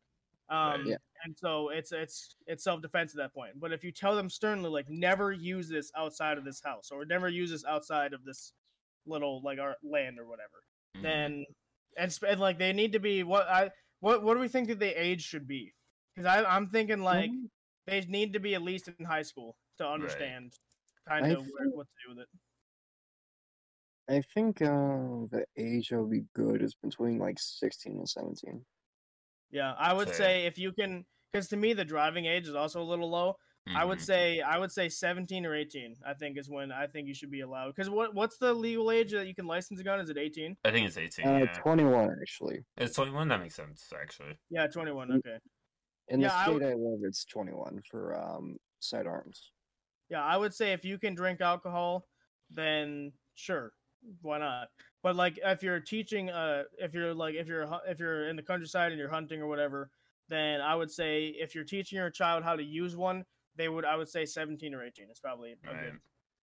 Um, 0.51 0.85
Yeah. 0.87 0.97
And 1.25 1.37
so 1.37 1.71
it's 1.71 1.91
it's 1.91 2.37
it's 2.47 2.63
self 2.65 2.81
defense 2.81 3.13
at 3.13 3.17
that 3.19 3.35
point. 3.35 3.59
But 3.59 3.73
if 3.73 3.83
you 3.83 3.91
tell 3.91 4.15
them 4.15 4.31
sternly, 4.31 4.71
like 4.71 4.89
never 4.89 5.33
use 5.33 5.69
this 5.69 5.91
outside 5.97 6.39
of 6.39 6.45
this 6.45 6.61
house, 6.63 6.91
or 6.93 7.05
never 7.05 7.29
use 7.29 7.51
this 7.51 7.65
outside 7.65 8.13
of 8.13 8.25
this 8.25 8.53
little 9.07 9.41
like 9.43 9.59
our 9.59 9.75
land 9.83 10.19
or 10.19 10.27
whatever, 10.27 10.63
Mhm. 10.97 11.03
then 11.03 11.47
and, 11.97 12.19
and 12.29 12.41
like 12.41 12.59
they 12.59 12.73
need 12.73 12.93
to 12.93 13.01
be 13.01 13.25
what 13.25 13.49
I 13.49 13.71
what 14.01 14.23
what 14.23 14.35
do 14.35 14.41
we 14.41 14.49
think 14.49 14.69
that 14.69 14.79
the 14.79 14.93
age 15.03 15.23
should 15.23 15.49
be? 15.49 15.75
Because 16.15 16.27
I 16.27 16.45
I'm 16.45 16.69
thinking 16.69 17.01
like 17.03 17.31
Um, 17.31 17.51
they 17.87 18.01
need 18.03 18.33
to 18.35 18.39
be 18.41 18.55
at 18.55 18.63
least 18.63 18.89
in 18.89 19.05
high 19.05 19.23
school 19.23 19.57
to 19.79 19.87
understand 19.89 20.53
kind 21.09 21.25
I 21.27 21.31
of 21.31 21.39
where, 21.39 21.65
think- 21.65 21.75
what 21.77 21.87
to 21.89 21.95
do 22.07 22.15
with 22.15 22.19
it. 22.25 22.29
I 24.09 24.23
think 24.35 24.63
uh, 24.63 25.27
the 25.31 25.45
age 25.57 25.89
that 25.91 26.01
would 26.01 26.11
be 26.11 26.25
good 26.35 26.63
is 26.63 26.75
between 26.83 27.19
like 27.19 27.39
16 27.39 27.93
and 27.97 28.09
17. 28.09 28.65
Yeah, 29.51 29.75
I 29.79 29.93
would 29.93 30.09
Fair. 30.09 30.17
say 30.17 30.47
if 30.47 30.59
you 30.59 30.73
can, 30.73 31.05
because 31.33 31.49
to 31.49 31.57
me 31.57 31.73
the 31.75 31.85
driving 31.85 32.25
age 32.27 32.49
is 32.49 32.55
also 32.55 32.81
a 32.83 32.85
little 32.85 33.11
low. 33.11 33.35
I 33.77 33.85
would 33.85 33.99
Mhm. 33.99 34.03
say 34.03 34.41
I 34.41 34.57
would 34.59 34.73
say 34.73 34.89
17 34.89 35.45
or 35.45 35.55
18. 35.55 35.95
I 36.07 36.15
think 36.15 36.39
is 36.39 36.49
when 36.49 36.73
I 36.73 36.87
think 36.87 37.07
you 37.07 37.13
should 37.13 37.31
be 37.31 37.41
allowed. 37.43 37.75
Because 37.77 37.91
what 37.91 38.15
what's 38.15 38.39
the 38.39 38.55
legal 38.55 38.91
age 38.91 39.13
that 39.13 39.27
you 39.27 39.35
can 39.35 39.47
license 39.47 39.79
a 39.79 39.85
gun? 39.85 40.01
Is 40.01 40.09
it 40.09 40.17
18? 40.17 40.57
I 40.65 40.71
think 40.71 40.87
it's 40.87 40.97
18. 40.97 41.27
Uh, 41.29 41.39
yeah. 41.41 41.53
21 41.53 42.17
actually. 42.23 42.65
It's 42.79 42.95
21. 42.97 43.29
That 43.29 43.41
makes 43.41 43.57
sense, 43.57 43.93
actually. 44.01 44.39
Yeah, 44.49 44.69
21. 44.69 45.09
Mm. 45.09 45.19
Okay. 45.19 45.39
In 46.09 46.21
Yeah, 46.21 46.29
the 46.29 46.43
state 46.45 46.55
would- 46.55 46.63
I 46.63 46.73
live, 46.73 47.01
it's 47.05 47.27
21 47.27 47.83
for 47.83 48.19
um 48.19 48.57
sidearms. 48.79 49.53
Yeah, 50.09 50.25
I 50.25 50.39
would 50.39 50.55
say 50.55 50.73
if 50.73 50.83
you 50.87 50.99
can 50.99 51.15
drink 51.15 51.43
alcohol, 51.43 52.09
then 52.49 53.13
sure, 53.35 53.75
why 54.23 54.39
not? 54.39 54.71
But 55.03 55.17
like 55.17 55.39
if 55.43 55.63
you're 55.63 55.81
teaching, 55.81 56.31
uh, 56.31 56.65
if 56.79 56.95
you're 56.95 57.15
like 57.15 57.35
if 57.35 57.47
you're 57.47 57.69
if 57.87 57.99
you're 57.99 58.29
in 58.29 58.37
the 58.37 58.43
countryside 58.43 58.93
and 58.93 58.99
you're 58.99 59.09
hunting 59.11 59.41
or 59.41 59.47
whatever, 59.47 59.91
then 60.29 60.61
I 60.61 60.75
would 60.75 60.91
say 60.91 61.29
if 61.29 61.55
you're 61.55 61.65
teaching 61.65 61.97
your 61.99 62.11
child 62.11 62.45
how 62.45 62.57
to 62.57 62.63
use 62.63 62.97
one, 62.97 63.25
they 63.57 63.69
would 63.69 63.85
I 63.85 63.97
would 63.97 64.09
say 64.09 64.25
17 64.25 64.75
or 64.75 64.85
18 64.85 65.11
is 65.11 65.21
probably 65.21 65.57
a 65.67 65.75
Right. 65.75 65.77
good 65.77 66.01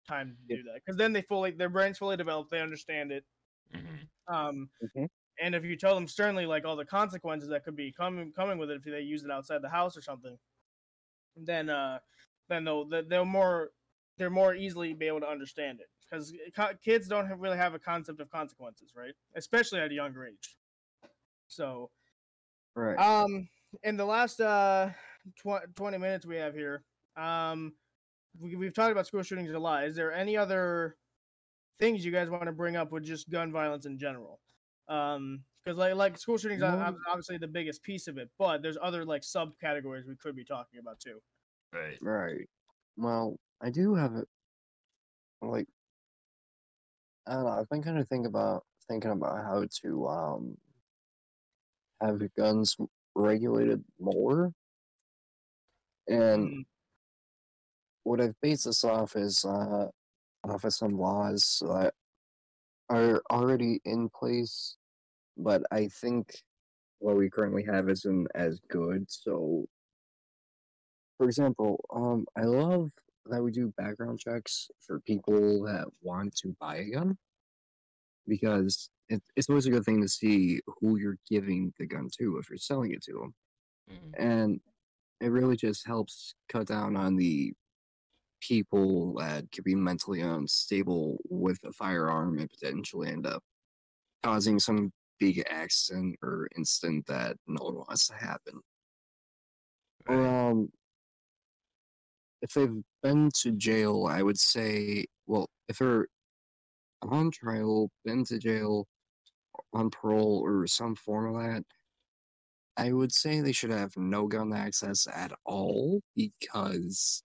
time 0.07 0.37
to 0.37 0.43
Yeah. 0.49 0.57
do 0.57 0.63
that 0.63 0.75
because 0.75 0.97
then 0.97 1.13
they 1.13 1.21
fully 1.21 1.51
their 1.51 1.69
brains 1.69 1.97
fully 1.97 2.17
developed, 2.17 2.51
they 2.51 2.61
understand 2.61 3.11
it. 3.11 3.25
hmm 3.71 4.05
Um, 4.27 4.71
Mhm. 4.81 5.07
and 5.39 5.55
if 5.55 5.65
you 5.65 5.77
tell 5.77 5.95
them 5.95 6.07
sternly 6.07 6.45
like 6.45 6.65
all 6.65 6.75
the 6.77 6.85
consequences 6.85 7.49
that 7.49 7.63
could 7.65 7.75
be 7.75 7.91
coming 7.93 8.33
coming 8.33 8.57
with 8.59 8.71
it 8.71 8.77
if 8.77 8.83
they 8.83 9.01
use 9.01 9.23
it 9.23 9.31
outside 9.31 9.61
the 9.61 9.69
house 9.69 9.97
or 9.97 10.01
something, 10.01 10.39
then 11.35 11.69
uh, 11.69 11.99
then 12.49 12.63
they'll 12.63 12.85
they- 12.85 13.01
they'll 13.03 13.25
more 13.25 13.71
they're 14.17 14.29
more 14.29 14.55
easily 14.55 14.93
be 14.93 15.07
able 15.07 15.21
to 15.21 15.27
understand 15.29 15.81
it 15.81 15.89
because 16.15 16.77
kids 16.83 17.07
don't 17.07 17.27
have, 17.27 17.39
really 17.39 17.57
have 17.57 17.73
a 17.73 17.79
concept 17.79 18.19
of 18.19 18.29
consequences, 18.29 18.93
right? 18.95 19.13
Especially 19.35 19.79
at 19.79 19.91
a 19.91 19.93
younger 19.93 20.25
age. 20.25 20.57
So, 21.47 21.91
Right. 22.75 22.97
um, 22.97 23.47
in 23.83 23.97
the 23.97 24.05
last 24.05 24.41
uh 24.41 24.91
tw- 25.37 25.73
twenty 25.75 25.97
minutes 25.97 26.25
we 26.25 26.35
have 26.37 26.53
here, 26.53 26.83
um, 27.15 27.73
we, 28.39 28.55
we've 28.55 28.73
talked 28.73 28.91
about 28.91 29.07
school 29.07 29.23
shootings 29.23 29.51
a 29.51 29.59
lot. 29.59 29.85
Is 29.85 29.95
there 29.95 30.11
any 30.11 30.35
other 30.35 30.97
things 31.79 32.05
you 32.05 32.11
guys 32.11 32.29
want 32.29 32.45
to 32.45 32.51
bring 32.51 32.75
up 32.75 32.91
with 32.91 33.03
just 33.03 33.29
gun 33.29 33.51
violence 33.51 33.85
in 33.85 33.97
general? 33.97 34.39
Um, 34.87 35.43
because 35.63 35.77
like 35.77 35.95
like 35.95 36.17
school 36.17 36.37
shootings 36.37 36.61
are 36.61 36.75
No. 36.77 36.83
ob- 36.83 36.97
obviously 37.07 37.37
the 37.37 37.47
biggest 37.47 37.81
piece 37.81 38.07
of 38.07 38.17
it, 38.17 38.29
but 38.37 38.61
there's 38.61 38.77
other 38.81 39.03
like 39.05 39.21
subcategories 39.23 40.05
we 40.07 40.15
could 40.15 40.35
be 40.35 40.43
talking 40.45 40.79
about 40.79 40.99
too. 40.99 41.21
Right. 41.73 41.97
Right. 42.01 42.49
Well, 42.97 43.39
I 43.61 43.69
do 43.71 43.95
have 43.95 44.15
it. 44.15 44.27
Like, 45.41 45.67
I 47.27 47.33
don't 47.35 47.43
know. 47.43 47.49
I've 47.51 47.69
been 47.69 47.83
kind 47.83 47.97
of 47.99 48.07
thinking 48.07 48.27
about 48.27 48.63
thinking 48.87 49.11
about 49.11 49.43
how 49.43 49.65
to 49.81 50.07
um 50.07 50.57
have 52.01 52.21
guns 52.35 52.75
regulated 53.15 53.83
more, 53.99 54.51
and 56.07 56.49
Mm, 56.49 56.65
what 58.03 58.21
I've 58.21 58.39
based 58.41 58.65
this 58.65 58.83
off 58.83 59.15
is 59.15 59.43
uh, 59.45 59.87
off 60.43 60.63
of 60.63 60.73
some 60.73 60.91
laws 60.97 61.61
that 61.67 61.93
are 62.89 63.21
already 63.31 63.81
in 63.85 64.09
place, 64.09 64.77
but 65.37 65.63
I 65.71 65.87
think 65.87 66.43
what 66.99 67.17
we 67.17 67.29
currently 67.29 67.63
have 67.65 67.89
isn't 67.89 68.27
as 68.35 68.59
good. 68.69 69.05
So, 69.11 69.67
for 71.17 71.25
example, 71.27 71.83
um, 71.93 72.25
I 72.35 72.43
love 72.43 72.91
that 73.27 73.43
we 73.43 73.51
do 73.51 73.73
background 73.77 74.19
checks 74.19 74.69
for 74.79 74.99
people 75.01 75.63
that 75.63 75.87
want 76.01 76.35
to 76.37 76.55
buy 76.59 76.77
a 76.77 76.89
gun 76.91 77.17
because 78.27 78.89
it, 79.09 79.21
it's 79.35 79.49
always 79.49 79.65
a 79.65 79.71
good 79.71 79.83
thing 79.85 80.01
to 80.01 80.07
see 80.07 80.61
who 80.79 80.97
you're 80.97 81.17
giving 81.29 81.73
the 81.77 81.85
gun 81.85 82.09
to 82.19 82.37
if 82.37 82.49
you're 82.49 82.57
selling 82.57 82.91
it 82.91 83.03
to 83.03 83.13
them, 83.13 83.35
Mhm. 83.87 84.15
and 84.17 84.61
it 85.21 85.29
really 85.29 85.57
just 85.57 85.87
helps 85.87 86.35
cut 86.49 86.67
down 86.67 86.95
on 86.97 87.15
the 87.17 87.53
people 88.41 89.15
that 89.15 89.51
could 89.51 89.63
be 89.63 89.75
mentally 89.75 90.21
unstable 90.21 91.19
with 91.29 91.59
a 91.65 91.73
firearm 91.73 92.37
and 92.39 92.49
potentially 92.49 93.09
end 93.09 93.25
up 93.27 93.43
causing 94.23 94.59
some 94.59 94.93
big 95.19 95.43
accident 95.49 96.17
or 96.23 96.49
incident 96.57 97.05
that 97.07 97.37
no 97.47 97.65
one 97.65 97.75
wants 97.75 98.07
to 98.07 98.15
happen. 98.15 98.61
Right. 100.07 100.45
um, 100.49 100.71
if 102.45 102.53
they've 102.53 102.83
been 103.01 103.31
to 103.41 103.51
jail, 103.53 104.05
I 104.07 104.21
would 104.21 104.37
say, 104.37 105.05
well, 105.25 105.49
if 105.67 105.79
they're 105.79 106.07
on 107.01 107.31
trial, 107.31 107.89
been 108.03 108.23
to 108.25 108.37
jail, 108.37 108.85
on 109.73 109.89
parole, 109.89 110.41
or 110.45 110.67
some 110.67 110.95
form 110.95 111.35
of 111.35 111.41
that, 111.41 111.63
I 112.77 112.91
would 112.91 113.11
say 113.11 113.41
they 113.41 113.51
should 113.51 113.71
have 113.71 113.97
no 113.97 114.27
gun 114.27 114.53
access 114.53 115.07
at 115.07 115.31
all 115.43 116.01
because, 116.15 117.23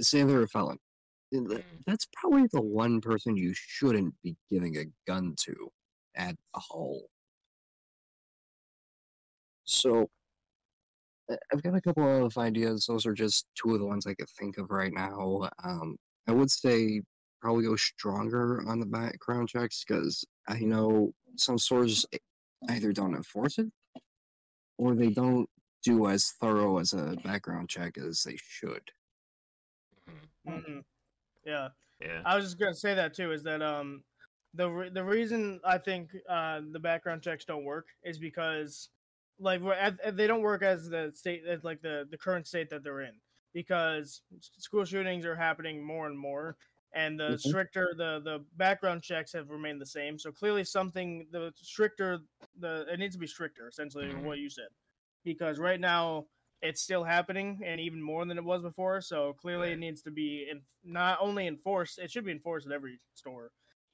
say 0.00 0.22
they're 0.22 0.42
a 0.42 0.48
felon, 0.48 0.78
Mm. 1.34 1.64
that's 1.86 2.06
probably 2.14 2.46
the 2.52 2.60
one 2.60 3.00
person 3.00 3.36
you 3.36 3.54
shouldn't 3.54 4.14
be 4.22 4.36
giving 4.50 4.76
a 4.76 4.84
gun 5.06 5.34
to 5.44 5.72
at 6.14 6.36
all. 6.70 7.08
So, 9.64 10.10
I've 11.52 11.62
got 11.62 11.74
a 11.74 11.80
couple 11.80 12.24
of 12.26 12.36
ideas. 12.38 12.86
Those 12.86 13.06
are 13.06 13.14
just 13.14 13.46
two 13.54 13.72
of 13.74 13.80
the 13.80 13.86
ones 13.86 14.06
I 14.06 14.14
could 14.14 14.28
think 14.30 14.58
of 14.58 14.70
right 14.70 14.92
now. 14.92 15.48
Um, 15.64 15.96
I 16.26 16.32
would 16.32 16.50
say 16.50 17.00
probably 17.40 17.64
go 17.64 17.76
stronger 17.76 18.62
on 18.68 18.78
the 18.80 18.86
background 18.86 19.48
checks 19.48 19.84
because 19.86 20.24
I 20.48 20.60
know 20.60 21.12
some 21.36 21.58
stores 21.58 22.06
either 22.68 22.92
don't 22.92 23.14
enforce 23.16 23.58
it 23.58 23.66
or 24.78 24.94
they 24.94 25.10
don't 25.10 25.48
do 25.82 26.06
as 26.08 26.30
thorough 26.40 26.78
as 26.78 26.92
a 26.92 27.16
background 27.24 27.68
check 27.68 27.98
as 27.98 28.22
they 28.22 28.36
should. 28.36 28.90
Mhm. 30.46 30.64
hmm 30.64 30.78
Yeah. 31.44 31.68
Yeah. 32.00 32.22
I 32.24 32.36
was 32.36 32.44
just 32.46 32.58
gonna 32.58 32.74
say 32.74 32.94
that 32.94 33.14
too. 33.14 33.32
Is 33.32 33.42
that 33.44 33.62
um 33.62 34.04
the 34.54 34.68
re- 34.70 34.90
the 34.90 35.04
reason 35.04 35.60
I 35.64 35.78
think 35.78 36.10
uh 36.28 36.60
the 36.70 36.78
background 36.80 37.22
checks 37.22 37.44
don't 37.44 37.64
work 37.64 37.88
is 38.04 38.18
because 38.18 38.90
like 39.42 39.60
they 40.14 40.26
don't 40.26 40.42
work 40.42 40.62
as 40.62 40.88
the 40.88 41.12
state 41.14 41.44
as 41.46 41.64
like 41.64 41.82
the 41.82 42.06
the 42.10 42.18
current 42.18 42.46
state 42.46 42.70
that 42.70 42.82
they're 42.82 43.00
in 43.02 43.14
because 43.52 44.22
school 44.40 44.84
shootings 44.84 45.26
are 45.26 45.36
happening 45.36 45.82
more 45.84 46.06
and 46.06 46.18
more 46.18 46.56
and 46.94 47.18
the 47.18 47.34
Mhm. 47.34 47.40
stricter 47.40 47.94
the 47.96 48.20
the 48.20 48.44
background 48.56 49.02
checks 49.02 49.32
have 49.32 49.50
remained 49.50 49.80
the 49.80 49.86
same 49.86 50.18
so 50.18 50.30
clearly 50.32 50.64
something 50.64 51.26
the 51.30 51.52
stricter 51.56 52.20
the 52.60 52.86
it 52.92 52.98
needs 52.98 53.14
to 53.14 53.18
be 53.20 53.26
stricter 53.26 53.68
essentially 53.68 54.06
Mhm. 54.06 54.22
what 54.22 54.38
you 54.38 54.48
said 54.48 54.68
because 55.24 55.58
right 55.58 55.80
now 55.80 56.26
it's 56.62 56.80
still 56.80 57.02
happening 57.02 57.60
and 57.64 57.80
even 57.80 58.00
more 58.00 58.24
than 58.24 58.38
it 58.38 58.44
was 58.44 58.62
before. 58.62 59.00
So 59.00 59.32
clearly, 59.32 59.70
Right. 59.70 59.72
it 59.72 59.80
needs 59.80 60.00
to 60.02 60.12
be 60.12 60.48
in, 60.48 60.62
not 60.84 61.18
only 61.20 61.48
enforced. 61.48 61.98
It 61.98 62.08
should 62.08 62.24
be 62.24 62.30
enforced 62.30 62.66
at 62.68 62.72
every 62.72 63.00
store, 63.14 63.50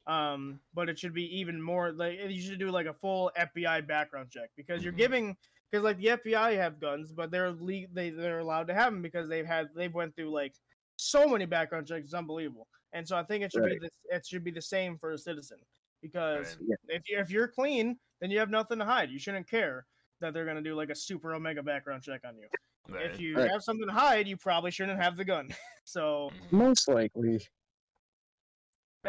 um, 0.09 0.59
but 0.74 0.88
it 0.88 0.98
should 0.98 1.14
be 1.14 1.38
even 1.38 1.61
more. 1.62 1.92
Like 1.92 2.18
you 2.28 2.40
should 2.40 2.59
do 2.59 2.70
like 2.70 2.86
a 2.86 2.94
full 2.94 3.30
FBI 3.38 3.86
background 3.86 4.30
check 4.30 4.50
because 4.56 4.82
you're 4.82 4.92
Mhm. 4.92 4.96
giving 4.98 5.36
because 5.70 5.84
like 5.84 5.98
the 5.98 6.09
FBI 6.09 6.56
have 6.56 6.80
guns, 6.80 7.12
but 7.12 7.30
they're 7.30 7.52
le- 7.52 7.86
they 7.92 8.11
they're 8.11 8.38
allowed 8.40 8.66
to 8.68 8.74
have 8.74 8.92
them 8.92 9.02
because 9.02 9.28
they've 9.28 9.46
had 9.46 9.68
they've 9.76 9.94
went 9.94 10.16
through 10.16 10.30
like 10.30 10.54
so 10.96 11.28
many 11.28 11.44
background 11.46 11.86
checks. 11.86 12.06
It's 12.06 12.14
unbelievable. 12.14 12.66
And 12.94 13.06
so 13.06 13.16
I 13.16 13.22
think 13.22 13.44
it 13.44 13.52
should 13.52 13.62
Right. 13.62 13.72
be 13.74 13.78
this. 13.80 13.90
It 14.11 14.26
should 14.26 14.42
be 14.44 14.50
the 14.50 14.62
same 14.62 14.96
for 14.98 15.12
a 15.12 15.18
citizen 15.18 15.59
because 16.02 16.56
Right. 16.61 16.78
if 16.88 17.02
you 17.09 17.18
if 17.18 17.30
you're 17.30 17.48
clean, 17.48 17.98
then 18.20 18.30
you 18.30 18.38
have 18.38 18.50
nothing 18.50 18.78
to 18.78 18.84
hide. 18.86 19.11
You 19.11 19.18
shouldn't 19.18 19.46
care 19.48 19.86
that 20.20 20.32
they're 20.32 20.46
gonna 20.46 20.62
do 20.62 20.74
like 20.74 20.88
a 20.90 20.94
super 20.94 21.34
omega 21.34 21.62
background 21.62 22.02
check 22.02 22.22
on 22.24 22.36
you. 22.38 22.48
Right. 22.88 23.04
If 23.11 23.20
you 23.20 23.36
Right. 23.36 23.50
have 23.50 23.62
something 23.62 23.86
to 23.86 23.92
hide, 23.92 24.26
you 24.26 24.38
probably 24.38 24.70
shouldn't 24.70 24.98
have 25.00 25.18
the 25.18 25.24
gun. 25.26 25.48
so. 25.84 26.30
Most 26.50 26.88
likely. 26.88 27.46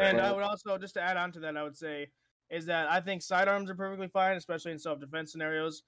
And 0.00 0.20
I 0.20 0.32
would 0.32 0.42
also 0.42 0.78
just 0.78 0.94
to 0.94 1.02
add 1.02 1.16
on 1.16 1.32
to 1.32 1.40
that, 1.40 1.56
I 1.56 1.62
would 1.62 1.76
say 1.76 2.08
is 2.50 2.66
that 2.66 2.90
I 2.90 3.00
think 3.00 3.22
sidearms 3.22 3.70
are 3.70 3.74
perfectly 3.74 4.08
fine, 4.08 4.36
especially 4.36 4.72
in 4.72 4.78
self-defense 4.78 5.30
scenarios. 5.30 5.82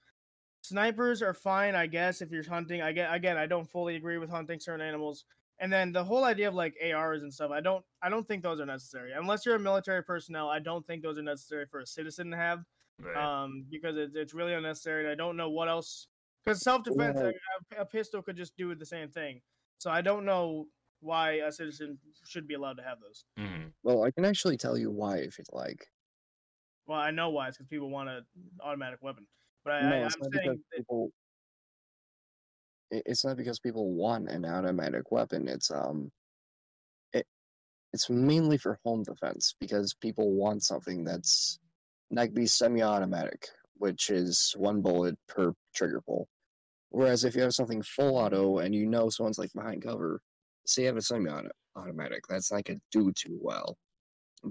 Snipers 0.62 1.20
are 1.22 1.34
fine, 1.34 1.74
I 1.74 1.88
guess, 1.88 2.22
if 2.22 2.30
you're 2.30 2.48
hunting. 2.48 2.82
I 2.82 2.92
get 2.92 3.12
again, 3.12 3.36
I 3.36 3.46
don't 3.46 3.68
fully 3.68 3.96
agree 3.96 4.18
with 4.18 4.30
hunting 4.30 4.60
certain 4.60 4.86
animals. 4.86 5.24
And 5.58 5.72
then 5.72 5.92
the 5.92 6.02
whole 6.04 6.24
idea 6.24 6.48
of 6.48 6.54
like 6.54 6.74
ARs 6.82 7.22
and 7.22 7.32
stuff, 7.32 7.50
I 7.50 7.60
don't, 7.60 7.84
I 8.02 8.08
don't 8.08 8.26
think 8.26 8.42
those 8.42 8.60
are 8.60 8.66
necessary 8.66 9.12
unless 9.16 9.44
you're 9.44 9.56
a 9.56 9.60
military 9.60 10.02
personnel. 10.02 10.48
I 10.48 10.58
don't 10.58 10.86
think 10.86 11.02
those 11.02 11.18
are 11.18 11.22
necessary 11.22 11.66
for 11.70 11.80
a 11.80 11.86
citizen 11.86 12.30
to 12.30 12.36
have. 12.36 12.64
Right. 13.00 13.16
um, 13.16 13.64
because 13.70 13.96
it's, 13.96 14.14
it's 14.14 14.34
really 14.34 14.54
unnecessary. 14.54 15.02
And 15.02 15.10
I 15.10 15.14
don't 15.14 15.36
know 15.36 15.50
what 15.50 15.68
else. 15.68 16.08
Because 16.44 16.62
self 16.62 16.84
defense, 16.84 17.16
Well- 17.16 17.32
a, 17.78 17.82
a 17.82 17.84
pistol 17.84 18.22
could 18.22 18.36
just 18.36 18.56
do 18.56 18.74
the 18.74 18.86
same 18.86 19.08
thing. 19.08 19.40
So 19.78 19.90
I 19.90 20.00
don't 20.00 20.24
know 20.24 20.66
why 21.02 21.32
a 21.32 21.52
citizen 21.52 21.98
should 22.24 22.46
be 22.46 22.54
allowed 22.54 22.76
to 22.76 22.82
have 22.82 23.00
those. 23.00 23.24
Mhm. 23.38 23.72
Well, 23.82 24.04
I 24.04 24.10
can 24.10 24.24
actually 24.24 24.56
tell 24.56 24.78
you 24.78 24.90
why 24.90 25.18
if 25.18 25.36
you'd 25.38 25.52
like. 25.52 25.90
Well, 26.86 26.98
I 26.98 27.10
know 27.10 27.30
why. 27.30 27.48
It's 27.48 27.58
because 27.58 27.68
people 27.68 27.90
want 27.90 28.08
an 28.08 28.24
automatic 28.60 29.02
weapon. 29.02 29.26
But 29.64 29.74
I, 29.74 29.90
no, 29.90 29.96
I, 29.96 30.06
it's 30.06 30.14
I'm 30.16 30.20
not 30.22 30.32
saying 30.32 30.42
because 30.44 30.58
that, 30.70 30.76
people. 30.76 31.12
It's 32.90 33.24
not 33.24 33.36
because 33.36 33.58
people 33.58 33.92
want 33.94 34.28
an 34.28 34.44
automatic 34.44 35.10
weapon. 35.10 35.48
It's 35.48 35.70
um. 35.70 36.10
It, 37.12 37.26
it's 37.92 38.08
mainly 38.08 38.58
for 38.58 38.78
home 38.84 39.02
defense 39.02 39.54
because 39.60 39.94
people 39.94 40.32
want 40.32 40.62
something 40.62 41.04
that's 41.04 41.58
not 42.10 42.26
gonna 42.26 42.32
be 42.32 42.46
semi-automatic, 42.46 43.48
which 43.76 44.10
is 44.10 44.54
one 44.56 44.82
bullet 44.82 45.18
per 45.28 45.52
trigger 45.74 46.00
pull. 46.00 46.28
Whereas 46.90 47.24
if 47.24 47.34
you 47.34 47.42
have 47.42 47.54
something 47.54 47.82
full 47.82 48.16
auto 48.18 48.58
and 48.58 48.74
you 48.74 48.86
know 48.86 49.08
someone's 49.08 49.38
like 49.38 49.52
behind 49.54 49.82
cover, 49.82 50.20
you 50.76 50.86
have 50.86 50.96
a 50.96 51.02
semi-automatic, 51.02 52.26
that's 52.28 52.52
not 52.52 52.64
gonna 52.64 52.80
do 52.90 53.12
too 53.12 53.38
well. 53.40 53.76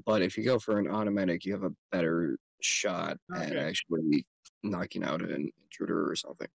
But 0.05 0.21
if 0.21 0.37
you 0.37 0.43
go 0.43 0.59
for 0.59 0.79
an 0.79 0.87
automatic, 0.87 1.45
you 1.45 1.53
have 1.53 1.63
a 1.63 1.71
better 1.91 2.37
shot 2.61 3.17
at 3.35 3.55
actually 3.55 4.25
knocking 4.63 5.03
out 5.03 5.21
an 5.21 5.49
intruder 5.63 6.09
or 6.09 6.15
something. 6.15 6.47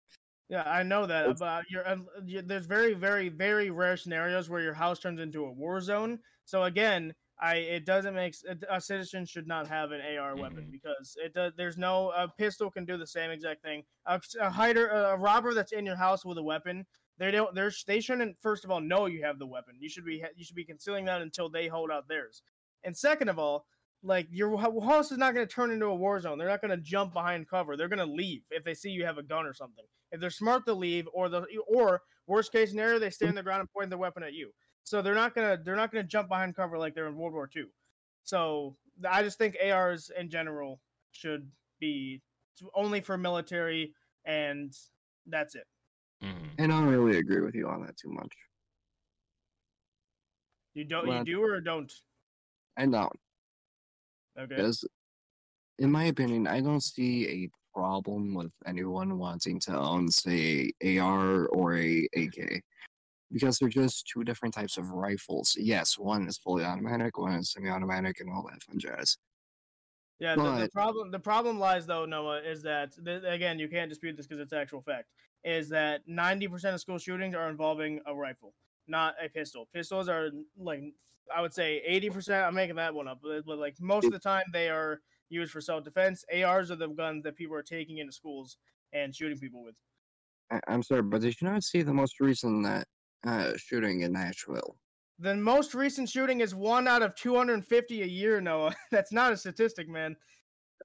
yeah, 0.50 0.62
I 0.70 0.82
know 0.82 1.06
that. 1.06 1.22
It's- 1.24 1.38
But 1.40 1.64
you're, 1.70 1.88
uh, 1.88 1.96
you 2.24 2.42
there's 2.42 2.66
very, 2.66 2.92
very, 2.92 3.30
very 3.30 3.70
rare 3.70 3.96
scenarios 3.96 4.50
where 4.50 4.60
your 4.60 4.74
house 4.74 5.00
turns 5.00 5.18
into 5.18 5.46
a 5.46 5.50
war 5.50 5.80
zone. 5.80 6.18
So 6.44 6.64
again, 6.64 7.14
I 7.40 7.56
it 7.56 7.86
doesn't 7.86 8.14
make 8.14 8.36
a 8.68 8.80
citizen 8.80 9.24
should 9.24 9.46
not 9.48 9.66
have 9.66 9.90
an 9.90 10.00
AR 10.02 10.36
weapon 10.36 10.66
Mhm. 10.66 10.70
because 10.70 11.16
it 11.20 11.32
does. 11.32 11.54
There's 11.56 11.78
no 11.78 12.10
a 12.12 12.28
pistol 12.28 12.70
can 12.70 12.84
do 12.84 12.96
the 12.98 13.06
same 13.06 13.30
exact 13.30 13.62
thing. 13.62 13.84
A, 14.06 14.20
a 14.38 14.50
hider, 14.50 14.88
a 14.90 15.16
robber 15.16 15.54
that's 15.54 15.72
in 15.72 15.84
your 15.86 15.96
house 15.96 16.24
with 16.26 16.36
a 16.38 16.42
weapon, 16.42 16.86
they 17.18 17.30
don't. 17.30 17.54
They're, 17.54 17.72
they 17.86 18.00
shouldn't 18.00 18.36
first 18.40 18.64
of 18.64 18.70
all 18.70 18.80
know 18.80 19.06
you 19.06 19.22
have 19.24 19.38
the 19.38 19.46
weapon. 19.46 19.76
You 19.78 19.88
should 19.88 20.04
be 20.04 20.24
you 20.36 20.44
should 20.44 20.56
be 20.56 20.64
concealing 20.64 21.04
that 21.04 21.22
until 21.22 21.48
they 21.48 21.68
hold 21.68 21.90
out 21.90 22.08
theirs. 22.08 22.42
And 22.82 22.96
second 22.96 23.28
of 23.28 23.38
all, 23.38 23.66
like 24.02 24.26
your 24.30 24.56
hou- 24.56 24.80
house 24.80 25.10
is 25.10 25.18
not 25.18 25.34
going 25.34 25.46
to 25.46 25.52
turn 25.52 25.70
into 25.70 25.86
a 25.86 25.94
war 25.94 26.20
zone. 26.20 26.38
They're 26.38 26.48
not 26.48 26.60
going 26.60 26.70
to 26.70 26.76
jump 26.76 27.14
behind 27.14 27.48
cover. 27.48 27.76
They're 27.76 27.88
going 27.88 28.06
to 28.06 28.12
leave 28.12 28.42
if 28.50 28.64
they 28.64 28.74
see 28.74 28.90
you 28.90 29.04
have 29.04 29.18
a 29.18 29.22
gun 29.22 29.46
or 29.46 29.54
something. 29.54 29.84
If 30.12 30.20
they're 30.20 30.30
smart 30.30 30.66
to 30.66 30.74
leave, 30.74 31.08
or 31.12 31.28
the 31.28 31.46
or 31.66 32.02
worst 32.26 32.52
case 32.52 32.70
scenario, 32.70 32.98
they 32.98 33.10
stay 33.10 33.26
on 33.26 33.34
the 33.34 33.42
ground 33.42 33.60
and 33.60 33.72
point 33.72 33.90
their 33.90 33.98
weapon 33.98 34.22
at 34.22 34.34
you. 34.34 34.50
So 34.84 35.00
they're 35.00 35.14
not 35.14 35.34
gonna 35.34 35.58
they're 35.64 35.76
not 35.76 35.90
gonna 35.90 36.04
jump 36.04 36.28
behind 36.28 36.54
cover 36.54 36.78
like 36.78 36.94
they're 36.94 37.06
in 37.06 37.16
World 37.16 37.32
War 37.32 37.48
II. 37.54 37.64
So 38.22 38.76
I 39.08 39.22
just 39.22 39.38
think 39.38 39.56
ARs 39.64 40.10
in 40.16 40.30
general 40.30 40.80
should 41.12 41.50
be 41.80 42.20
only 42.74 43.00
for 43.00 43.16
military, 43.16 43.94
and 44.24 44.72
that's 45.26 45.54
it. 45.54 45.66
Mhm. 46.22 46.54
And 46.58 46.72
I 46.72 46.80
don't 46.80 46.88
really 46.88 47.18
agree 47.18 47.40
with 47.40 47.54
you 47.54 47.68
on 47.68 47.84
that 47.86 47.96
too 47.96 48.10
much. 48.10 48.32
You 50.74 50.84
don't 50.84 51.06
Well- 51.06 51.18
you 51.18 51.24
do 51.24 51.42
or 51.42 51.60
don't. 51.60 51.92
I 52.76 52.86
don't. 52.86 53.20
Okay. 54.36 54.56
Because, 54.56 54.84
in 55.78 55.92
my 55.92 56.04
opinion, 56.04 56.46
I 56.46 56.60
don't 56.60 56.80
see 56.82 57.44
a 57.44 57.50
problem 57.72 58.34
with 58.34 58.52
anyone 58.66 59.18
wanting 59.18 59.60
to 59.60 59.76
own, 59.76 60.08
say, 60.10 60.72
AR 60.82 61.46
or 61.46 61.76
a 61.76 62.08
AK. 62.16 62.62
Because 63.32 63.58
they're 63.58 63.68
just 63.68 64.06
two 64.08 64.22
different 64.24 64.54
types 64.54 64.76
of 64.76 64.90
rifles. 64.90 65.56
Yes, 65.56 65.98
one 65.98 66.26
is 66.26 66.38
fully 66.38 66.64
automatic, 66.64 67.18
one 67.18 67.34
is 67.34 67.50
semi-automatic, 67.52 68.20
and 68.20 68.30
all 68.30 68.42
that 68.50 68.62
fun 68.62 68.78
jazz. 68.78 69.16
Yeah, 70.20 70.36
the, 70.36 70.42
the 70.42 70.68
problem 70.72 71.10
the 71.10 71.18
problem 71.18 71.58
lies 71.58 71.86
though, 71.86 72.06
Noah, 72.06 72.40
is 72.40 72.62
that 72.62 72.92
th- 73.04 73.24
again 73.24 73.58
you 73.58 73.68
can't 73.68 73.88
dispute 73.88 74.16
this 74.16 74.26
because 74.28 74.40
it's 74.40 74.52
actual 74.52 74.80
fact. 74.80 75.08
Is 75.44 75.68
that 75.70 76.02
ninety 76.06 76.48
percent 76.48 76.74
of 76.74 76.80
school 76.80 76.98
shootings 76.98 77.34
are 77.34 77.50
involving 77.50 78.00
a 78.06 78.14
rifle, 78.14 78.54
not 78.88 79.14
a 79.22 79.28
pistol. 79.28 79.68
Pistols 79.74 80.08
are 80.08 80.30
like 80.58 80.80
I 81.34 81.40
would 81.42 81.52
say 81.52 81.82
eighty 81.86 82.10
percent. 82.10 82.44
I'm 82.44 82.54
making 82.54 82.76
that 82.76 82.94
one 82.94 83.08
up, 83.08 83.20
but, 83.22 83.44
but 83.44 83.58
like 83.58 83.76
most 83.80 84.06
of 84.06 84.12
the 84.12 84.18
time 84.18 84.44
they 84.52 84.68
are 84.68 85.00
used 85.28 85.52
for 85.52 85.60
self 85.60 85.84
defense. 85.84 86.24
ARs 86.34 86.70
are 86.70 86.76
the 86.76 86.88
guns 86.88 87.24
that 87.24 87.36
people 87.36 87.56
are 87.56 87.62
taking 87.62 87.98
into 87.98 88.12
schools 88.12 88.56
and 88.92 89.14
shooting 89.14 89.38
people 89.38 89.62
with. 89.62 89.76
I- 90.50 90.60
I'm 90.68 90.82
sorry, 90.82 91.02
but 91.02 91.20
did 91.20 91.40
you 91.40 91.48
not 91.48 91.62
see 91.62 91.82
the 91.82 91.92
most 91.92 92.20
recent 92.20 92.64
that 92.64 92.86
uh, 93.26 93.56
shooting 93.56 94.00
in 94.00 94.12
Nashville? 94.12 94.76
The 95.18 95.34
most 95.34 95.74
recent 95.74 96.08
shooting 96.08 96.40
is 96.40 96.54
one 96.54 96.88
out 96.88 97.02
of 97.02 97.14
250 97.14 98.02
a 98.02 98.06
year, 98.06 98.40
Noah. 98.40 98.74
That's 98.90 99.12
not 99.12 99.32
a 99.32 99.36
statistic, 99.36 99.88
man. 99.88 100.16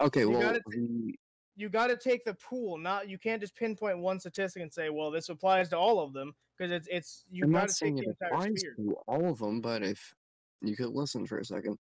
Okay, 0.02 0.22
You 0.22 0.32
well, 0.32 0.42
gotta 0.42 0.62
the, 0.68 1.16
You 1.60 1.68
got 1.68 1.88
to 1.88 1.98
take 1.98 2.24
the 2.24 2.36
pool. 2.36 2.78
Not 2.78 3.10
you 3.10 3.18
can't 3.18 3.42
just 3.42 3.54
pinpoint 3.54 4.00
one 4.00 4.18
statistic 4.18 4.64
and 4.64 4.74
say, 4.74 4.90
"Well, 4.90 5.12
this 5.12 5.28
applies 5.28 5.68
to 5.70 5.78
all 5.78 6.00
of 6.00 6.14
them," 6.14 6.34
because 6.58 6.72
it's 6.72 6.88
it's 6.90 7.26
you 7.30 7.42
got 7.42 7.52
not 7.52 7.62
to 7.68 7.68
take 7.68 7.76
saying 7.76 7.96
the 7.98 8.04
it 8.04 8.08
entire 8.08 8.30
applies 8.34 8.60
sphere. 8.62 8.76
to 8.78 8.96
all 9.08 9.30
of 9.30 9.40
them, 9.40 9.60
but 9.60 9.84
if 9.84 10.16
you 10.62 10.78
could 10.78 10.92
listen 10.92 11.28
for 11.28 11.38
a 11.38 11.44
second, 11.44 11.78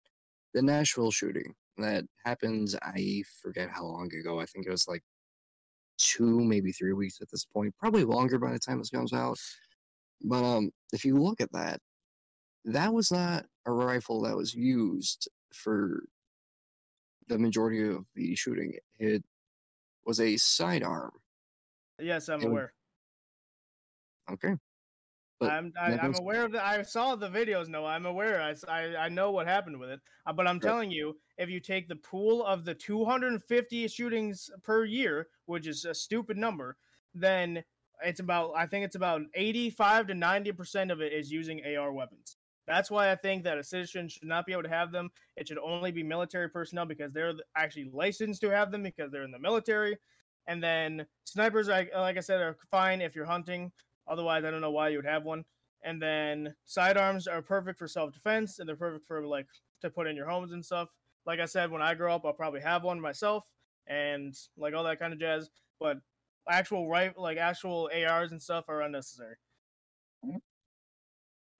the 0.52 0.62
Nashville 0.62 1.12
shooting 1.12 1.54
that 1.76 2.04
happened, 2.24 2.74
I 2.82 3.22
forget 3.40 3.70
how 3.70 3.84
long 3.84 4.12
ago. 4.12 4.40
I 4.40 4.46
think 4.46 4.66
it 4.66 4.70
was 4.70 4.88
like 4.88 5.04
two, 5.96 6.40
maybe 6.40 6.72
three 6.72 6.92
weeks 6.92 7.20
at 7.20 7.30
this 7.30 7.44
point, 7.44 7.72
probably 7.78 8.02
longer 8.02 8.36
by 8.36 8.50
the 8.50 8.58
time 8.58 8.78
this 8.78 8.90
comes 8.90 9.12
out. 9.12 9.38
But 10.24 10.42
um, 10.42 10.72
if 10.92 11.04
you 11.04 11.18
look 11.18 11.40
at 11.40 11.52
that, 11.52 11.80
that 12.64 12.92
was 12.92 13.12
not 13.12 13.46
a 13.64 13.70
rifle 13.70 14.22
that 14.22 14.36
was 14.36 14.54
used 14.54 15.28
for 15.52 16.02
the 17.28 17.38
majority 17.38 17.86
of 17.86 18.04
the 18.16 18.34
shooting. 18.34 18.74
It 18.98 19.22
was 20.08 20.20
a 20.20 20.36
sidearm. 20.38 21.12
Yes, 22.00 22.28
I'm 22.30 22.38
was- 22.38 22.46
aware. 22.46 22.72
Okay. 24.32 24.54
But 25.38 25.52
I'm 25.52 25.72
I, 25.80 25.90
that 25.92 26.02
I'm 26.02 26.10
was- 26.10 26.18
aware 26.18 26.44
of 26.46 26.52
the. 26.52 26.64
I 26.66 26.82
saw 26.82 27.14
the 27.14 27.28
videos. 27.28 27.68
No, 27.68 27.84
I'm 27.86 28.06
aware. 28.06 28.40
I 28.42 28.96
I 28.96 29.08
know 29.08 29.30
what 29.30 29.46
happened 29.46 29.78
with 29.78 29.90
it. 29.90 30.00
Uh, 30.26 30.32
but 30.32 30.48
I'm 30.48 30.56
Right. 30.56 30.62
telling 30.62 30.90
you, 30.90 31.16
if 31.36 31.48
you 31.50 31.60
take 31.60 31.86
the 31.88 31.94
pool 31.96 32.44
of 32.44 32.64
the 32.64 32.74
250 32.74 33.86
shootings 33.86 34.50
per 34.64 34.84
year, 34.84 35.28
which 35.46 35.66
is 35.68 35.84
a 35.84 35.94
stupid 35.94 36.36
number, 36.38 36.76
then 37.14 37.62
it's 38.02 38.18
about. 38.18 38.52
I 38.56 38.66
think 38.66 38.84
it's 38.86 38.96
about 38.96 39.20
85 39.34 40.06
to 40.08 40.14
90 40.14 40.52
percent 40.52 40.90
of 40.90 41.00
it 41.02 41.12
is 41.12 41.30
using 41.30 41.60
AR 41.76 41.92
weapons. 41.92 42.37
That's 42.68 42.90
why 42.90 43.10
I 43.10 43.16
think 43.16 43.44
that 43.44 43.56
a 43.56 43.64
citizen 43.64 44.08
should 44.08 44.28
not 44.28 44.44
be 44.44 44.52
able 44.52 44.64
to 44.64 44.68
have 44.68 44.92
them. 44.92 45.10
It 45.36 45.48
should 45.48 45.58
only 45.58 45.90
be 45.90 46.02
military 46.02 46.50
personnel 46.50 46.84
because 46.84 47.12
they're 47.12 47.32
actually 47.56 47.90
licensed 47.94 48.42
to 48.42 48.50
have 48.50 48.70
them 48.70 48.82
because 48.82 49.10
they're 49.10 49.24
in 49.24 49.30
the 49.30 49.38
military. 49.38 49.96
And 50.46 50.62
then 50.62 51.06
snipers, 51.24 51.68
like 51.68 51.90
I 51.94 52.20
said, 52.20 52.40
are 52.42 52.58
fine 52.70 53.00
if 53.00 53.16
you're 53.16 53.24
hunting. 53.24 53.72
Otherwise, 54.06 54.44
I 54.44 54.50
don't 54.50 54.60
know 54.60 54.70
why 54.70 54.90
you 54.90 54.98
would 54.98 55.06
have 55.06 55.24
one. 55.24 55.44
And 55.82 56.00
then 56.00 56.54
sidearms 56.66 57.26
are 57.26 57.40
perfect 57.40 57.78
for 57.78 57.88
self 57.88 58.12
defense, 58.12 58.58
and 58.58 58.68
they're 58.68 58.76
perfect 58.76 59.06
for 59.06 59.24
like 59.26 59.46
to 59.80 59.88
put 59.88 60.06
in 60.06 60.16
your 60.16 60.28
homes 60.28 60.52
and 60.52 60.64
stuff. 60.64 60.88
Like 61.24 61.40
I 61.40 61.46
said, 61.46 61.70
when 61.70 61.82
I 61.82 61.94
grow 61.94 62.14
up, 62.14 62.24
I'll 62.26 62.32
probably 62.32 62.60
have 62.60 62.82
one 62.82 63.00
myself, 63.00 63.44
and 63.86 64.34
like 64.56 64.74
all 64.74 64.84
that 64.84 64.98
kind 64.98 65.12
of 65.12 65.20
jazz. 65.20 65.48
But 65.80 65.98
actual 66.50 66.88
right, 66.88 67.16
like 67.16 67.38
actual 67.38 67.90
ARs 67.94 68.32
and 68.32 68.42
stuff 68.42 68.64
are 68.68 68.82
unnecessary. 68.82 69.36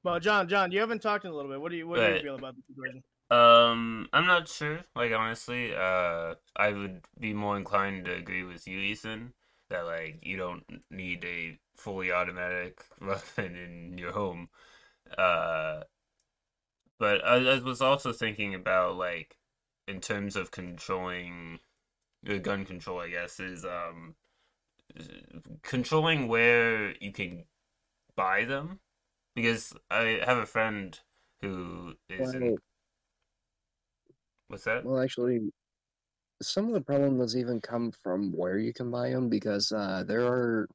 But 0.09 0.22
John, 0.22 0.48
John, 0.48 0.72
you 0.72 0.80
haven't 0.80 1.02
talked 1.02 1.24
in 1.24 1.30
a 1.30 1.34
little 1.34 1.50
bit. 1.50 1.61
What 1.61 1.70
do 1.70 1.76
you 1.76 1.86
what 1.86 1.96
do 1.96 2.14
you 2.14 2.22
feel 2.22 2.36
about 2.36 2.54
the 2.56 2.62
situation? 2.74 3.02
Um, 3.30 4.09
I'm 4.12 4.26
not 4.26 4.48
sure. 4.48 4.80
Like 4.96 5.12
honestly, 5.12 5.74
uh, 5.74 6.34
I 6.56 6.72
would 6.72 7.02
be 7.18 7.34
more 7.34 7.56
inclined 7.56 8.06
to 8.06 8.14
agree 8.14 8.42
with 8.42 8.66
you, 8.66 8.78
Ethan, 8.78 9.34
that 9.68 9.84
like 9.84 10.20
you 10.22 10.36
don't 10.36 10.64
need 10.90 11.24
a 11.24 11.59
fully 11.76 12.11
automatic 12.11 12.84
weapon 13.00 13.54
in 13.54 13.98
your 13.98 14.12
home. 14.12 14.48
Uh, 15.16 15.82
but 16.98 17.24
I, 17.24 17.56
I 17.56 17.59
was 17.61 17.82
also 17.82 18.12
thinking 18.12 18.54
about 18.54 18.96
like 18.96 19.36
in 19.86 20.00
terms 20.00 20.36
of 20.36 20.50
controlling 20.50 21.59
the 22.22 22.38
gun 22.38 22.64
control, 22.64 23.00
I 23.00 23.11
guess, 23.11 23.40
is 23.40 23.64
um 23.64 24.14
controlling 25.62 26.28
where 26.28 26.94
you 27.00 27.12
can 27.12 27.44
buy 28.16 28.44
them 28.44 28.80
because 29.43 29.72
I 29.91 30.20
have 30.24 30.39
a 30.39 30.47
friend 30.47 30.99
who 31.41 31.95
is 32.09 32.34
in 32.34 32.59
What's 34.49 34.64
that? 34.64 34.84
Well, 34.84 35.01
actually, 35.01 35.53
some 36.43 36.66
of 36.66 36.72
the 36.72 36.80
problem 36.80 37.18
does 37.18 37.36
even 37.36 37.61
come 37.61 37.93
from 38.03 38.32
where 38.32 38.59
you 38.59 38.72
can 38.72 38.91
buy 38.91 39.11
them 39.11 39.28
because 39.28 39.70
uh, 39.72 40.05
there 40.07 40.26
are 40.26 40.68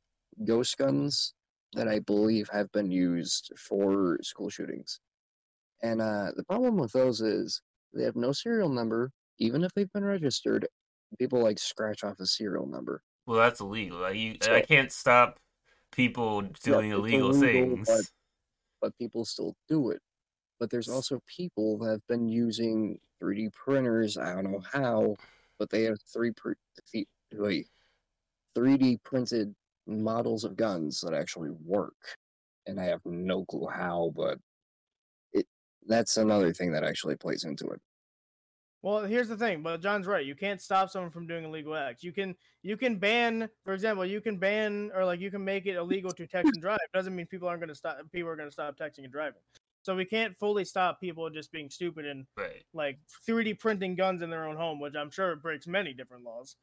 ghost 0.45 0.77
guns 0.77 1.33
that 1.73 1.87
I 1.87 1.99
believe 1.99 2.49
have 2.53 2.71
been 2.71 2.91
used 2.91 3.51
for 3.57 4.19
school 4.21 4.49
shootings. 4.49 4.99
And 5.81 6.01
uh, 6.01 6.31
the 6.35 6.43
problem 6.43 6.77
with 6.77 6.91
those 6.91 7.19
is 7.19 7.61
they 7.93 8.03
have 8.03 8.15
no 8.15 8.31
serial 8.31 8.69
number, 8.69 9.11
even 9.39 9.63
if 9.63 9.73
they've 9.73 9.91
been 9.91 10.05
registered. 10.05 10.67
People 11.19 11.41
like 11.41 11.59
scratch 11.59 12.03
off 12.03 12.19
a 12.19 12.25
serial 12.25 12.67
number. 12.67 13.01
Well, 13.25 13.37
that's 13.37 13.59
illegal. 13.59 13.99
Like, 13.99 14.15
you, 14.15 14.37
So- 14.41 14.55
I 14.55 14.61
can't 14.61 14.91
stop 14.91 15.39
people 15.91 16.41
doing 16.41 16.91
it's 16.91 16.99
illegal, 16.99 17.29
illegal, 17.29 17.77
things. 17.85 18.11
But- 18.83 18.97
people 18.97 19.25
still 19.25 19.55
do 19.67 19.89
it. 19.91 20.01
But 20.59 20.69
there's 20.69 20.89
also 20.89 21.21
people 21.25 21.77
that 21.79 21.89
have 21.89 22.07
been 22.07 22.27
using 22.27 22.99
3D 23.21 23.51
printers. 23.53 24.17
I 24.17 24.33
don't 24.33 24.51
know 24.51 24.63
how, 24.71 25.15
but 25.59 25.69
they 25.69 25.83
have 25.83 25.97
three 26.01 26.31
pr- 26.31 26.53
th- 26.91 27.07
wait, 27.33 27.67
3D 28.55 29.01
printed 29.03 29.55
models 29.87 30.43
of 30.43 30.55
guns 30.55 31.01
that 31.01 31.13
actually 31.13 31.49
work, 31.65 32.17
and 32.67 32.79
I 32.79 32.85
have 32.85 33.01
no 33.05 33.45
clue 33.45 33.67
how. 33.67 34.11
But 34.15 34.37
it 35.33 35.47
that's 35.87 36.17
another 36.17 36.53
thing 36.53 36.71
that 36.73 36.83
actually 36.83 37.15
plays 37.17 37.43
into 37.43 37.67
it. 37.69 37.81
Well, 38.83 39.05
here's 39.05 39.29
the 39.29 39.37
thing, 39.37 39.63
but 39.63 39.81
John's 39.81 40.07
right. 40.07 40.25
You 40.25 40.35
can't 40.35 40.61
stop 40.61 40.89
someone 40.89 41.09
from 41.09 41.25
doing 41.25 41.45
illegal 41.45 41.73
acts. 41.73 42.03
You 42.03 42.11
can 42.11 42.35
you 42.63 42.75
can 42.75 42.97
ban, 42.97 43.49
for 43.63 43.73
example, 43.73 44.05
you 44.05 44.19
can 44.19 44.37
ban 44.37 44.91
or 44.93 45.05
like 45.05 45.21
you 45.21 45.31
can 45.31 45.43
make 45.43 45.65
it 45.65 45.77
illegal 45.77 46.11
to 46.11 46.27
text 46.27 46.51
and 46.53 46.61
drive. 46.61 46.79
Doesn't 46.93 47.15
mean 47.15 47.25
people 47.25 47.47
aren't 47.47 47.61
going 47.61 47.69
to 47.69 47.75
stop. 47.75 47.97
People 48.11 48.29
are 48.29 48.35
going 48.35 48.49
to 48.49 48.53
stop 48.53 48.77
texting 48.77 49.05
and 49.05 49.11
driving. 49.11 49.39
So 49.83 49.95
we 49.95 50.03
can't 50.03 50.37
fully 50.37 50.65
stop 50.65 50.99
people 50.99 51.29
just 51.29 51.51
being 51.51 51.69
stupid 51.69 52.05
and 52.05 52.25
right. 52.37 52.63
like 52.73 52.99
3D 53.27 53.57
printing 53.57 53.95
guns 53.95 54.21
in 54.21 54.29
their 54.29 54.45
own 54.45 54.57
home, 54.57 54.81
which 54.81 54.95
I'm 54.95 55.11
sure 55.11 55.35
breaks 55.37 55.65
many 55.65 55.93
different 55.93 56.25
laws. 56.25 56.57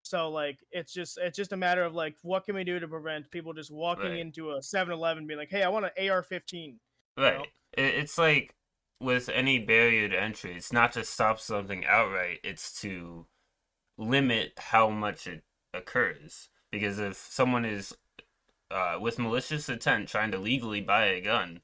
So 0.00 0.30
like 0.30 0.58
it's 0.70 0.94
just 0.94 1.18
it's 1.18 1.36
just 1.36 1.52
a 1.52 1.58
matter 1.58 1.82
of 1.82 1.94
like 1.94 2.16
what 2.22 2.46
can 2.46 2.54
we 2.54 2.64
do 2.64 2.80
to 2.80 2.88
prevent 2.88 3.30
people 3.30 3.52
just 3.52 3.70
walking 3.70 4.12
Right. 4.12 4.18
into 4.18 4.52
a 4.52 4.60
7-Eleven 4.60 5.26
being 5.26 5.38
like, 5.38 5.50
"Hey, 5.50 5.62
I 5.62 5.68
want 5.68 5.84
an 5.84 6.08
AR-15." 6.08 6.76
Right. 7.18 7.38
know? 7.38 7.44
It's 7.76 8.16
like 8.16 8.54
with 9.00 9.28
any 9.28 9.58
barrier 9.58 10.08
to 10.08 10.20
entry, 10.20 10.54
it's 10.56 10.72
not 10.72 10.92
to 10.92 11.04
stop 11.04 11.40
something 11.40 11.84
outright, 11.86 12.40
it's 12.44 12.80
to 12.80 13.26
limit 13.98 14.54
how 14.58 14.90
much 14.90 15.26
it 15.26 15.44
occurs. 15.74 16.48
Because 16.70 16.98
if 16.98 17.16
someone 17.16 17.64
is 17.64 17.96
uh, 18.70 18.98
with 19.00 19.18
malicious 19.18 19.68
intent 19.68 20.08
trying 20.08 20.30
to 20.32 20.38
legally 20.38 20.80
buy 20.80 21.06
a 21.06 21.20
gun, 21.20 21.60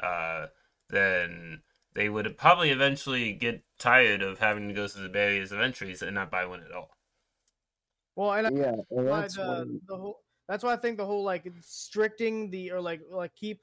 uh, 0.00 0.48
then 0.90 1.62
they 1.94 2.08
would 2.08 2.36
probably 2.38 2.70
eventually 2.70 3.32
get 3.32 3.64
tired 3.78 4.22
of 4.22 4.38
having 4.38 4.68
to 4.68 4.74
go 4.74 4.88
through 4.88 5.02
the 5.02 5.08
barriers 5.08 5.52
of 5.52 5.60
entries 5.60 6.02
and 6.02 6.14
not 6.14 6.30
buy 6.30 6.44
one 6.44 6.62
at 6.62 6.72
all. 6.72 6.90
Well, 8.14 8.32
and 8.32 8.46
I 8.46 8.50
Yeah, 8.50 8.76
and 8.90 9.08
why 9.08 9.22
that's 9.22 9.34
the, 9.34 9.42
when, 9.42 9.80
the 9.86 9.96
whole 9.96 10.20
that's 10.48 10.64
why 10.64 10.72
I 10.72 10.76
think 10.76 10.96
the 10.96 11.06
whole 11.06 11.24
like 11.24 11.44
restricting 11.44 12.50
the 12.50 12.72
or 12.72 12.80
like 12.80 13.00
like 13.10 13.34
keep 13.34 13.60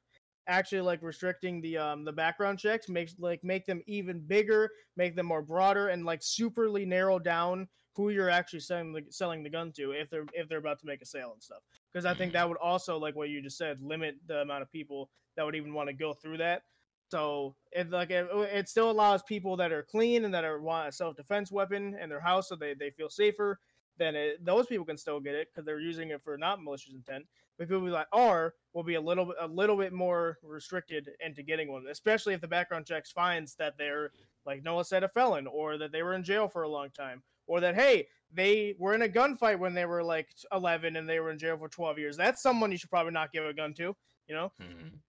actually 0.47 0.81
like 0.81 1.01
restricting 1.01 1.61
the 1.61 1.77
um 1.77 2.03
the 2.03 2.11
background 2.11 2.59
checks 2.59 2.89
makes 2.89 3.15
like 3.19 3.43
make 3.43 3.65
them 3.65 3.81
even 3.87 4.19
bigger, 4.19 4.69
make 4.97 5.15
them 5.15 5.25
more 5.25 5.41
broader 5.41 5.89
and 5.89 6.05
like 6.05 6.21
superly 6.21 6.85
narrow 6.85 7.19
down 7.19 7.67
who 7.95 8.09
you're 8.09 8.29
actually 8.29 8.59
selling 8.59 8.91
the 8.91 9.03
selling 9.09 9.43
the 9.43 9.49
gun 9.49 9.71
to 9.71 9.91
if 9.91 10.09
they're 10.09 10.25
if 10.33 10.49
they're 10.49 10.57
about 10.57 10.79
to 10.79 10.85
make 10.85 11.01
a 11.01 11.05
sale 11.05 11.31
and 11.33 11.41
stuff. 11.41 11.61
Because 11.91 12.05
I 12.05 12.13
think 12.13 12.33
that 12.33 12.47
would 12.47 12.57
also 12.57 12.97
like 12.97 13.15
what 13.15 13.29
you 13.29 13.41
just 13.41 13.57
said 13.57 13.81
limit 13.81 14.15
the 14.27 14.41
amount 14.41 14.63
of 14.63 14.71
people 14.71 15.09
that 15.35 15.45
would 15.45 15.55
even 15.55 15.73
want 15.73 15.89
to 15.89 15.93
go 15.93 16.13
through 16.13 16.37
that. 16.37 16.63
So 17.09 17.55
it 17.71 17.89
like 17.89 18.09
it, 18.09 18.27
it 18.31 18.69
still 18.69 18.89
allows 18.89 19.21
people 19.23 19.55
that 19.57 19.71
are 19.71 19.83
clean 19.83 20.25
and 20.25 20.33
that 20.33 20.43
are 20.43 20.59
want 20.59 20.89
a 20.89 20.91
self 20.91 21.15
defense 21.15 21.51
weapon 21.51 21.95
in 22.01 22.09
their 22.09 22.21
house 22.21 22.49
so 22.49 22.55
they, 22.55 22.73
they 22.73 22.89
feel 22.89 23.09
safer 23.09 23.59
then 23.97 24.15
it, 24.15 24.43
those 24.43 24.65
people 24.67 24.85
can 24.85 24.97
still 24.97 25.19
get 25.19 25.35
it 25.35 25.49
because 25.51 25.65
they're 25.65 25.79
using 25.79 26.09
it 26.09 26.21
for 26.23 26.37
not 26.37 26.63
malicious 26.63 26.93
intent. 26.93 27.25
But 27.57 27.67
people 27.67 27.85
that 27.91 28.07
are 28.11 28.55
will 28.73 28.83
be 28.83 28.95
a 28.95 29.01
little 29.01 29.25
bit 29.25 29.35
a 29.39 29.47
little 29.47 29.77
bit 29.77 29.93
more 29.93 30.39
restricted 30.41 31.09
into 31.23 31.43
getting 31.43 31.71
one, 31.71 31.85
especially 31.89 32.33
if 32.33 32.41
the 32.41 32.47
background 32.47 32.85
checks 32.85 33.11
finds 33.11 33.55
that 33.55 33.77
they're 33.77 34.11
like 34.45 34.63
Noah 34.63 34.85
said 34.85 35.03
a 35.03 35.09
felon 35.09 35.47
or 35.47 35.77
that 35.77 35.91
they 35.91 36.01
were 36.03 36.15
in 36.15 36.23
jail 36.23 36.47
for 36.47 36.63
a 36.63 36.69
long 36.69 36.89
time 36.89 37.21
or 37.47 37.59
that 37.59 37.75
hey 37.75 38.07
they 38.31 38.75
were 38.79 38.95
in 38.95 39.03
a 39.03 39.07
gunfight 39.07 39.59
when 39.59 39.75
they 39.75 39.85
were 39.85 40.03
like 40.03 40.29
11 40.51 40.95
and 40.95 41.07
they 41.07 41.19
were 41.19 41.29
in 41.29 41.37
jail 41.37 41.55
for 41.57 41.69
12 41.69 41.99
years. 41.99 42.17
That's 42.17 42.41
someone 42.41 42.71
you 42.71 42.77
should 42.77 42.89
probably 42.89 43.13
not 43.13 43.31
give 43.31 43.45
a 43.45 43.53
gun 43.53 43.75
to, 43.75 43.95
you 44.27 44.33
know? 44.35 44.51
Mhm. 44.59 44.99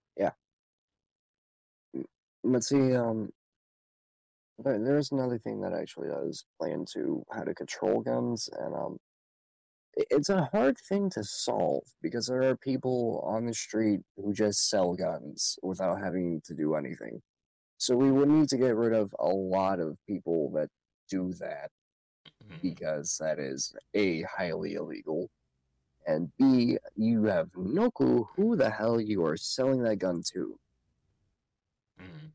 but 2.46 2.62
see, 2.62 2.94
um, 2.94 3.32
there, 4.58 4.78
there's 4.78 5.10
another 5.12 5.38
thing 5.38 5.60
that 5.62 5.72
actually 5.72 6.08
does 6.08 6.44
play 6.60 6.72
into 6.72 7.24
how 7.32 7.42
to 7.42 7.54
control 7.54 8.02
guns, 8.02 8.48
and 8.58 8.74
um, 8.74 8.98
i- 8.98 9.13
it's 9.96 10.28
a 10.28 10.46
hard 10.52 10.78
thing 10.78 11.10
to 11.10 11.24
solve 11.24 11.84
because 12.02 12.26
there 12.26 12.42
are 12.42 12.56
people 12.56 13.20
on 13.26 13.46
the 13.46 13.54
street 13.54 14.00
who 14.16 14.32
just 14.32 14.68
sell 14.68 14.94
guns 14.94 15.58
without 15.62 16.00
having 16.00 16.40
to 16.42 16.54
do 16.54 16.74
anything. 16.74 17.22
So 17.78 17.96
we 17.96 18.10
would 18.12 18.28
need 18.28 18.48
to 18.50 18.56
get 18.58 18.76
rid 18.76 18.92
of 18.92 19.14
a 19.18 19.28
lot 19.28 19.80
of 19.80 19.98
people 20.06 20.50
that 20.52 20.70
do 21.08 21.32
that 21.34 21.70
Mhm. 22.42 22.60
because 22.62 23.18
that 23.18 23.38
is 23.38 23.74
A, 23.94 24.22
highly 24.22 24.74
illegal, 24.74 25.30
and 26.06 26.32
B, 26.36 26.78
you 26.96 27.24
have 27.24 27.50
no 27.56 27.90
clue 27.90 28.24
who 28.36 28.56
the 28.56 28.70
hell 28.70 29.00
you 29.00 29.24
are 29.24 29.36
selling 29.36 29.82
that 29.84 29.96
gun 29.98 30.22
to. 30.32 30.58
Mhm. 31.98 32.32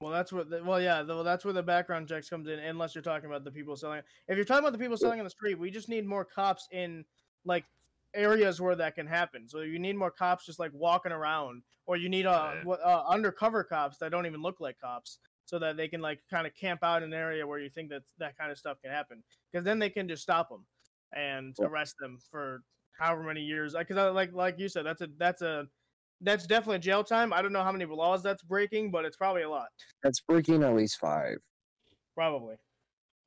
Well, 0.00 0.10
that's 0.12 0.32
what. 0.32 0.48
The, 0.48 0.64
well, 0.64 0.80
yeah. 0.80 1.02
The, 1.02 1.14
well, 1.14 1.24
that's 1.24 1.44
where 1.44 1.52
the 1.54 1.62
background 1.62 2.08
checks 2.08 2.28
comes 2.28 2.48
in. 2.48 2.58
Unless 2.58 2.94
you're 2.94 3.02
talking 3.02 3.28
about 3.28 3.44
the 3.44 3.50
people 3.50 3.76
selling. 3.76 4.02
If 4.28 4.36
you're 4.36 4.44
talking 4.46 4.64
about 4.64 4.72
the 4.72 4.78
people 4.78 4.96
selling 4.96 5.20
on 5.20 5.24
the 5.24 5.30
street, 5.30 5.58
we 5.58 5.70
just 5.70 5.88
need 5.88 6.06
more 6.06 6.24
cops 6.24 6.68
in 6.72 7.04
like 7.44 7.66
areas 8.14 8.60
where 8.60 8.74
that 8.76 8.94
can 8.94 9.06
happen. 9.06 9.46
So 9.48 9.60
you 9.60 9.78
need 9.78 9.96
more 9.96 10.10
cops 10.10 10.46
just 10.46 10.58
like 10.58 10.72
walking 10.72 11.12
around, 11.12 11.62
or 11.86 11.96
you 11.96 12.08
need 12.08 12.26
uh, 12.26 12.54
what 12.64 12.80
uh 12.80 13.04
undercover 13.06 13.62
cops 13.62 13.98
that 13.98 14.10
don't 14.10 14.26
even 14.26 14.40
look 14.42 14.58
like 14.60 14.78
cops, 14.80 15.18
so 15.44 15.58
that 15.58 15.76
they 15.76 15.86
can 15.88 16.00
like 16.00 16.20
kind 16.30 16.46
of 16.46 16.54
camp 16.54 16.82
out 16.82 17.02
in 17.02 17.12
an 17.12 17.18
area 17.18 17.46
where 17.46 17.58
you 17.58 17.68
think 17.68 17.90
that 17.90 18.02
that 18.18 18.36
kind 18.38 18.50
of 18.50 18.58
stuff 18.58 18.80
can 18.80 18.90
happen. 18.90 19.22
Because 19.52 19.64
then 19.64 19.78
they 19.78 19.90
can 19.90 20.08
just 20.08 20.22
stop 20.22 20.48
them 20.48 20.66
and 21.12 21.54
Yeah. 21.58 21.66
arrest 21.66 21.96
them 22.00 22.18
for 22.30 22.64
however 22.98 23.22
many 23.22 23.42
years. 23.42 23.74
Because 23.74 24.14
like 24.14 24.32
like 24.32 24.58
you 24.58 24.68
said, 24.70 24.86
that's 24.86 25.02
a 25.02 25.08
that's 25.18 25.42
a 25.42 25.68
that's 26.20 26.46
definitely 26.46 26.78
jail 26.78 27.02
time. 27.04 27.32
I 27.32 27.42
don't 27.42 27.52
know 27.52 27.62
how 27.62 27.72
many 27.72 27.84
laws 27.86 28.22
that's 28.22 28.42
breaking, 28.42 28.90
but 28.90 29.04
it's 29.04 29.16
probably 29.16 29.42
a 29.42 29.48
lot. 29.50 29.68
That's 30.02 30.20
breaking 30.20 30.62
at 30.62 30.74
least 30.74 30.98
five. 30.98 31.38
Probably. 32.14 32.56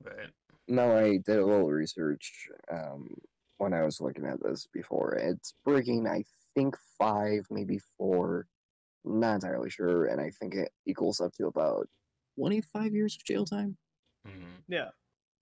Right. 0.02 0.30
No, 0.68 0.96
I 0.96 1.18
did 1.18 1.38
a 1.38 1.44
little 1.44 1.70
research 1.70 2.48
um, 2.70 3.08
when 3.58 3.72
I 3.74 3.82
was 3.82 4.00
looking 4.00 4.24
at 4.26 4.42
this 4.42 4.66
before. 4.72 5.14
It's 5.14 5.54
breaking, 5.64 6.06
I 6.06 6.24
think, 6.54 6.76
five, 6.98 7.46
maybe 7.50 7.78
four. 7.98 8.46
Not 9.04 9.34
entirely 9.36 9.68
sure, 9.68 10.06
and 10.06 10.20
I 10.20 10.30
think 10.30 10.54
it 10.54 10.70
equals 10.86 11.20
up 11.20 11.32
to 11.34 11.46
about 11.46 11.86
25 12.38 12.94
years 12.94 13.16
of 13.16 13.24
jail 13.24 13.44
time. 13.44 13.76
Mhm. 14.26 14.62
Yeah. 14.68 14.88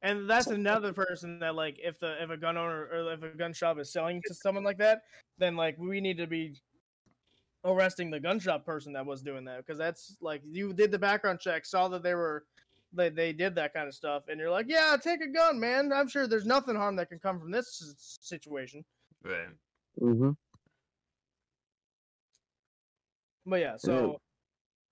And 0.03 0.29
that's 0.29 0.47
So- 0.47 0.55
another 0.55 0.93
person 0.93 1.39
that 1.39 1.55
like 1.55 1.79
if 1.79 2.01
the 2.01 2.21
if 2.21 2.31
a 2.31 2.37
gun 2.37 2.57
owner 2.57 2.89
or 2.93 3.13
if 3.13 3.23
a 3.23 3.29
gun 3.37 3.53
shop 3.53 3.79
is 3.79 3.93
selling 3.93 4.21
to 4.27 4.35
someone 4.35 4.65
like 4.65 4.79
that, 4.79 5.03
then 5.39 5.55
like 5.55 5.79
we 5.79 6.01
need 6.01 6.17
to 6.17 6.27
be 6.27 6.57
arresting 7.65 8.11
the 8.11 8.21
gun 8.21 8.39
shop 8.39 8.65
person 8.65 8.93
that 8.93 9.07
was 9.07 9.23
doing 9.23 9.45
that 9.45 9.59
because 9.59 9.79
that's 9.79 10.17
like 10.21 10.43
you 10.45 10.73
did 10.73 10.91
the 10.91 10.99
background 10.99 11.41
check, 11.41 11.65
saw 11.65 11.89
that 11.89 12.03
they 12.03 12.15
were 12.15 12.45
they, 12.93 13.09
they 13.09 13.33
did 13.33 13.55
that 13.55 13.73
kind 13.73 13.89
of 13.89 13.95
stuff 13.95 14.25
and 14.29 14.39
you're 14.39 14.51
like, 14.51 14.67
"Yeah, 14.69 14.97
take 15.03 15.23
a 15.23 15.29
gun, 15.29 15.59
man. 15.59 15.93
I'm 15.93 16.09
sure 16.09 16.27
there's 16.27 16.47
nothing 16.47 16.77
harm 16.77 16.97
that 16.97 17.09
can 17.09 17.19
come 17.19 17.41
from 17.41 17.51
this 17.51 18.19
situation." 18.21 18.85
Right. 19.25 19.49
Mm-hmm. 20.01 20.31
But 23.47 23.61
yeah, 23.61 23.77
so 23.77 24.21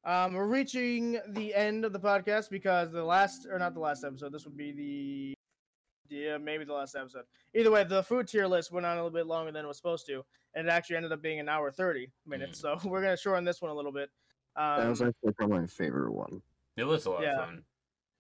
um, 0.05 0.35
we're 0.35 0.47
reaching 0.47 1.21
the 1.29 1.55
end 1.55 1.85
of 1.85 1.93
the 1.93 2.01
podcast 2.01 2.51
because 2.51 2.91
the 2.91 3.05
last, 3.05 3.47
or 3.51 3.59
not 3.59 3.75
the 3.75 3.81
last 3.81 4.03
episode, 4.05 4.33
this 4.33 4.45
would 4.45 4.57
be 4.57 4.73
the, 4.73 5.35
yeah, 6.11 6.37
maybe 6.39 6.65
the 6.65 6.73
last 6.73 6.95
episode. 6.97 7.25
Either 7.55 7.71
way, 7.71 7.85
the 7.85 8.03
food 8.03 8.29
tier 8.29 8.47
list 8.47 8.71
went 8.73 8.85
on 8.87 8.99
a 8.99 9.03
little 9.05 9.17
bit 9.17 9.27
longer 9.27 9.53
than 9.53 9.65
it 9.65 9.69
was 9.69 9.77
supposed 9.77 10.07
to, 10.07 10.23
and 10.55 10.67
it 10.67 10.71
actually 10.71 10.97
ended 10.97 11.13
up 11.13 11.23
being 11.23 11.41
an 11.41 11.49
hour 11.49 11.71
thirty 11.71 12.11
minutes. 12.27 12.61
So 12.61 12.79
we're 12.85 13.01
gonna 13.03 13.17
shorten 13.17 13.45
this 13.45 13.63
one 13.63 13.71
a 13.71 13.75
little 13.75 13.93
bit. 13.93 14.11
Um, 14.57 14.81
That 14.81 14.89
was 14.91 15.03
actually 15.03 15.33
probably 15.33 15.61
my 15.61 15.67
favorite 15.67 16.13
one. 16.13 16.43
It 16.77 16.85
was 16.85 17.07
a 17.07 17.11
lot 17.11 17.23
Yeah. 17.23 17.39
of 17.39 17.45
fun. 17.47 17.65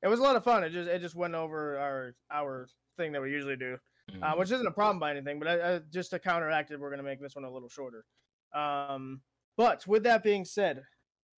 it 0.02 0.08
was 0.08 0.20
a 0.20 0.22
lot 0.22 0.36
of 0.36 0.44
fun. 0.44 0.64
It 0.64 0.70
just 0.70 0.88
it 0.88 1.00
just 1.00 1.14
went 1.16 1.34
over 1.34 1.76
our 1.78 2.14
our 2.30 2.68
thing 2.96 3.12
that 3.12 3.20
we 3.22 3.30
usually 3.30 3.56
do. 3.56 3.76
uh, 4.22 4.34
Mhm. 4.34 4.38
which 4.38 4.50
isn't 4.50 4.66
a 4.66 4.72
problem 4.72 4.98
by 4.98 5.10
anything. 5.12 5.38
But 5.38 5.46
I, 5.48 5.74
I, 5.74 5.78
just 5.90 6.10
to 6.10 6.18
counteract 6.18 6.72
it, 6.72 6.80
we're 6.80 6.90
gonna 6.90 7.02
make 7.04 7.20
this 7.20 7.36
one 7.36 7.44
a 7.44 7.50
little 7.52 7.68
shorter. 7.68 8.04
Um, 8.52 9.20
but 9.56 9.86
with 9.86 10.02
that 10.02 10.22
being 10.24 10.44
said, 10.44 10.82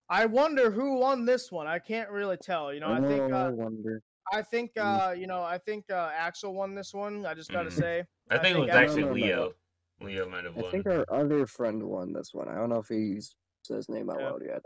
I 0.09 0.25
wonder 0.25 0.71
who 0.71 0.95
won 0.97 1.25
this 1.25 1.51
one. 1.51 1.67
I 1.67 1.77
can't 1.79 2.09
really 2.09 2.37
tell. 2.37 2.73
You 2.73 2.79
know, 2.79 2.91
I 2.91 2.99
think 3.01 3.21
Oh, 3.21 3.35
I 3.35 3.41
uh, 3.47 3.51
wonder. 3.51 4.01
I 4.31 4.41
think 4.41 4.73
Mm. 4.75 5.07
uh, 5.09 5.11
you 5.11 5.27
know 5.27 5.41
I 5.43 5.57
think 5.57 5.89
uh, 5.91 6.09
Axel 6.15 6.53
won 6.53 6.75
this 6.75 6.93
one. 6.93 7.25
I 7.25 7.33
just 7.33 7.51
gotta 7.51 7.69
Mhm. 7.69 7.73
say. 7.79 8.05
I 8.29 8.35
I 8.35 8.39
think 8.39 8.57
it 8.57 8.61
was 8.61 8.69
I- 8.69 8.83
actually 8.83 9.01
No, 9.01 9.07
no, 9.09 9.13
no. 9.15 9.21
Leo. 9.25 9.53
Leo 10.01 10.29
might 10.29 10.43
have 10.45 10.55
won. 10.55 10.65
I 10.65 10.71
think 10.71 10.85
our 10.87 11.05
other 11.11 11.45
friend 11.45 11.83
won 11.83 12.13
this 12.13 12.33
one. 12.33 12.47
I 12.49 12.55
don't 12.55 12.69
know 12.69 12.79
if 12.79 12.87
he's 12.87 13.35
said 13.63 13.77
his 13.77 13.89
name 13.89 14.09
out 14.09 14.19
Yeah. 14.19 14.29
loud 14.31 14.41
yet. 14.45 14.61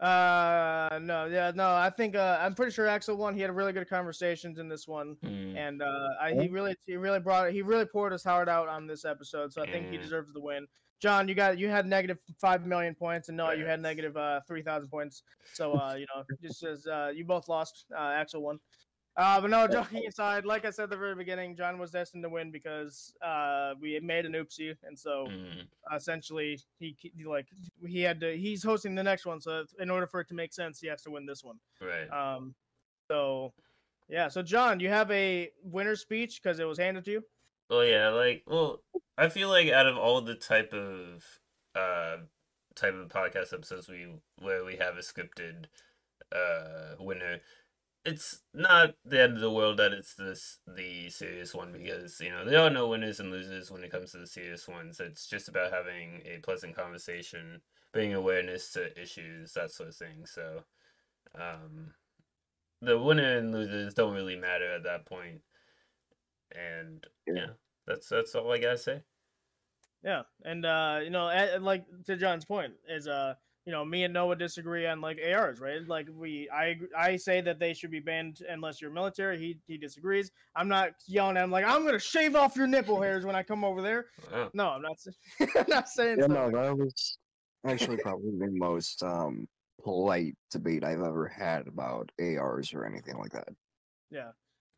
Uh, 0.00 0.98
no, 1.00 1.26
yeah, 1.26 1.52
no. 1.54 1.74
I 1.74 1.88
think 1.90 2.16
uh, 2.16 2.38
I'm 2.40 2.54
pretty 2.56 2.72
sure 2.72 2.88
Axel 2.88 3.16
won. 3.16 3.34
He 3.36 3.40
had 3.40 3.54
really 3.54 3.72
good 3.72 3.88
conversations 3.88 4.58
in 4.58 4.68
this 4.68 4.88
one. 4.88 5.16
Mm. 5.22 5.56
and 5.56 5.82
uh, 5.82 6.08
I, 6.20 6.32
he 6.34 6.48
really 6.48 6.74
he 6.86 6.96
really 6.96 7.20
brought 7.20 7.52
he 7.52 7.62
really 7.62 7.84
poured 7.84 8.10
his 8.12 8.24
heart 8.24 8.48
out 8.48 8.68
on 8.68 8.86
this 8.88 9.04
episode, 9.04 9.52
so 9.52 9.62
I 9.62 9.70
think 9.70 9.90
he 9.90 9.98
Mm. 9.98 10.02
deserves 10.02 10.32
the 10.32 10.40
win. 10.40 10.66
John, 11.02 11.26
you 11.26 11.34
got 11.34 11.58
you 11.58 11.68
had 11.68 11.84
negative 11.84 12.18
five 12.40 12.64
million 12.64 12.94
points, 12.94 13.28
and 13.28 13.36
Noah, 13.36 13.56
you 13.56 13.64
had 13.66 13.82
negative 13.82 14.16
uh, 14.16 14.40
three 14.46 14.62
thousand 14.62 14.88
points. 14.88 15.24
So 15.52 15.74
uh, 15.74 15.94
you 15.98 16.06
know, 16.14 16.22
just 16.42 16.62
as 16.62 16.86
uh, 16.86 17.10
you 17.12 17.24
both 17.24 17.48
lost, 17.48 17.86
uh, 17.92 18.12
Axel 18.14 18.40
won. 18.40 18.60
Uh, 19.16 19.40
but 19.40 19.50
no, 19.50 19.66
joking 19.66 20.06
aside, 20.06 20.46
like 20.46 20.64
I 20.64 20.70
said 20.70 20.84
at 20.84 20.90
the 20.90 20.96
very 20.96 21.16
beginning, 21.16 21.56
John 21.56 21.76
was 21.78 21.90
destined 21.90 22.22
to 22.22 22.30
win 22.30 22.52
because 22.52 23.12
uh, 23.20 23.74
we 23.80 23.98
made 23.98 24.26
an 24.26 24.32
oopsie, 24.32 24.76
and 24.84 24.96
so 24.96 25.26
Mm. 25.26 25.66
essentially 25.94 26.58
he, 26.78 26.96
he 26.98 27.24
like 27.24 27.48
he 27.84 28.00
had 28.00 28.20
to 28.20 28.36
he's 28.36 28.62
hosting 28.62 28.94
the 28.94 29.02
next 29.02 29.26
one, 29.26 29.40
so 29.40 29.64
in 29.80 29.90
order 29.90 30.06
for 30.06 30.20
it 30.20 30.28
to 30.28 30.34
make 30.34 30.52
sense, 30.54 30.80
he 30.80 30.86
has 30.86 31.02
to 31.02 31.10
win 31.10 31.26
this 31.26 31.42
one. 31.42 31.58
Right. 31.80 32.08
Um, 32.10 32.54
so 33.08 33.52
yeah. 34.08 34.28
So 34.28 34.40
John, 34.40 34.78
you 34.78 34.88
have 34.88 35.10
a 35.10 35.50
winner 35.64 35.96
speech 35.96 36.40
because 36.40 36.60
it 36.60 36.64
was 36.64 36.78
handed 36.78 37.04
to 37.06 37.10
you. 37.10 37.24
Oh 37.70 37.80
yeah, 37.80 38.08
like, 38.10 38.44
well, 38.46 38.80
I 39.18 39.28
feel 39.28 39.48
like 39.48 39.68
out 39.68 39.86
of 39.86 39.96
all 39.96 40.20
the 40.20 40.34
type 40.34 40.72
of 40.72 41.24
uh 41.74 42.18
type 42.74 42.94
of 42.94 43.08
podcast 43.08 43.52
episodes 43.52 43.88
we 43.88 44.06
where 44.38 44.64
we 44.64 44.76
have 44.76 44.96
a 44.96 45.00
scripted 45.00 45.66
uh 46.32 46.96
winner, 47.00 47.40
it's 48.04 48.42
not 48.54 48.94
the 49.04 49.22
end 49.22 49.34
of 49.34 49.40
the 49.40 49.52
world 49.52 49.78
that 49.78 49.92
it's 49.92 50.14
this 50.14 50.58
the 50.66 51.10
serious 51.10 51.54
one 51.54 51.72
because 51.72 52.20
you 52.20 52.30
know 52.30 52.44
there 52.44 52.60
are 52.60 52.70
no 52.70 52.88
winners 52.88 53.20
and 53.20 53.30
losers 53.30 53.70
when 53.70 53.84
it 53.84 53.92
comes 53.92 54.12
to 54.12 54.18
the 54.18 54.26
serious 54.26 54.68
ones. 54.68 55.00
It's 55.00 55.28
just 55.28 55.48
about 55.48 55.72
having 55.72 56.22
a 56.26 56.38
pleasant 56.40 56.76
conversation, 56.76 57.62
bringing 57.92 58.14
awareness 58.16 58.72
to 58.74 59.00
issues, 59.00 59.54
that 59.54 59.72
sort 59.72 59.90
of 59.90 59.96
thing. 59.96 60.26
So, 60.26 60.64
um, 61.36 61.94
the 62.82 62.98
winner 62.98 63.38
and 63.38 63.52
losers 63.52 63.94
don't 63.94 64.14
really 64.14 64.36
matter 64.36 64.72
at 64.74 64.84
that 64.84 65.06
point, 65.06 65.42
and 66.52 67.06
Yeah. 67.26 67.54
Yeah, 67.86 67.94
that's 67.94 68.08
that's 68.08 68.34
all 68.34 68.52
I 68.52 68.58
gotta 68.58 68.78
say. 68.78 69.02
Yeah, 70.04 70.22
and 70.44 70.64
uh, 70.66 71.00
you 71.02 71.10
know, 71.10 71.28
a- 71.28 71.54
and 71.56 71.64
like 71.64 71.84
to 72.06 72.16
John's 72.16 72.44
point 72.44 72.72
is 72.88 73.06
uh, 73.06 73.34
you 73.64 73.72
know, 73.72 73.84
me 73.84 74.02
and 74.02 74.12
Noah 74.12 74.34
disagree 74.34 74.86
on 74.86 75.00
like 75.00 75.20
ARs, 75.24 75.60
right? 75.60 75.86
Like 75.86 76.08
we, 76.12 76.50
I, 76.52 76.80
I 76.98 77.16
say 77.16 77.40
that 77.42 77.60
they 77.60 77.72
should 77.72 77.92
be 77.92 78.00
banned 78.00 78.40
unless 78.48 78.80
you're 78.80 78.90
military. 78.90 79.38
He, 79.38 79.58
he 79.68 79.78
disagrees. 79.78 80.32
I'm 80.56 80.66
not 80.66 80.94
yelling 81.06 81.36
at 81.36 81.44
him 81.44 81.50
like 81.52 81.64
I'm 81.64 81.84
gonna 81.84 82.00
shave 82.00 82.34
off 82.34 82.56
your 82.56 82.66
nipple 82.66 83.00
hairs 83.00 83.24
when 83.24 83.36
I 83.36 83.42
come 83.44 83.62
over 83.64 83.80
there. 83.80 84.06
Wow. 84.32 84.50
No, 84.52 84.68
I'm 84.70 84.82
not. 84.82 84.96
I'm 85.56 85.64
not 85.68 85.88
saying. 85.88 86.18
Yeah, 86.18 86.24
stuff 86.24 86.52
no, 86.52 86.62
that 86.62 86.76
was 86.76 87.18
actually 87.64 87.98
probably 87.98 88.32
the 88.36 88.50
most 88.50 89.02
um, 89.04 89.46
polite 89.84 90.34
debate 90.50 90.82
I've 90.82 91.02
ever 91.02 91.28
had 91.28 91.68
about 91.68 92.10
ARs 92.20 92.74
or 92.74 92.84
anything 92.84 93.16
like 93.16 93.32
that. 93.32 93.48
Yeah. 94.10 94.30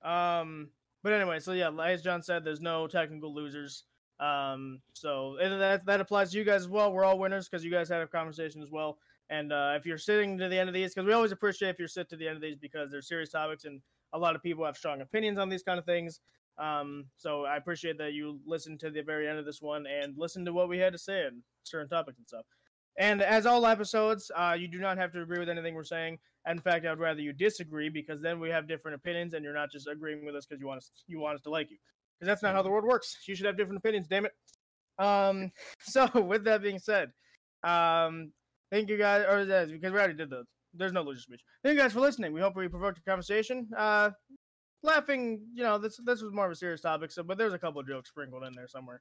Um. 0.02 0.68
But 1.05 1.12
anyway, 1.12 1.38
so 1.38 1.52
yeah, 1.52 1.70
as 1.70 2.02
John 2.02 2.22
said, 2.22 2.44
there's 2.44 2.62
no 2.62 2.88
technical 2.88 3.32
losers. 3.32 3.84
Um. 4.18 4.80
So 4.94 5.36
that 5.38 5.84
that 5.84 6.00
applies 6.00 6.32
to 6.32 6.38
you 6.38 6.44
guys 6.44 6.62
as 6.62 6.68
well. 6.68 6.92
We're 6.92 7.05
all 7.05 7.18
winners 7.18 7.46
because 7.46 7.62
you 7.64 7.70
guys 7.70 7.90
had 7.90 8.00
a 8.00 8.07
conversation 8.07 8.62
as 8.62 8.70
well. 8.70 8.98
And 9.28 9.52
uh, 9.52 9.74
if 9.76 9.84
you're 9.84 9.98
sitting 9.98 10.38
to 10.38 10.48
the 10.48 10.59
end 10.59 10.68
of 10.68 10.74
these, 10.74 10.94
because 10.94 11.07
we 11.07 11.12
always 11.12 11.32
appreciate 11.32 11.68
if 11.70 11.78
you're 11.78 11.88
sit 11.88 12.09
to 12.09 12.16
the 12.16 12.26
end 12.26 12.36
of 12.36 12.42
these 12.42 12.57
because 12.57 12.90
they're 12.90 13.02
serious 13.02 13.30
topics 13.30 13.64
and 13.64 13.80
a 14.12 14.18
lot 14.18 14.34
of 14.34 14.42
people 14.42 14.64
have 14.64 14.76
strong 14.76 15.00
opinions 15.00 15.38
on 15.38 15.48
these 15.48 15.62
kind 15.62 15.78
of 15.78 15.84
things. 15.84 16.20
Um. 16.59 17.05
So 17.18 17.44
I 17.44 17.57
appreciate 17.59 17.98
that 17.98 18.14
you 18.14 18.40
listened 18.46 18.80
to 18.80 18.90
the 18.90 19.02
very 19.02 19.28
end 19.28 19.38
of 19.38 19.44
this 19.44 19.61
one 19.61 19.86
and 19.86 20.16
listened 20.16 20.46
to 20.46 20.55
what 20.55 20.70
we 20.70 20.78
had 20.78 20.94
to 20.94 20.98
say 20.98 21.26
on 21.26 21.42
certain 21.64 21.88
topics 21.88 22.16
and 22.18 22.26
stuff. 22.26 22.46
And 22.97 23.22
as 23.22 23.47
all 23.47 23.66
episodes, 23.66 24.30
uh, 24.36 24.57
you 24.59 24.68
do 24.68 24.78
not 24.78 24.99
have 24.99 25.12
to 25.12 25.22
agree 25.22 25.38
with 25.38 25.49
anything 25.49 25.74
we're 25.74 25.84
saying. 25.84 26.18
In 26.49 26.61
fact, 26.61 26.86
I'd 26.86 26.99
rather 26.99 27.20
you 27.20 27.32
disagree 27.32 27.88
because 27.88 28.20
then 28.20 28.38
we 28.38 28.51
have 28.51 28.68
different 28.68 28.95
opinions, 28.95 29.34
and 29.34 29.45
you're 29.45 29.55
not 29.55 29.72
just 29.72 29.88
agreeing 29.88 30.24
with 30.24 30.36
us 30.36 30.47
because 30.47 30.61
you 30.61 30.66
want 30.66 30.78
us 30.78 30.90
you 31.07 31.18
want 31.18 31.36
us 31.36 31.40
to 31.42 31.51
like 31.51 31.70
you. 31.70 31.78
Because 32.18 32.28
that's 32.28 32.42
not 32.42 32.55
how 32.55 32.62
the 32.62 32.70
world 32.70 32.84
works. 32.84 33.16
You 33.26 33.34
should 33.34 33.47
have 33.47 33.57
different 33.57 33.78
opinions. 33.78 34.07
Damn 34.09 34.26
it. 34.26 34.32
Um. 34.99 35.51
So 35.80 36.09
with 36.20 36.45
that 36.45 36.62
being 36.62 36.78
said, 36.78 37.11
um, 37.62 38.32
thank 38.70 38.88
you 38.88 38.97
guys, 38.97 39.24
or 39.28 39.45
because 39.66 39.92
we 39.92 39.99
already 39.99 40.14
did 40.14 40.30
those. 40.30 40.47
There's 40.72 40.92
no 40.92 41.03
loser 41.03 41.20
speech. 41.20 41.42
Thank 41.62 41.76
you 41.76 41.80
guys 41.80 41.92
for 41.92 42.01
listening. 42.01 42.32
We 42.32 42.40
hope 42.40 42.57
we 42.57 42.68
provoked 42.68 42.99
a 42.99 43.03
conversation. 43.03 43.68
Uh, 43.76 44.11
laughing. 44.82 45.40
You 45.55 45.64
know, 45.64 45.78
this 45.78 45.99
this 46.05 46.22
was 46.22 46.32
more 46.32 46.47
of 46.47 46.53
a 46.53 46.57
serious 46.57 46.80
topic. 46.80 47.11
So, 47.11 47.22
but 47.22 47.38
there's 47.38 47.55
a 47.55 47.59
couple 47.59 47.80
of 47.80 47.88
jokes 47.88 48.11
sprinkled 48.11 48.45
in 48.45 48.53
there 48.55 48.68
somewhere. 48.68 49.01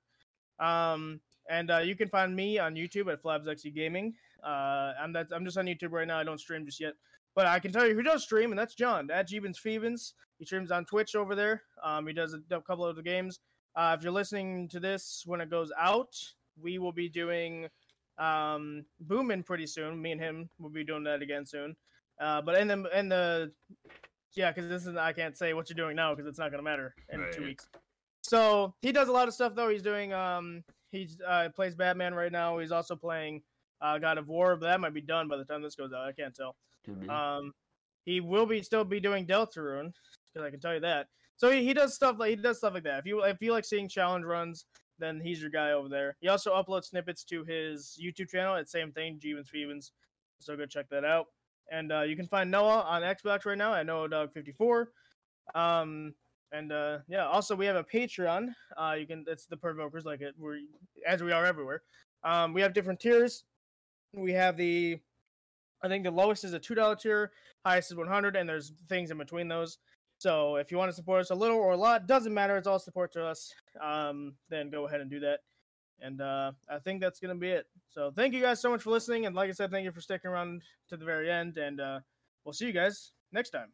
Um, 0.60 1.20
and 1.50 1.72
uh, 1.72 1.80
you 1.80 1.96
can 1.96 2.10
find 2.10 2.36
me 2.36 2.58
on 2.60 2.76
YouTube 2.76 3.12
at 3.12 3.22
FlabsXE 3.22 3.74
Gaming. 3.74 4.14
Uh, 4.44 4.94
I'm 5.02 5.14
that's 5.14 5.32
I'm 5.32 5.46
just 5.46 5.58
on 5.58 5.66
YouTube 5.66 5.92
right 5.92 6.08
now. 6.08 6.20
I 6.20 6.24
don't 6.24 6.40
stream 6.40 6.66
just 6.66 6.80
yet. 6.80 6.94
But 7.36 7.48
I 7.48 7.60
can 7.60 7.72
tell 7.72 7.88
you 7.88 7.96
who 7.96 8.04
does 8.04 8.24
stream, 8.24 8.52
and 8.52 8.60
that's 8.60 8.76
John 8.76 9.10
at 9.10 9.28
Jeebins 9.30 9.58
Phoebins. 9.60 10.14
He 10.38 10.46
streams 10.46 10.70
on 10.72 10.86
Twitch 10.86 11.16
over 11.16 11.34
there. 11.36 11.64
Um, 11.84 12.06
he 12.06 12.14
does 12.14 12.34
a, 12.36 12.56
a 12.56 12.62
couple 12.62 12.86
of 12.86 12.96
the 12.96 13.02
games. 13.04 13.40
Uh, 13.76 13.96
if 13.98 14.04
you're 14.04 14.12
listening 14.12 14.68
to 14.70 14.80
this 14.80 15.24
when 15.26 15.42
it 15.42 15.50
goes 15.50 15.72
out, 15.80 16.16
we 16.62 16.78
will 16.78 16.92
be 16.92 17.10
doing 17.10 17.68
um, 18.20 18.86
Boomin 19.00 19.42
pretty 19.44 19.66
soon. 19.66 20.00
Me 20.00 20.12
and 20.12 20.22
him 20.22 20.50
will 20.60 20.70
be 20.70 20.84
doing 20.84 21.04
that 21.06 21.22
again 21.24 21.46
soon. 21.46 21.76
Uh, 22.22 22.42
but 22.42 22.56
in 22.60 22.68
the 22.68 22.84
in 22.98 23.10
the 23.10 23.52
yeah, 24.36 24.52
because 24.52 24.70
this 24.70 24.86
is 24.86 24.96
I 24.96 25.14
can't 25.14 25.36
say 25.38 25.54
what 25.54 25.70
you're 25.70 25.76
doing 25.76 25.96
now 25.96 26.14
because 26.14 26.28
it's 26.28 26.38
not 26.40 26.52
gonna 26.52 26.62
matter 26.64 26.94
in 27.12 27.22
Right. 27.22 27.32
two 27.32 27.44
weeks. 27.44 27.68
So 28.22 28.76
he 28.82 28.92
does 28.92 29.08
a 29.10 29.12
lot 29.12 29.28
of 29.28 29.34
stuff 29.34 29.56
though. 29.56 29.70
He's 29.70 29.82
doing 29.82 30.14
um 30.14 30.64
he's 30.94 31.18
uh 31.28 31.50
plays 31.54 31.76
Batman 31.76 32.14
right 32.14 32.32
now. 32.32 32.58
He's 32.60 32.72
also 32.72 32.96
playing 32.96 33.42
uh 33.82 33.98
God 33.98 34.18
of 34.18 34.30
War, 34.30 34.56
but 34.56 34.68
that 34.68 34.80
might 34.80 34.94
be 34.94 35.02
done 35.02 35.28
by 35.28 35.36
the 35.36 35.44
time 35.44 35.62
this 35.62 35.76
goes 35.76 35.92
out. 35.92 36.08
I 36.08 36.14
can't 36.14 36.34
tell. 36.34 36.56
Um, 37.10 37.54
he 38.06 38.22
will 38.22 38.46
be 38.46 38.62
still 38.62 38.86
be 38.86 39.00
doing 39.00 39.26
Deltarune 39.26 39.94
because 40.34 40.48
I 40.48 40.50
can 40.50 40.60
tell 40.60 40.74
you 40.74 40.82
that. 40.82 41.08
So 41.36 41.50
he, 41.52 41.64
he 41.66 41.74
does 41.74 41.94
stuff 41.94 42.16
like 42.20 42.30
he 42.30 42.36
does 42.36 42.60
stuff 42.60 42.74
like 42.74 42.84
that. 42.84 43.00
If 43.00 43.06
you 43.06 43.24
if 43.24 43.42
you 43.42 43.52
like 43.52 43.66
seeing 43.66 43.90
challenge 43.90 44.26
runs, 44.26 44.66
then 45.00 45.20
he's 45.20 45.42
your 45.42 45.50
guy 45.50 45.72
over 45.72 45.90
there. 45.90 46.16
He 46.22 46.28
also 46.28 46.54
uploads 46.54 46.86
snippets 46.86 47.24
to 47.26 47.44
his 47.44 48.00
YouTube 48.02 48.30
channel. 48.30 48.56
It's 48.56 48.72
same 48.72 48.92
thing, 48.92 49.20
Jeevens 49.20 49.50
Fevens. 49.50 49.92
So 50.40 50.56
go 50.56 50.66
check 50.66 50.88
that 50.90 51.06
out. 51.06 51.28
And 51.72 51.92
uh, 51.92 52.02
you 52.02 52.16
can 52.16 52.28
find 52.28 52.52
Noah 52.52 52.82
on 52.82 53.02
Xbox 53.02 53.46
right 53.46 53.58
now 53.58 53.74
at 53.74 53.86
Noah 53.86 54.10
Dog 54.10 54.34
54. 54.34 54.90
Um, 55.56 56.14
and 56.54 56.72
uh, 56.72 57.00
yeah, 57.10 57.28
also 57.28 57.56
we 57.56 57.66
have 57.66 57.76
a 57.76 57.84
Patreon. 57.84 58.54
Uh, 58.78 58.96
you 58.98 59.06
can 59.06 59.26
it's 59.28 59.46
the 59.46 59.58
Provokers 59.58 60.06
like 60.06 60.22
it 60.22 60.36
We're 60.38 60.60
as 61.06 61.22
we 61.22 61.34
are 61.34 61.46
everywhere. 61.46 61.82
Um, 62.24 62.54
we 62.54 62.62
have 62.62 62.74
different 62.74 63.00
tiers. 63.00 63.44
We 64.14 64.32
have 64.34 64.56
the 64.56 65.00
I 65.82 65.88
think 65.90 66.06
the 66.06 66.12
lowest 66.12 66.46
is 66.46 66.54
a 66.54 66.60
two 66.60 66.76
dollar 66.76 66.96
tier, 66.96 67.32
highest 67.66 67.92
is 67.92 67.98
one 67.98 68.08
hundred, 68.08 68.36
and 68.36 68.48
there's 68.48 68.72
things 68.88 69.12
in 69.12 69.18
between 69.18 69.48
those. 69.50 69.80
So 70.20 70.56
if 70.56 70.72
you 70.72 70.78
want 70.78 70.90
to 70.90 70.96
support 70.96 71.20
us 71.20 71.32
a 71.32 71.36
little 71.36 71.58
or 71.58 71.74
a 71.74 71.78
lot, 71.78 72.08
doesn't 72.08 72.34
matter. 72.34 72.56
It's 72.56 72.68
all 72.68 72.80
support 72.80 73.12
to 73.14 73.26
us. 73.26 73.54
Um, 73.82 74.36
then 74.50 74.70
go 74.70 74.88
ahead 74.88 75.02
and 75.02 75.10
do 75.10 75.20
that. 75.20 75.40
And 76.00 76.22
uh, 76.22 76.52
I 76.70 76.80
think 76.80 77.02
that's 77.02 77.20
gonna 77.20 77.36
be 77.36 77.50
it. 77.50 77.66
So 77.90 78.12
thank 78.16 78.34
you 78.34 78.42
guys 78.42 78.62
so 78.62 78.70
much 78.70 78.84
for 78.84 78.92
listening, 78.92 79.26
and 79.26 79.36
like 79.36 79.50
I 79.50 79.54
said, 79.54 79.72
thank 79.72 79.86
you 79.86 79.92
for 79.92 80.02
sticking 80.02 80.30
around 80.30 80.62
to 80.90 80.98
the 80.98 81.06
very 81.06 81.32
end. 81.32 81.58
And 81.58 81.82
uh, 81.82 82.00
we'll 82.46 82.54
see 82.54 82.68
you 82.68 82.74
guys 82.74 83.12
next 83.32 83.50
time. 83.50 83.72